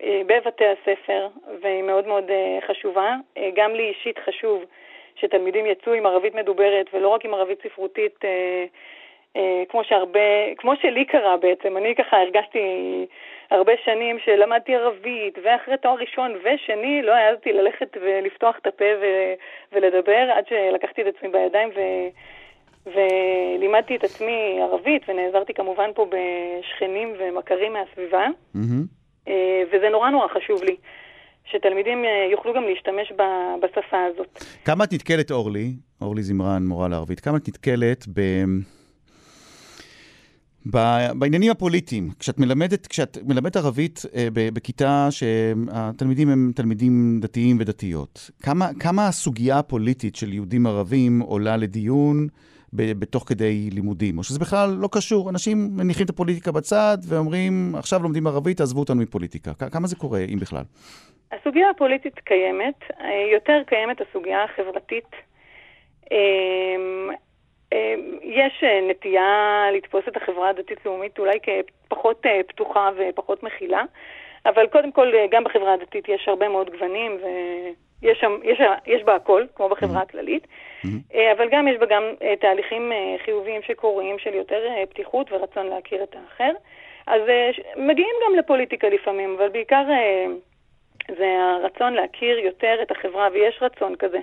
בבתי 0.00 0.64
הספר, 0.66 1.28
והיא 1.62 1.82
מאוד 1.82 2.06
מאוד 2.06 2.30
אה, 2.30 2.58
חשובה. 2.66 3.16
גם 3.56 3.74
לי 3.74 3.88
אישית 3.88 4.18
חשוב 4.18 4.64
שתלמידים 5.16 5.66
יצאו 5.66 5.92
עם 5.92 6.06
ערבית 6.06 6.34
מדוברת 6.34 6.86
ולא 6.92 7.08
רק 7.08 7.24
עם 7.24 7.34
ערבית 7.34 7.58
ספרותית 7.62 8.24
אה, 9.36 9.62
כמו 9.68 9.84
שהרבה, 9.84 10.54
כמו 10.58 10.76
שלי 10.76 11.04
קרה 11.04 11.36
בעצם, 11.36 11.76
אני 11.76 11.94
ככה 11.94 12.16
הרגשתי 12.16 12.58
הרבה 13.50 13.72
שנים 13.84 14.18
שלמדתי 14.18 14.74
ערבית, 14.74 15.38
ואחרי 15.42 15.76
תואר 15.76 15.94
ראשון 15.94 16.34
ושני 16.44 17.02
לא 17.02 17.12
העזתי 17.12 17.52
ללכת 17.52 17.96
ולפתוח 18.00 18.58
את 18.58 18.66
הפה 18.66 18.84
ולדבר 19.72 20.30
עד 20.34 20.46
שלקחתי 20.46 21.02
את 21.02 21.06
עצמי 21.06 21.28
בידיים 21.28 21.68
ו... 21.76 21.80
ולימדתי 22.86 23.96
את 23.96 24.04
עצמי 24.04 24.58
ערבית, 24.62 25.02
ונעזרתי 25.08 25.54
כמובן 25.54 25.90
פה 25.94 26.06
בשכנים 26.06 27.14
ומכרים 27.18 27.72
מהסביבה, 27.72 28.26
mm-hmm. 28.26 29.03
וזה 29.72 29.88
נורא 29.92 30.10
נורא 30.10 30.28
חשוב 30.28 30.62
לי, 30.62 30.76
שתלמידים 31.50 32.04
אה, 32.04 32.28
יוכלו 32.32 32.54
גם 32.54 32.62
להשתמש 32.62 33.12
בשפה 33.62 33.96
הזאת. 34.04 34.44
כמה 34.64 34.84
את 34.84 34.92
נתקלת, 34.92 35.30
אורלי, 35.30 35.72
אורלי 36.00 36.22
זמרן, 36.22 36.66
מורה 36.66 36.88
לערבית, 36.88 37.20
כמה 37.20 37.36
את 37.36 37.48
נתקלת 37.48 38.04
ב... 38.14 38.44
בעניינים 41.14 41.50
הפוליטיים, 41.50 42.10
כשאת 42.18 42.38
מלמדת, 42.38 42.86
כשאת 42.86 43.18
מלמדת 43.26 43.56
ערבית 43.56 44.02
אה, 44.14 44.28
בכיתה 44.32 45.08
שהתלמידים 45.10 46.28
הם 46.28 46.52
תלמידים 46.54 47.18
דתיים 47.20 47.56
ודתיות, 47.60 48.30
כמה, 48.42 48.70
כמה 48.80 49.08
הסוגיה 49.08 49.58
הפוליטית 49.58 50.16
של 50.16 50.32
יהודים 50.32 50.66
ערבים 50.66 51.20
עולה 51.20 51.56
לדיון 51.56 52.28
בתוך 52.74 53.24
כדי 53.28 53.68
לימודים, 53.72 54.18
או 54.18 54.22
שזה 54.22 54.38
בכלל 54.38 54.70
לא 54.78 54.88
קשור, 54.92 55.30
אנשים 55.30 55.68
מניחים 55.76 56.04
את 56.04 56.10
הפוליטיקה 56.10 56.52
בצד 56.52 56.98
ואומרים, 57.08 57.74
עכשיו 57.78 58.02
לומדים 58.02 58.26
ערבית, 58.26 58.56
תעזבו 58.56 58.80
אותנו 58.80 59.02
מפוליטיקה. 59.02 59.50
כמה 59.72 59.86
זה 59.86 59.96
קורה, 59.96 60.20
אם 60.32 60.38
בכלל? 60.40 60.62
הסוגיה 61.32 61.70
הפוליטית 61.70 62.18
קיימת, 62.18 62.80
אה, 63.00 63.32
יותר 63.32 63.62
קיימת 63.66 64.00
הסוגיה 64.00 64.44
החברתית. 64.44 65.08
אמ, 66.12 67.10
אמ, 67.72 68.18
יש 68.22 68.64
אה, 68.64 68.80
נטייה 68.90 69.64
לתפוס 69.76 70.04
את 70.08 70.16
החברה 70.16 70.48
הדתית-לאומית 70.50 71.18
אולי 71.18 71.38
כפחות 71.42 72.26
אה, 72.26 72.40
פתוחה 72.48 72.90
ופחות 72.96 73.42
מכילה, 73.42 73.82
אבל 74.46 74.66
קודם 74.66 74.92
כל, 74.92 75.14
אה, 75.14 75.26
גם 75.30 75.44
בחברה 75.44 75.74
הדתית 75.74 76.08
יש 76.08 76.24
הרבה 76.28 76.48
מאוד 76.48 76.70
גוונים, 76.70 77.18
ויש 78.04 78.18
שם, 78.20 78.38
יש, 78.42 78.58
יש 78.86 79.02
בה 79.02 79.14
הכל, 79.14 79.44
כמו 79.54 79.68
בחברה 79.68 80.00
mm-hmm. 80.00 80.02
הכללית, 80.02 80.46
mm-hmm. 80.46 81.16
אבל 81.36 81.48
גם 81.50 81.68
יש 81.68 81.76
בה 81.76 81.86
גם 81.86 82.02
תהליכים 82.40 82.92
חיוביים 83.24 83.62
שקורים 83.62 84.18
של 84.18 84.34
יותר 84.34 84.68
פתיחות 84.90 85.32
ורצון 85.32 85.66
להכיר 85.66 86.02
את 86.02 86.16
האחר. 86.16 86.52
אז 87.06 87.22
מגיעים 87.76 88.14
גם 88.26 88.38
לפוליטיקה 88.38 88.88
לפעמים, 88.88 89.34
אבל 89.38 89.48
בעיקר 89.48 89.82
זה 91.08 91.36
הרצון 91.38 91.94
להכיר 91.94 92.38
יותר 92.38 92.78
את 92.82 92.90
החברה, 92.90 93.28
ויש 93.32 93.58
רצון 93.62 93.96
כזה. 93.96 94.18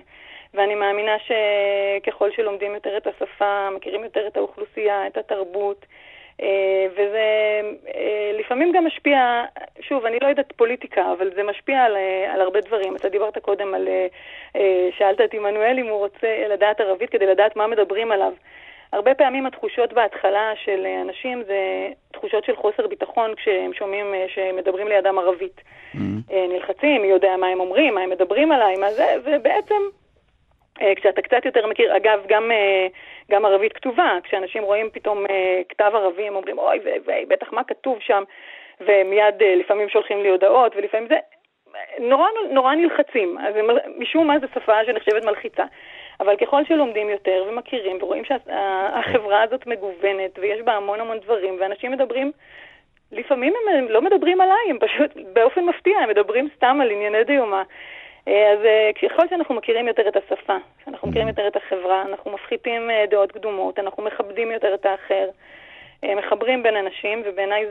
ואני 0.53 0.75
מאמינה 0.75 1.15
שככל 1.19 2.31
שלומדים 2.31 2.73
יותר 2.73 2.97
את 2.97 3.07
השפה, 3.07 3.69
מכירים 3.75 4.03
יותר 4.03 4.27
את 4.27 4.37
האוכלוסייה, 4.37 5.07
את 5.07 5.17
התרבות, 5.17 5.85
אה, 5.85 5.87
וזה 6.91 7.25
אה, 7.95 8.31
לפעמים 8.39 8.71
גם 8.71 8.85
משפיע, 8.85 9.43
שוב, 9.81 10.05
אני 10.05 10.17
לא 10.21 10.27
יודעת 10.27 10.53
פוליטיקה, 10.55 11.11
אבל 11.11 11.29
זה 11.35 11.43
משפיע 11.43 11.83
על, 11.83 11.95
אה, 11.95 12.33
על 12.33 12.41
הרבה 12.41 12.61
דברים. 12.61 12.95
אתה 12.95 13.09
דיברת 13.09 13.37
קודם 13.37 13.73
על, 13.73 13.87
שאלת 14.97 15.21
את 15.21 15.33
עמנואל 15.33 15.79
אם 15.79 15.87
הוא 15.87 15.97
רוצה 15.97 16.47
לדעת 16.49 16.79
ערבית 16.79 17.09
כדי 17.09 17.25
לדעת 17.25 17.55
מה 17.55 17.67
מדברים 17.67 18.11
עליו. 18.11 18.33
הרבה 18.93 19.13
פעמים 19.13 19.45
התחושות 19.45 19.93
בהתחלה 19.93 20.51
של 20.63 20.85
אנשים 21.01 21.43
זה 21.43 21.87
תחושות 22.11 22.45
של 22.45 22.55
חוסר 22.55 22.87
ביטחון 22.87 23.35
כשהם 23.35 23.73
שומעים 23.73 24.13
שמדברים 24.27 24.87
לידם 24.87 25.19
ערבית. 25.19 25.61
Mm-hmm. 25.95 26.33
נלחצים, 26.49 27.01
מי 27.01 27.07
יודע 27.07 27.37
מה 27.37 27.47
הם 27.47 27.59
אומרים, 27.59 27.95
מה 27.95 28.01
הם 28.01 28.09
מדברים 28.09 28.51
עליי, 28.51 28.75
מה 28.77 28.91
זה, 28.91 29.15
ובעצם 29.23 29.75
אה, 29.75 30.00
כשאתה 30.95 31.21
קצת 31.21 31.45
יותר 31.45 31.67
מכיר, 31.67 31.97
אגב, 31.97 32.23
גם, 32.27 32.51
אה, 32.51 32.87
גם 33.31 33.45
ערבית 33.45 33.73
כתובה, 33.73 34.17
כשאנשים 34.23 34.63
רואים 34.63 34.89
פתאום 34.93 35.25
אה, 35.29 35.61
כתב 35.69 35.91
ערבי, 35.93 36.27
הם 36.27 36.35
אומרים, 36.35 36.57
אוי 36.57 36.79
ואי, 37.05 37.25
בטח 37.25 37.53
מה 37.53 37.63
כתוב 37.63 37.97
שם, 37.99 38.23
ומיד 38.79 39.35
לפעמים 39.43 39.89
שולחים 39.89 40.23
לי 40.23 40.29
הודעות, 40.29 40.75
ולפעמים 40.75 41.07
זה, 41.07 41.17
נורא, 41.99 42.27
נורא 42.51 42.75
נלחצים. 42.75 43.37
אז 43.37 43.55
משום 43.97 44.27
מה 44.27 44.39
זו 44.39 44.47
שפה 44.55 44.85
שנחשבת 44.85 45.25
מלחיצה. 45.25 45.63
אבל 46.19 46.35
ככל 46.35 46.65
שלומדים 46.65 47.09
יותר 47.09 47.45
ומכירים 47.47 47.97
ורואים 48.01 48.23
שהחברה 48.25 49.41
הזאת 49.41 49.67
מגוונת 49.67 50.39
ויש 50.39 50.61
בה 50.61 50.73
המון 50.73 50.99
המון 50.99 51.19
דברים, 51.19 51.57
ואנשים 51.59 51.91
מדברים, 51.91 52.31
לפעמים 53.11 53.53
הם 53.77 53.89
לא 53.89 54.01
מדברים 54.01 54.41
עליי, 54.41 54.69
הם 54.69 54.79
פשוט 54.79 55.11
באופן 55.33 55.65
מפתיע, 55.65 55.99
הם 55.99 56.09
מדברים 56.09 56.49
סתם 56.55 56.79
על 56.81 56.91
ענייני 56.91 57.23
דיומה. 57.23 57.63
אה, 58.27 58.53
אז 58.53 58.59
אה, 58.65 58.91
ככל 59.01 59.23
שאנחנו 59.29 59.55
מכירים 59.55 59.87
יותר 59.87 60.03
את 60.07 60.15
השפה, 60.15 60.57
שאנחנו 60.85 61.07
מכירים 61.07 61.27
יותר 61.27 61.47
את 61.47 61.55
החברה, 61.55 62.01
אנחנו 62.09 62.31
מפחיתים 62.31 62.81
אה, 62.89 63.05
דעות 63.11 63.31
קדומות, 63.31 63.79
אנחנו 63.79 64.03
מכבדים 64.03 64.51
יותר 64.51 64.73
את 64.73 64.85
האחר, 64.85 65.29
מחברים 66.17 66.63
בין 66.63 66.75
אנשים, 66.75 67.23
ובעיניי 67.25 67.65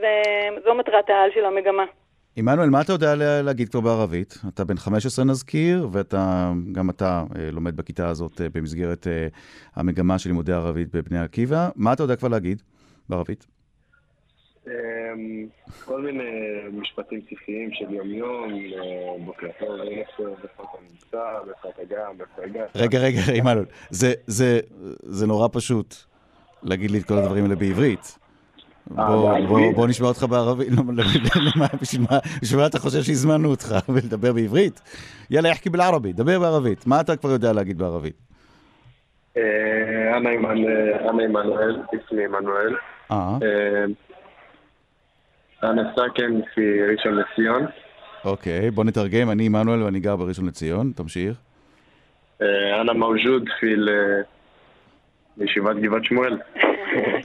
זו 0.64 0.74
מטרת 0.74 1.10
העל 1.10 1.30
של 1.34 1.44
המגמה. 1.44 1.84
עמנואל, 2.36 2.68
מה 2.68 2.80
אתה 2.80 2.92
יודע 2.92 3.14
להגיד 3.42 3.68
כבר 3.68 3.80
בערבית? 3.80 4.34
אתה 4.54 4.64
בן 4.64 4.76
15 4.76 5.24
נזכיר, 5.24 5.88
וגם 5.92 6.90
אתה 6.90 7.22
לומד 7.52 7.76
בכיתה 7.76 8.08
הזאת 8.08 8.40
במסגרת 8.54 9.06
המגמה 9.76 10.18
של 10.18 10.30
לימודי 10.30 10.52
ערבית 10.52 10.88
בבני 10.94 11.18
עקיבא. 11.18 11.68
מה 11.76 11.92
אתה 11.92 12.02
יודע 12.02 12.16
כבר 12.16 12.28
להגיד 12.28 12.62
בערבית? 13.08 13.59
אמ, 14.70 15.46
כל 15.84 16.02
מיני 16.02 16.22
משפטים 16.72 17.20
בסיסיים 17.20 17.70
של 17.72 17.94
יום-יום, 17.94 18.52
אה, 18.52 19.24
בוקר 19.24 19.46
טוב, 19.58 19.80
איפה 19.80 20.22
אתה 20.56 20.62
נמצא, 20.90 21.38
איפה 21.48 21.68
אתה 21.68 21.82
גם, 21.94 22.12
איפה 22.20 22.42
הגעת. 22.44 22.76
רגע, 22.76 22.98
רגע, 22.98 23.20
עמנואל, 23.34 23.64
זה 25.02 25.26
נורא 25.26 25.48
פשוט 25.52 25.94
להגיד 26.62 26.90
לי 26.90 26.98
את 26.98 27.04
כל 27.04 27.14
הדברים 27.14 27.44
האלה 27.44 27.56
בעברית. 27.56 28.18
אה, 28.98 29.40
בוא 29.74 29.88
נשמע 29.88 30.08
אותך 30.08 30.22
בערבית, 30.22 30.68
בשביל 32.42 32.60
מה 32.60 32.66
אתה 32.66 32.78
חושב 32.78 33.02
שהזמנו 33.02 33.50
אותך 33.50 33.74
ולדבר 33.88 34.32
בעברית? 34.32 34.80
יאללה, 35.30 35.48
יחכי 35.48 35.70
בערבית, 35.70 36.16
דבר 36.16 36.38
בערבית. 36.38 36.86
מה 36.86 37.00
אתה 37.00 37.16
כבר 37.16 37.30
יודע 37.30 37.52
להגיד 37.52 37.78
בערבית? 37.78 38.16
אה, 39.36 40.16
אנא 40.16 40.28
עמנואל, 41.24 41.82
אצלי 41.94 42.24
עמנואל. 42.24 42.74
אנס 45.64 45.86
סאקן 45.96 46.40
כן, 46.54 46.62
ראשון 46.92 47.14
לציון. 47.14 47.66
אוקיי, 48.24 48.70
בוא 48.70 48.84
נתרגם, 48.84 49.30
אני 49.30 49.46
עמנואל 49.46 49.82
ואני 49.82 50.00
גר 50.00 50.16
בראשון 50.16 50.46
לציון, 50.46 50.92
תמשיך. 50.96 51.36
אה, 52.42 52.80
אנה 52.80 52.92
מאוז'וד, 52.92 53.48
פיל 53.60 53.88
אה, 53.88 55.44
ישיבת 55.44 55.76
גבעת 55.76 56.04
שמואל. 56.04 56.38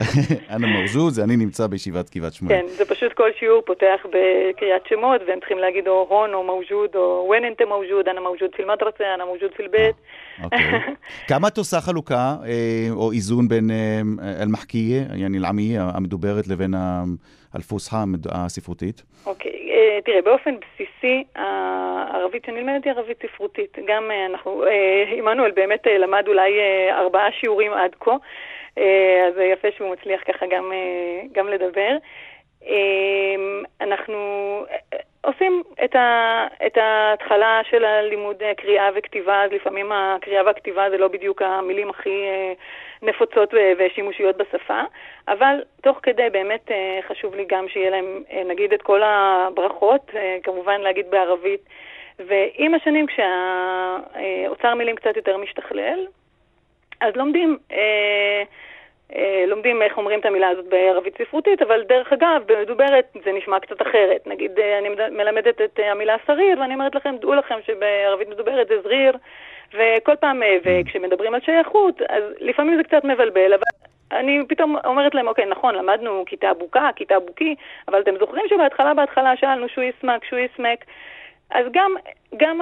אנה 0.54 0.66
מרז'וז, 0.66 1.20
אני 1.20 1.36
נמצא 1.36 1.66
בישיבת 1.66 2.16
גבעת 2.16 2.32
שמואל. 2.32 2.54
כן, 2.54 2.66
זה 2.66 2.84
פשוט 2.84 3.12
כל 3.12 3.30
שיעור 3.38 3.62
פותח 3.66 4.00
בקריאת 4.04 4.82
שמות, 4.88 5.20
והם 5.26 5.38
צריכים 5.38 5.58
להגיד 5.58 5.88
או 5.88 6.06
הון 6.08 6.34
או 6.34 6.44
מווג'וד, 6.44 6.94
או 6.94 7.30
ון 7.30 7.44
אנטה 7.44 7.64
מווג'וד, 7.64 8.08
אנה 8.08 8.20
מווג'וד 8.20 8.50
פיל 8.56 8.66
מדרסה, 8.66 9.14
אנה 9.14 9.24
מווג'וד 9.24 9.50
פיל 9.56 9.68
בית. 9.68 9.96
כמה 11.28 11.48
את 11.48 11.58
עושה 11.58 11.80
חלוקה 11.80 12.34
אה, 12.46 12.86
או 12.90 13.12
איזון 13.12 13.48
בין 13.48 13.70
אה, 13.70 14.00
אל-מחכיה, 14.42 15.02
יעני 15.14 15.38
אל-עמיה 15.38 15.90
המדוברת, 15.94 16.48
לבין 16.48 16.74
הפוסחה 17.54 18.04
הספרותית? 18.30 19.02
אוקיי, 19.26 19.52
תראה, 20.04 20.22
באופן 20.22 20.54
בסיסי, 20.60 21.24
הערבית 21.34 22.44
שנלמדת 22.44 22.84
היא 22.84 22.92
ערבית 22.92 23.22
ספרותית. 23.22 23.78
גם 23.86 24.10
אנחנו, 24.30 24.64
עמנואל 25.18 25.50
באמת 25.50 25.86
למד 25.98 26.24
אולי 26.28 26.50
ארבעה 26.90 27.32
שיעורים 27.40 27.72
עד 27.72 27.90
כה. 28.00 28.16
אז 29.28 29.34
זה 29.34 29.44
יפה 29.44 29.68
שהוא 29.76 29.92
מצליח 29.92 30.20
ככה 30.26 30.46
גם, 30.46 30.72
גם 31.32 31.48
לדבר. 31.48 31.96
אנחנו 33.80 34.16
עושים 35.20 35.62
את, 35.84 35.96
ה, 35.96 36.46
את 36.66 36.76
ההתחלה 36.76 37.60
של 37.70 37.84
הלימוד 37.84 38.42
קריאה 38.56 38.90
וכתיבה, 38.94 39.44
אז 39.44 39.52
לפעמים 39.52 39.92
הקריאה 39.92 40.44
והכתיבה 40.46 40.90
זה 40.90 40.98
לא 40.98 41.08
בדיוק 41.08 41.42
המילים 41.42 41.90
הכי 41.90 42.24
נפוצות 43.02 43.54
ושימושיות 43.78 44.36
בשפה, 44.36 44.80
אבל 45.28 45.62
תוך 45.82 45.98
כדי 46.02 46.30
באמת 46.32 46.70
חשוב 47.08 47.34
לי 47.34 47.44
גם 47.48 47.68
שיהיה 47.68 47.90
להם, 47.90 48.22
נגיד, 48.46 48.72
את 48.72 48.82
כל 48.82 49.00
הברכות, 49.04 50.10
כמובן 50.42 50.80
להגיד 50.80 51.10
בערבית, 51.10 51.60
ועם 52.18 52.74
השנים 52.74 53.06
כשהאוצר 53.06 54.74
מילים 54.74 54.96
קצת 54.96 55.16
יותר 55.16 55.36
משתכלל, 55.36 56.06
אז 57.00 57.16
לומדים, 57.16 57.58
אה, 57.72 58.42
אה, 59.14 59.44
לומדים 59.46 59.82
איך 59.82 59.98
אומרים 59.98 60.20
את 60.20 60.26
המילה 60.26 60.48
הזאת 60.48 60.64
בערבית 60.68 61.18
ספרותית, 61.18 61.62
אבל 61.62 61.82
דרך 61.82 62.12
אגב, 62.12 62.42
במדוברת 62.46 63.04
זה 63.24 63.32
נשמע 63.32 63.60
קצת 63.60 63.82
אחרת. 63.82 64.26
נגיד, 64.26 64.58
אה, 64.58 64.78
אני 64.78 64.88
מלמדת 65.10 65.60
את 65.60 65.80
המילה 65.82 66.16
סריר, 66.26 66.60
ואני 66.60 66.74
אומרת 66.74 66.94
לכם, 66.94 67.16
דעו 67.20 67.34
לכם 67.34 67.58
שבערבית 67.66 68.28
מדוברת 68.28 68.68
זה 68.68 68.80
זריר, 68.82 69.16
וכל 69.74 70.16
פעם, 70.16 70.42
וכשמדברים 70.64 71.34
על 71.34 71.40
שייכות, 71.40 72.02
אז 72.08 72.22
לפעמים 72.40 72.76
זה 72.76 72.82
קצת 72.82 73.04
מבלבל, 73.04 73.54
אבל 73.54 73.62
אני 74.12 74.40
פתאום 74.48 74.76
אומרת 74.84 75.14
להם, 75.14 75.28
אוקיי, 75.28 75.46
נכון, 75.46 75.74
למדנו 75.74 76.24
כיתה 76.26 76.54
בוקה, 76.54 76.90
כיתה 76.96 77.18
בוקי, 77.18 77.54
אבל 77.88 78.00
אתם 78.00 78.18
זוכרים 78.18 78.44
שבהתחלה, 78.48 78.94
בהתחלה 78.94 79.36
שאלנו 79.36 79.68
שוי 79.68 79.92
סמק, 80.00 80.24
שוי 80.24 80.48
סמק, 80.56 80.84
אז 81.50 81.66
גם, 81.72 81.94
גם, 82.36 82.60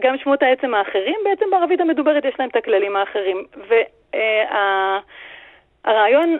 גם 0.00 0.18
שמות 0.18 0.42
העצם 0.42 0.74
האחרים, 0.74 1.16
בעצם 1.24 1.50
בערבית 1.50 1.80
המדוברת 1.80 2.24
יש 2.24 2.34
להם 2.38 2.48
את 2.48 2.56
הכללים 2.56 2.96
האחרים. 2.96 3.46
והרעיון 5.84 6.38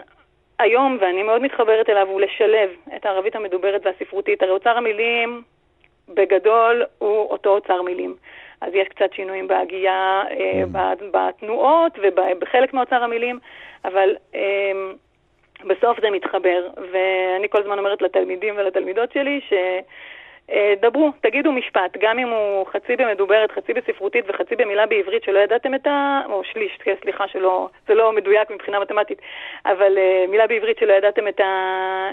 היום, 0.59 0.97
ואני 1.01 1.23
מאוד 1.23 1.41
מתחברת 1.41 1.89
אליו, 1.89 2.07
הוא 2.07 2.21
לשלב 2.21 2.69
את 2.95 3.05
הערבית 3.05 3.35
המדוברת 3.35 3.85
והספרותית. 3.85 4.43
הרי 4.43 4.51
אוצר 4.51 4.77
המילים, 4.77 5.41
בגדול, 6.09 6.83
הוא 6.97 7.29
אותו 7.29 7.49
אוצר 7.49 7.81
מילים. 7.81 8.15
אז 8.61 8.73
יש 8.73 8.87
קצת 8.87 9.13
שינויים 9.13 9.47
בהגייה, 9.47 10.23
בתנועות 11.11 11.99
ובחלק 12.01 12.73
מאוצר 12.73 13.03
המילים, 13.03 13.39
אבל 13.85 14.15
בסוף 15.63 16.01
זה 16.01 16.09
מתחבר. 16.09 16.67
ואני 16.91 17.49
כל 17.49 17.61
הזמן 17.61 17.79
אומרת 17.79 18.01
לתלמידים 18.01 18.53
ולתלמידות 18.57 19.11
שלי, 19.11 19.41
ש... 19.49 19.53
דברו, 20.81 21.11
תגידו 21.21 21.51
משפט, 21.51 21.97
גם 22.01 22.19
אם 22.19 22.29
הוא 22.29 22.65
חצי 22.73 22.95
במדוברת, 22.95 23.51
חצי 23.51 23.73
בספרותית 23.73 24.25
וחצי 24.29 24.55
במילה 24.55 24.85
בעברית 24.85 25.23
שלא 25.23 25.39
ידעתם 25.39 25.75
את 25.75 25.87
ה... 25.87 26.21
או 26.29 26.41
שליש, 26.53 26.79
סליחה, 27.01 27.23
שלא, 27.27 27.69
זה 27.87 27.93
לא 27.93 28.15
מדויק 28.15 28.51
מבחינה 28.51 28.79
מתמטית, 28.79 29.17
אבל 29.65 29.97
uh, 29.97 30.31
מילה 30.31 30.47
בעברית 30.47 30.77
שלא 30.79 30.93
ידעתם 30.93 31.27
את, 31.27 31.39
ה, 31.39 31.45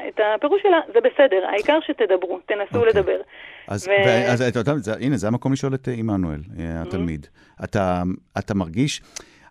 את 0.08 0.20
הפירוש 0.34 0.62
שלה, 0.62 0.80
זה 0.94 1.00
בסדר, 1.00 1.46
העיקר 1.46 1.78
שתדברו, 1.86 2.38
תנסו 2.46 2.62
okay. 2.72 2.76
אוקיי. 2.76 2.88
לדבר. 2.88 3.20
אז, 3.68 3.88
ו... 3.88 3.92
אז 4.32 4.42
אתה 4.42 4.58
יודע, 4.70 4.92
הנה, 5.06 5.16
זה 5.16 5.26
המקום 5.28 5.52
לשאול 5.52 5.74
את 5.74 5.88
עמנואל, 5.96 6.40
אה, 6.60 6.82
התלמיד. 6.82 7.26
Mm-hmm. 7.26 7.64
אתה, 7.64 8.02
אתה 8.38 8.54
מרגיש... 8.54 9.00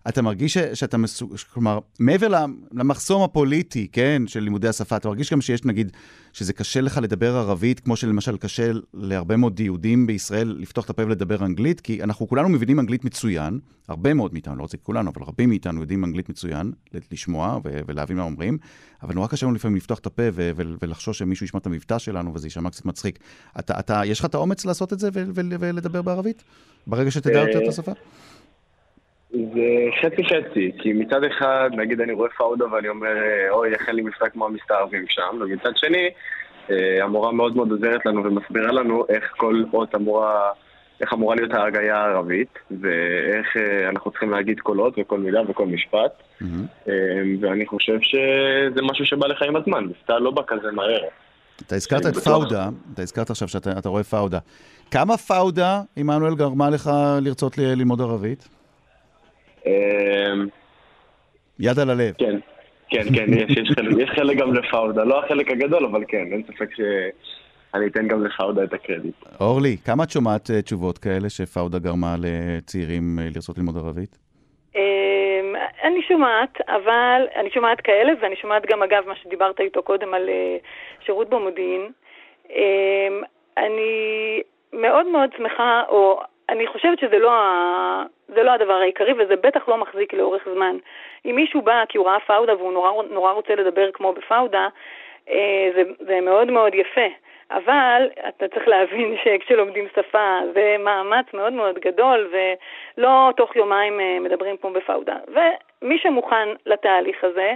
אתה 0.08 0.22
מרגיש 0.22 0.58
שאתה 0.58 0.96
מסוג... 0.96 1.36
כלומר, 1.52 1.78
מעבר 1.98 2.46
למחסום 2.72 3.22
הפוליטי, 3.22 3.88
כן, 3.92 4.22
של 4.26 4.40
לימודי 4.40 4.68
השפה, 4.68 4.96
אתה 4.96 5.08
מרגיש 5.08 5.32
גם 5.32 5.40
שיש, 5.40 5.64
נגיד, 5.64 5.92
שזה 6.32 6.52
קשה 6.52 6.80
לך 6.80 7.00
לדבר 7.02 7.36
ערבית, 7.36 7.80
כמו 7.80 7.96
שלמשל 7.96 8.36
קשה 8.36 8.70
להרבה 8.94 9.36
מאוד 9.36 9.60
יהודים 9.60 10.06
בישראל 10.06 10.56
לפתוח 10.58 10.84
את 10.84 10.90
הפה 10.90 11.02
ולדבר 11.04 11.44
אנגלית, 11.44 11.80
כי 11.80 12.02
אנחנו 12.02 12.28
כולנו 12.28 12.48
מבינים 12.48 12.80
אנגלית 12.80 13.04
מצוין, 13.04 13.58
הרבה 13.88 14.14
מאוד 14.14 14.32
מאיתנו, 14.32 14.56
לא 14.56 14.62
רוצה 14.62 14.76
כולנו, 14.76 15.10
אבל 15.10 15.22
רבים 15.22 15.48
מאיתנו 15.48 15.80
יודעים 15.80 16.04
אנגלית 16.04 16.28
מצוין, 16.28 16.72
לשמוע 17.12 17.58
ולהבין 17.64 18.16
מה 18.16 18.22
אומרים, 18.22 18.58
אבל 19.02 19.14
נורא 19.14 19.26
קשה 19.26 19.46
לנו 19.46 19.54
לפעמים 19.54 19.76
לפתוח 19.76 19.98
את 19.98 20.06
הפה 20.06 20.22
ולחשוש 20.82 21.18
שמישהו 21.18 21.44
ישמע 21.44 21.60
את 21.60 21.66
המבטא 21.66 21.98
שלנו 21.98 22.34
וזה 22.34 22.46
יישמע 22.46 22.70
קצת 22.70 22.84
מצחיק. 22.84 23.18
אתה, 23.58 23.78
אתה, 23.78 24.02
יש 24.04 24.20
לך 24.20 24.24
את 24.24 24.34
האומץ 24.34 24.64
לעשות 24.64 24.92
את 24.92 24.98
זה 24.98 25.08
ולדבר 25.12 26.02
בערבית? 26.02 26.42
ברגע 26.86 27.10
שתדע 27.10 27.40
יותר 27.40 27.58
את 27.64 27.68
השפה? 27.68 27.92
זה 29.32 29.88
חצי 30.02 30.24
חצי, 30.24 30.72
כי 30.78 30.92
מצד 30.92 31.24
אחד, 31.24 31.70
נגיד 31.76 32.00
אני 32.00 32.12
רואה 32.12 32.30
פאודה 32.30 32.64
ואני 32.72 32.88
אומר, 32.88 33.14
אוי, 33.50 33.72
איך 33.72 33.88
אין 33.88 33.96
לי 33.96 34.02
מבטא 34.02 34.28
כמו 34.28 34.46
המסתערבים 34.46 35.04
שם, 35.08 35.38
ומצד 35.40 35.76
שני, 35.76 36.08
אה, 36.70 37.04
המורה 37.04 37.32
מאוד 37.32 37.56
מאוד 37.56 37.70
עוזרת 37.70 38.06
לנו 38.06 38.24
ומסבירה 38.24 38.72
לנו 38.72 39.04
איך 39.08 39.24
כל 39.36 39.64
אות 39.72 39.94
אמורה, 39.94 40.50
איך 41.00 41.12
אמורה 41.12 41.36
להיות 41.36 41.54
ההגייה 41.54 41.96
הערבית, 41.96 42.58
ואיך 42.70 43.56
אה, 43.56 43.88
אנחנו 43.88 44.10
צריכים 44.10 44.30
להגיד 44.30 44.60
כל 44.60 44.80
אות 44.80 44.94
וכל 44.98 45.18
מילה 45.18 45.40
וכל 45.48 45.66
משפט, 45.66 46.12
mm-hmm. 46.42 46.88
ואני 47.40 47.66
חושב 47.66 47.98
שזה 48.00 48.82
משהו 48.82 49.06
שבא 49.06 49.26
לך 49.26 49.42
עם 49.42 49.56
הזמן, 49.56 49.84
מבטא 49.84 50.12
לא 50.12 50.30
בא 50.30 50.42
כזה 50.46 50.72
מהר. 50.72 51.02
אתה 51.66 51.74
הזכרת 51.74 52.06
את 52.06 52.16
פאודה, 52.16 52.68
אתה 52.94 53.02
הזכרת 53.02 53.30
עכשיו 53.30 53.48
שאתה 53.48 53.88
רואה 53.88 54.04
פאודה. 54.04 54.38
כמה 54.90 55.16
פאודה, 55.16 55.80
עמנואל, 55.96 56.34
גרמה 56.34 56.70
לך 56.70 56.90
לרצות 57.20 57.58
ללמוד 57.58 58.00
ערבית? 58.00 58.61
אמ, 59.66 60.46
יד 61.58 61.78
על 61.78 61.90
הלב. 61.90 62.14
כן, 62.18 62.36
כן, 62.88 63.04
כן, 63.14 63.26
יש, 63.34 63.56
יש, 63.56 63.70
חלק, 63.76 63.94
יש 63.98 64.10
חלק 64.10 64.36
גם 64.36 64.54
לפאודה, 64.54 65.04
לא 65.04 65.24
החלק 65.24 65.50
הגדול, 65.50 65.84
אבל 65.84 66.04
כן, 66.08 66.24
אין 66.32 66.42
ספק 66.46 66.68
שאני 66.76 67.86
אתן 67.86 68.08
גם 68.08 68.24
לפאודה 68.24 68.64
את 68.64 68.72
הקרדיט. 68.72 69.14
אורלי, 69.40 69.76
כמה 69.84 70.04
את 70.04 70.10
שומעת 70.10 70.50
אה, 70.50 70.62
תשובות 70.62 70.98
כאלה 70.98 71.30
שפאודה 71.30 71.78
גרמה 71.78 72.14
לצעירים 72.18 73.18
אה, 73.18 73.24
לרצות 73.34 73.58
ללמוד 73.58 73.76
ערבית? 73.76 74.18
אמ, 74.76 75.54
אני 75.84 76.02
שומעת, 76.08 76.60
אבל 76.68 77.22
אני 77.36 77.50
שומעת 77.50 77.80
כאלה, 77.80 78.12
ואני 78.22 78.36
שומעת 78.36 78.62
גם, 78.70 78.82
אגב, 78.82 79.04
מה 79.06 79.14
שדיברת 79.22 79.60
איתו 79.60 79.82
קודם 79.82 80.14
על 80.14 80.28
אה, 80.28 80.56
שירות 81.04 81.30
במודיעין. 81.30 81.90
אמ, 82.50 83.22
אני 83.58 84.42
מאוד 84.72 85.06
מאוד 85.06 85.30
שמחה, 85.36 85.82
או 85.88 86.20
אני 86.48 86.66
חושבת 86.66 86.98
שזה 86.98 87.18
לא, 87.18 87.32
ה... 87.32 88.02
לא 88.28 88.50
הדבר 88.50 88.72
העיקרי, 88.72 89.12
וזה 89.12 89.36
בטח 89.36 89.68
לא 89.68 89.76
מחזיק 89.76 90.14
לאורך 90.14 90.48
זמן. 90.54 90.76
אם 91.24 91.36
מישהו 91.36 91.62
בא 91.62 91.84
כי 91.88 91.98
הוא 91.98 92.06
ראה 92.06 92.20
פאודה 92.20 92.56
והוא 92.56 92.72
נורא, 92.72 93.02
נורא 93.10 93.32
רוצה 93.32 93.54
לדבר 93.54 93.90
כמו 93.92 94.12
בפאודה, 94.12 94.68
אה, 95.28 95.70
זה, 95.74 95.82
זה 95.98 96.20
מאוד 96.20 96.50
מאוד 96.50 96.74
יפה. 96.74 97.06
אבל 97.50 98.08
אתה 98.28 98.48
צריך 98.48 98.68
להבין 98.68 99.16
שכשלומדים 99.24 99.88
שפה 99.96 100.38
זה 100.54 100.76
מאמץ 100.78 101.26
מאוד 101.34 101.52
מאוד 101.52 101.78
גדול, 101.78 102.30
ולא 102.32 103.30
תוך 103.36 103.56
יומיים 103.56 104.00
אה, 104.00 104.18
מדברים 104.20 104.56
כמו 104.56 104.70
בפאודה. 104.70 105.16
ומי 105.28 105.98
שמוכן 105.98 106.48
לתהליך 106.66 107.24
הזה, 107.24 107.52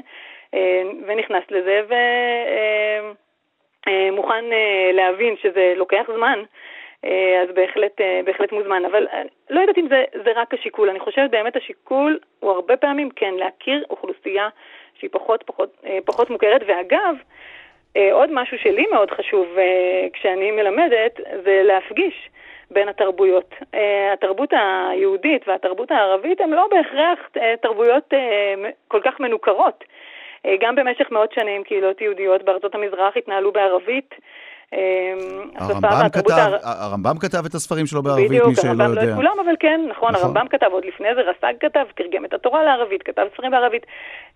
אה, 0.55 0.83
ונכנס 1.07 1.45
לזה, 1.51 1.83
ומוכן 3.87 4.45
להבין 4.93 5.37
שזה 5.43 5.73
לוקח 5.77 6.05
זמן, 6.17 6.43
אז 7.03 7.55
בהחלט, 7.55 8.01
אה, 8.01 8.21
בהחלט 8.25 8.53
מוזמן. 8.53 8.85
אבל 8.85 9.07
אה, 9.13 9.23
לא 9.51 9.61
יודעת 9.61 9.79
אם 9.79 9.89
זה, 9.89 10.05
זה 10.25 10.33
רק 10.37 10.55
השיקול. 10.55 10.91
אני 10.91 11.01
חושבת 11.01 11.31
באמת 11.31 11.57
השיקול 11.57 12.19
הוא 12.41 12.51
הרבה 12.51 12.77
פעמים 12.77 13.11
כן 13.17 13.35
להכיר 13.35 13.85
אוכלוסייה 13.91 14.49
שהיא 14.99 15.11
פחות, 15.13 15.43
פחות, 15.47 15.77
פחות 16.05 16.31
מוכרת. 16.31 16.63
ואגב, 16.67 17.17
עוד 18.13 18.31
משהו 18.33 18.59
שלי 18.59 18.87
מאוד 18.87 19.11
חשוב 19.11 19.47
כשאני 20.13 20.51
מלמדת 20.51 21.21
זה 21.45 21.61
להפגיש 21.65 22.29
בין 22.71 22.89
התרבויות. 22.89 23.55
התרבות 24.13 24.53
היהודית 24.53 25.49
והתרבות 25.49 25.91
הערבית 25.91 26.41
הן 26.41 26.51
לא 26.51 26.69
בהכרח 26.71 27.19
תרבויות 27.63 28.15
כל 28.89 29.01
כך 29.05 29.21
מנוכרות. 29.21 29.85
גם 30.61 30.75
במשך 30.75 31.11
מאות 31.11 31.33
שנים 31.33 31.65
קהילות 31.65 32.01
יהודיות 32.01 32.43
בארצות 32.43 32.75
המזרח 32.75 33.17
התנהלו 33.17 33.53
בערבית. 33.53 34.15
אמ, 34.73 34.79
הרמב"ם 35.57 36.09
כתב, 36.13 36.51
הרמב"ם 36.63 37.19
כתב 37.19 37.45
את 37.47 37.55
הספרים 37.55 37.87
שלו 37.87 38.03
בערבית, 38.03 38.29
בדיוק, 38.29 38.47
מי 38.47 38.55
שלא 38.55 38.71
יודע. 38.71 38.85
בדיוק, 38.85 39.01
הרמב"ם 39.01 39.09
לא 39.09 39.13
את 39.13 39.17
כולם, 39.17 39.37
אבל 39.45 39.55
כן, 39.61 39.81
נכון, 39.89 40.13
נכון, 40.13 40.25
הרמב"ם 40.25 40.49
כתב, 40.49 40.67
עוד 40.73 40.85
לפני 40.85 41.09
זה 41.15 41.21
רס"ג 41.21 41.55
כתב, 41.61 41.85
תרגם 41.95 42.25
את 42.25 42.35
התורה 42.35 42.65
לערבית, 42.65 43.03
כתב 43.03 43.27
ספרים 43.35 43.51
בערבית. 43.51 43.87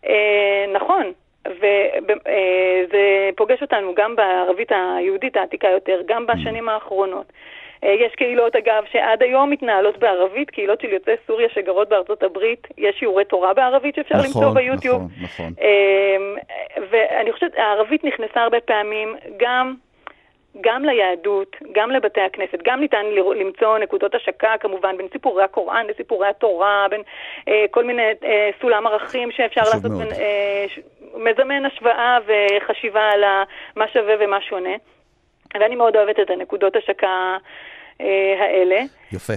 אה, 0.06 0.64
נכון, 0.72 1.12
וזה 1.48 2.18
אה, 2.26 3.30
פוגש 3.36 3.62
אותנו 3.62 3.94
גם 3.96 4.16
בערבית 4.16 4.72
היהודית 4.72 5.36
העתיקה 5.36 5.68
יותר, 5.68 6.00
גם 6.06 6.26
בשנים 6.26 6.68
האחרונות. 6.68 7.32
יש 7.82 8.14
קהילות, 8.14 8.56
אגב, 8.56 8.84
שעד 8.92 9.22
היום 9.22 9.50
מתנהלות 9.50 9.98
בערבית, 9.98 10.50
קהילות 10.50 10.80
של 10.80 10.88
יוצאי 10.88 11.14
סוריה 11.26 11.48
שגרות 11.48 11.88
בארצות 11.88 12.22
הברית, 12.22 12.66
יש 12.78 12.96
שיעורי 12.98 13.24
תורה 13.24 13.54
בערבית 13.54 13.94
שאפשר 13.94 14.14
נכון, 14.14 14.26
למצוא 14.26 14.54
ביוטיוב. 14.54 15.02
נכון, 15.22 15.46
נכון. 15.46 15.52
ואני 16.90 17.32
חושבת, 17.32 17.52
הערבית 17.56 18.04
נכנסה 18.04 18.42
הרבה 18.42 18.60
פעמים 18.60 19.16
גם... 19.36 19.74
גם 20.60 20.84
ליהדות, 20.84 21.56
גם 21.72 21.90
לבתי 21.90 22.20
הכנסת, 22.20 22.58
גם 22.64 22.80
ניתן 22.80 23.06
למצוא 23.36 23.78
נקודות 23.78 24.14
השקה 24.14 24.54
כמובן 24.60 24.96
בין 24.96 25.06
סיפורי 25.12 25.44
הקוראן 25.44 25.86
לסיפורי 25.86 26.28
התורה, 26.28 26.86
בין 26.90 27.02
אה, 27.48 27.64
כל 27.70 27.84
מיני 27.84 28.02
אה, 28.24 28.50
סולם 28.60 28.86
ערכים 28.86 29.30
שאפשר 29.32 29.60
לעשות, 29.60 29.92
בין, 29.92 30.12
אה, 30.12 30.64
ש... 30.68 30.78
מזמן 31.14 31.64
השוואה 31.64 32.18
וחשיבה 32.26 33.00
על 33.00 33.24
מה 33.76 33.84
שווה 33.92 34.14
ומה 34.20 34.40
שונה. 34.40 34.74
ואני 35.54 35.76
מאוד 35.76 35.96
אוהבת 35.96 36.16
את 36.22 36.30
הנקודות 36.30 36.76
השקה 36.76 37.36
אה, 38.00 38.06
האלה. 38.40 38.80
יפה. 39.12 39.32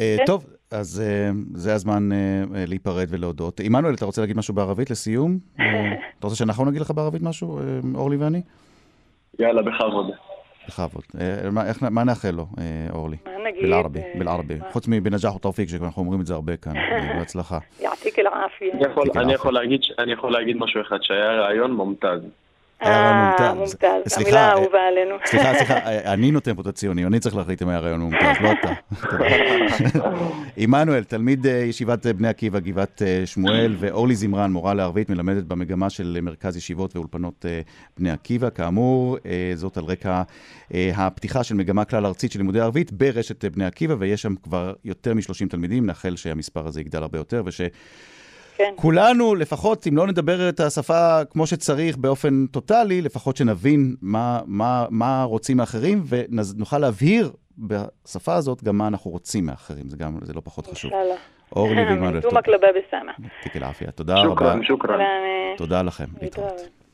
אה, 0.00 0.14
כן? 0.18 0.24
טוב, 0.24 0.44
אז 0.70 1.02
אה, 1.06 1.30
זה 1.54 1.74
הזמן 1.74 2.12
אה, 2.12 2.64
להיפרד 2.66 3.06
ולהודות. 3.10 3.60
עמנואל, 3.60 3.94
אתה 3.94 4.04
רוצה 4.04 4.20
להגיד 4.20 4.36
משהו 4.36 4.54
בערבית 4.54 4.90
לסיום? 4.90 5.38
אה, 5.60 5.92
אתה 6.18 6.26
רוצה 6.26 6.36
שאנחנו 6.36 6.64
נגיד 6.64 6.80
לך 6.80 6.90
בערבית 6.90 7.22
משהו, 7.22 7.58
אה, 7.58 7.62
אורלי 7.94 8.16
ואני? 8.16 8.42
יאללה, 9.38 9.62
בכבוד. 9.62 10.10
בכבוד. 10.68 11.04
מה, 11.52 11.68
איך, 11.68 11.82
מה 11.82 12.04
נאחל 12.04 12.30
לו, 12.30 12.46
אורלי? 12.92 13.16
מה 13.26 13.32
נגיד? 13.50 13.62
בלערבי, 13.62 14.00
בלערבי. 14.18 14.54
חוץ 14.70 14.88
מבנג'אח 14.88 15.36
ותאופיק, 15.36 15.68
שאנחנו 15.68 16.02
אומרים 16.02 16.20
את 16.20 16.26
זה 16.26 16.34
הרבה 16.34 16.56
כאן, 16.56 16.72
בהצלחה. 17.18 17.58
יעתיק 17.80 18.18
אל-עאפיה. 18.18 18.74
אני 19.98 20.12
יכול 20.12 20.32
להגיד 20.32 20.56
משהו 20.56 20.80
אחד, 20.80 20.98
שהיה 21.02 21.32
רעיון 21.32 21.72
מומתז. 21.72 22.20
אה, 22.82 23.54
מומתז. 23.54 24.16
המילה 24.16 24.40
האהובה 24.40 24.78
עלינו. 24.88 25.14
סליחה, 25.24 25.54
סליחה, 25.54 25.78
אני 26.12 26.30
נותן 26.30 26.54
פה 26.54 26.62
את 26.62 26.66
הציונים, 26.66 27.06
אני 27.06 27.20
צריך 27.20 27.36
להחליט 27.36 27.62
אם 27.62 27.68
היה 27.68 27.78
רעיון 27.78 28.00
מומתז, 28.00 28.36
לא 28.40 28.50
אתה. 28.52 28.72
עמנואל, 30.56 31.04
תלמיד 31.04 31.46
ישיבת 31.46 32.06
בני 32.06 32.28
עקיבא, 32.28 32.58
גבעת 32.58 33.02
שמואל, 33.24 33.76
ואורלי 33.80 34.14
זמרן, 34.14 34.52
מורה 34.52 34.74
לערבית, 34.74 35.10
מלמדת 35.10 35.44
במגמה 35.44 35.90
של 35.90 36.18
מרכז 36.22 36.56
ישיבות 36.56 36.96
ואולפנות 36.96 37.44
בני 37.98 38.10
עקיבא. 38.10 38.50
כאמור, 38.50 39.18
זאת 39.54 39.76
על 39.76 39.84
רקע 39.84 40.22
הפתיחה 40.74 41.44
של 41.44 41.54
מגמה 41.54 41.84
כלל 41.84 42.06
ארצית 42.06 42.32
של 42.32 42.38
לימודי 42.38 42.60
ערבית 42.60 42.92
ברשת 42.92 43.44
בני 43.44 43.64
עקיבא, 43.64 43.94
ויש 43.98 44.22
שם 44.22 44.34
כבר 44.42 44.72
יותר 44.84 45.14
מ-30 45.14 45.48
תלמידים, 45.50 45.86
נאחל 45.86 46.16
שהמספר 46.16 46.66
הזה 46.66 46.80
יגדל 46.80 47.02
הרבה 47.02 47.18
יותר, 47.18 47.42
וש... 47.46 47.60
כן. 48.56 48.72
כולנו, 48.76 49.34
לפחות 49.34 49.86
אם 49.86 49.96
לא 49.96 50.06
נדבר 50.06 50.48
את 50.48 50.60
השפה 50.60 51.24
כמו 51.30 51.46
שצריך 51.46 51.96
באופן 51.96 52.46
טוטאלי, 52.46 53.02
לפחות 53.02 53.36
שנבין 53.36 53.96
מה, 54.02 54.40
מה, 54.46 54.86
מה 54.90 55.22
רוצים 55.22 55.56
מאחרים, 55.56 56.02
ונוכל 56.08 56.78
להבהיר 56.78 57.32
בשפה 57.58 58.34
הזאת 58.34 58.64
גם 58.64 58.78
מה 58.78 58.86
אנחנו 58.86 59.10
רוצים 59.10 59.46
מאחרים, 59.46 59.88
זה 59.88 59.96
גם, 59.96 60.18
זה 60.22 60.32
לא 60.32 60.40
פחות 60.44 60.66
חשוב. 60.66 60.92
אורלי 61.56 61.82
ועמנואל. 61.88 62.20
תודה 63.90 64.14
רבה. 64.14 64.52
תודה 65.56 65.82
לכם, 65.82 66.04
להתראות. 66.22 66.85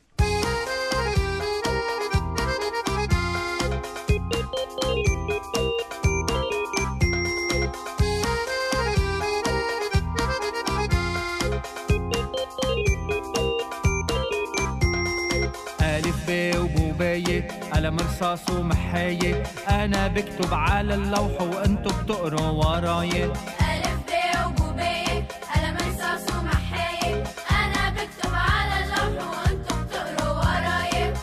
قلم 17.83 17.97
رصاص 17.99 18.49
ومحاية 18.49 19.43
أنا 19.69 20.07
بكتب 20.07 20.53
على 20.53 20.93
اللوح 20.95 21.41
وأنتو 21.41 21.89
بتقروا 22.03 22.49
وراي 22.49 23.23
ألف 23.23 23.99
ب 24.07 24.11
وبوبية 24.47 25.27
قلم 25.55 25.77
رصاص 25.77 26.35
ومحاية 26.35 27.23
أنا 27.51 27.89
بكتب 27.89 28.31
على 28.33 28.83
اللوح 28.83 29.27
وأنتو 29.37 29.75
بتقروا 29.83 30.33
وراي 30.33 31.13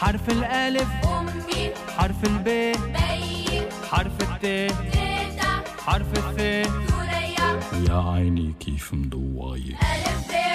حرف 0.00 0.28
الألف 0.28 0.88
أمي 1.04 1.70
حرف 1.98 2.24
الب 2.24 2.44
بي 2.44 2.72
حرف 3.90 4.12
الت 4.20 4.42
تيتا 4.42 5.62
حرف 5.86 6.06
الث. 6.18 6.68
ثريا. 6.90 7.60
يا 7.88 8.10
عيني 8.12 8.54
كيف 8.60 8.94
مضواية 8.94 9.74
ألف 9.74 10.32
ب 10.32 10.47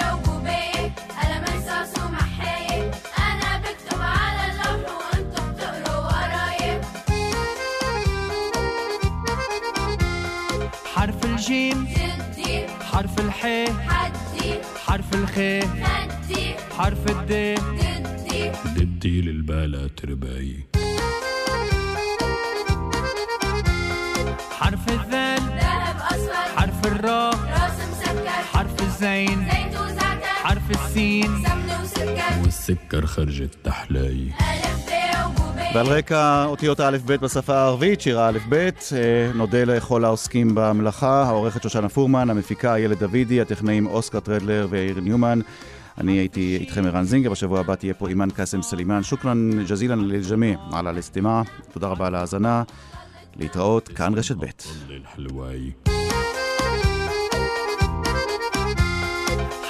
حرف 13.44 13.52
الح 13.52 13.90
حدي. 13.90 14.54
حرف 14.86 15.14
الخ. 15.14 15.34
خدي 15.34 16.54
حرف 16.78 17.10
الد. 17.10 17.60
ضدي 17.60 18.50
ضدي 18.68 19.20
للبلا 19.20 19.88
ترباية 19.96 20.68
حرف 24.60 24.88
الذال 24.88 25.42
ذهب 25.42 25.96
أصفر 26.00 26.56
حرف 26.56 26.86
الراء. 26.86 27.34
راس 27.34 27.78
مسكر. 27.90 28.28
حرف 28.52 28.82
الزين. 28.82 29.48
زيت 29.50 29.80
وزعتر. 29.80 30.26
حرف 30.44 30.70
السين. 30.70 31.44
سمن 31.44 31.70
وسكر. 31.82 32.42
والسكر 32.42 33.06
خرجت 33.06 33.54
تحلاية 33.64 34.32
ועל 35.73 35.87
רקע 35.87 36.45
אותיות 36.45 36.79
האלף-בית 36.79 37.21
בשפה 37.21 37.55
הערבית, 37.55 38.01
שיר 38.01 38.19
האלף-בית, 38.19 38.89
נודה 39.33 39.63
לכל 39.63 40.05
העוסקים 40.05 40.51
במלאכה, 40.53 41.23
העורכת 41.23 41.63
שושנה 41.63 41.89
פורמן, 41.89 42.29
המפיקה 42.29 42.75
איילת 42.75 42.99
דוידי, 42.99 43.41
הטכנאים 43.41 43.87
אוסקר 43.87 44.19
טרדלר 44.19 44.67
ויאיר 44.69 44.99
ניומן. 44.99 45.39
אני 45.97 46.11
הייתי 46.11 46.57
איתכם 46.61 46.85
ערן 46.85 47.03
זינגר, 47.03 47.29
בשבוע 47.29 47.59
הבא 47.59 47.75
תהיה 47.75 47.93
פה 47.93 48.07
אימאן 48.07 48.29
קאסם 48.29 48.61
סלימאן. 48.61 49.03
שוכרן 49.03 49.65
ג'זילן 49.69 49.99
ללג'מי 49.99 50.55
על 50.73 50.87
הלסטימה, 50.87 51.41
תודה 51.73 51.87
רבה 51.87 52.07
על 52.07 52.15
ההאזנה. 52.15 52.63
להתראות, 53.35 53.87
כאן 53.87 54.13
רשת 54.13 54.35
ב'. 54.35 54.45
الحلواية 54.89 55.71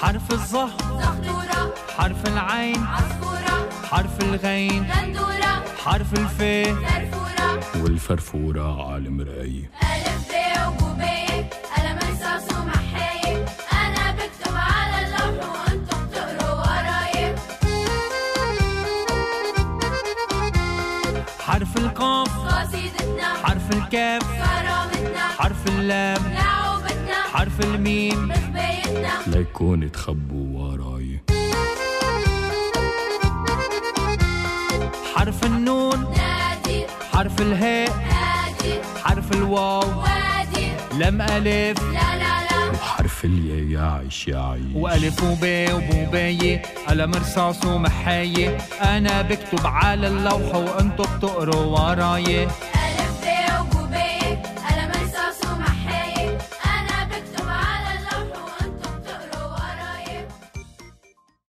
حرف 0.01 0.31
الظه 0.31 0.67
زغدورة 1.01 1.61
حرف 1.97 2.21
العين 2.27 2.83
عصفورة 2.93 3.55
حرف 3.91 4.15
الغين 4.21 4.81
غندورة 4.91 5.42
حرف 5.84 6.12
الف. 6.14 6.38
فرفورة 6.38 7.82
والفرفورة 7.82 8.90
على 8.90 9.06
المراية. 9.08 9.70
ألف 9.82 10.28
ب 10.30 10.34
وبوبية 10.68 11.50
قلم 11.76 11.98
رصاص 11.98 12.56
ومحاية 12.58 13.44
أنا 13.72 14.12
بكتب 14.12 14.54
على 14.54 15.06
اللوح 15.06 15.48
وأنتو 15.50 15.96
بتقروا 16.06 16.54
وراي 16.54 17.34
حرف 21.40 21.76
القاف. 21.76 22.38
قصيدتنا. 22.38 23.34
حرف 23.42 23.70
الكاف. 23.72 24.22
كرامتنا. 24.22 25.28
حرف 25.38 25.68
اللام. 25.68 26.22
لعوبتنا. 26.32 27.22
حرف 27.32 27.60
الميم. 27.60 28.28
بخبايتنا 28.28 29.12
ليكون 29.26 29.92
تخبوا 29.92 30.63
حرف 35.24 35.44
النون 35.44 36.00
نادي. 36.00 36.84
حرف 37.12 37.40
الهاء 37.40 37.90
هادي 37.90 38.74
حرف 39.04 39.32
الواو 39.32 39.80
وادي. 39.80 40.68
لم 40.92 41.22
ألف. 41.22 41.82
لا 41.82 42.16
لا 42.22 42.34
لا. 42.48 42.70
وحرف 42.74 43.24
اليا 43.24 43.80
يا 43.80 43.86
عيش 43.90 44.28
يا 44.28 44.38
عيش 44.38 44.62
وألف 44.74 45.22
وباء 45.22 45.74
وبوباية 45.76 46.62
قلم 46.88 47.14
رصاص 47.14 47.64
ومحاية. 47.64 48.58
أنا 48.82 49.22
بكتب 49.22 49.66
على 49.66 50.06
اللوح 50.08 50.54
وأنتو 50.54 51.02
بتقروا 51.02 51.64
وراي 51.64 52.48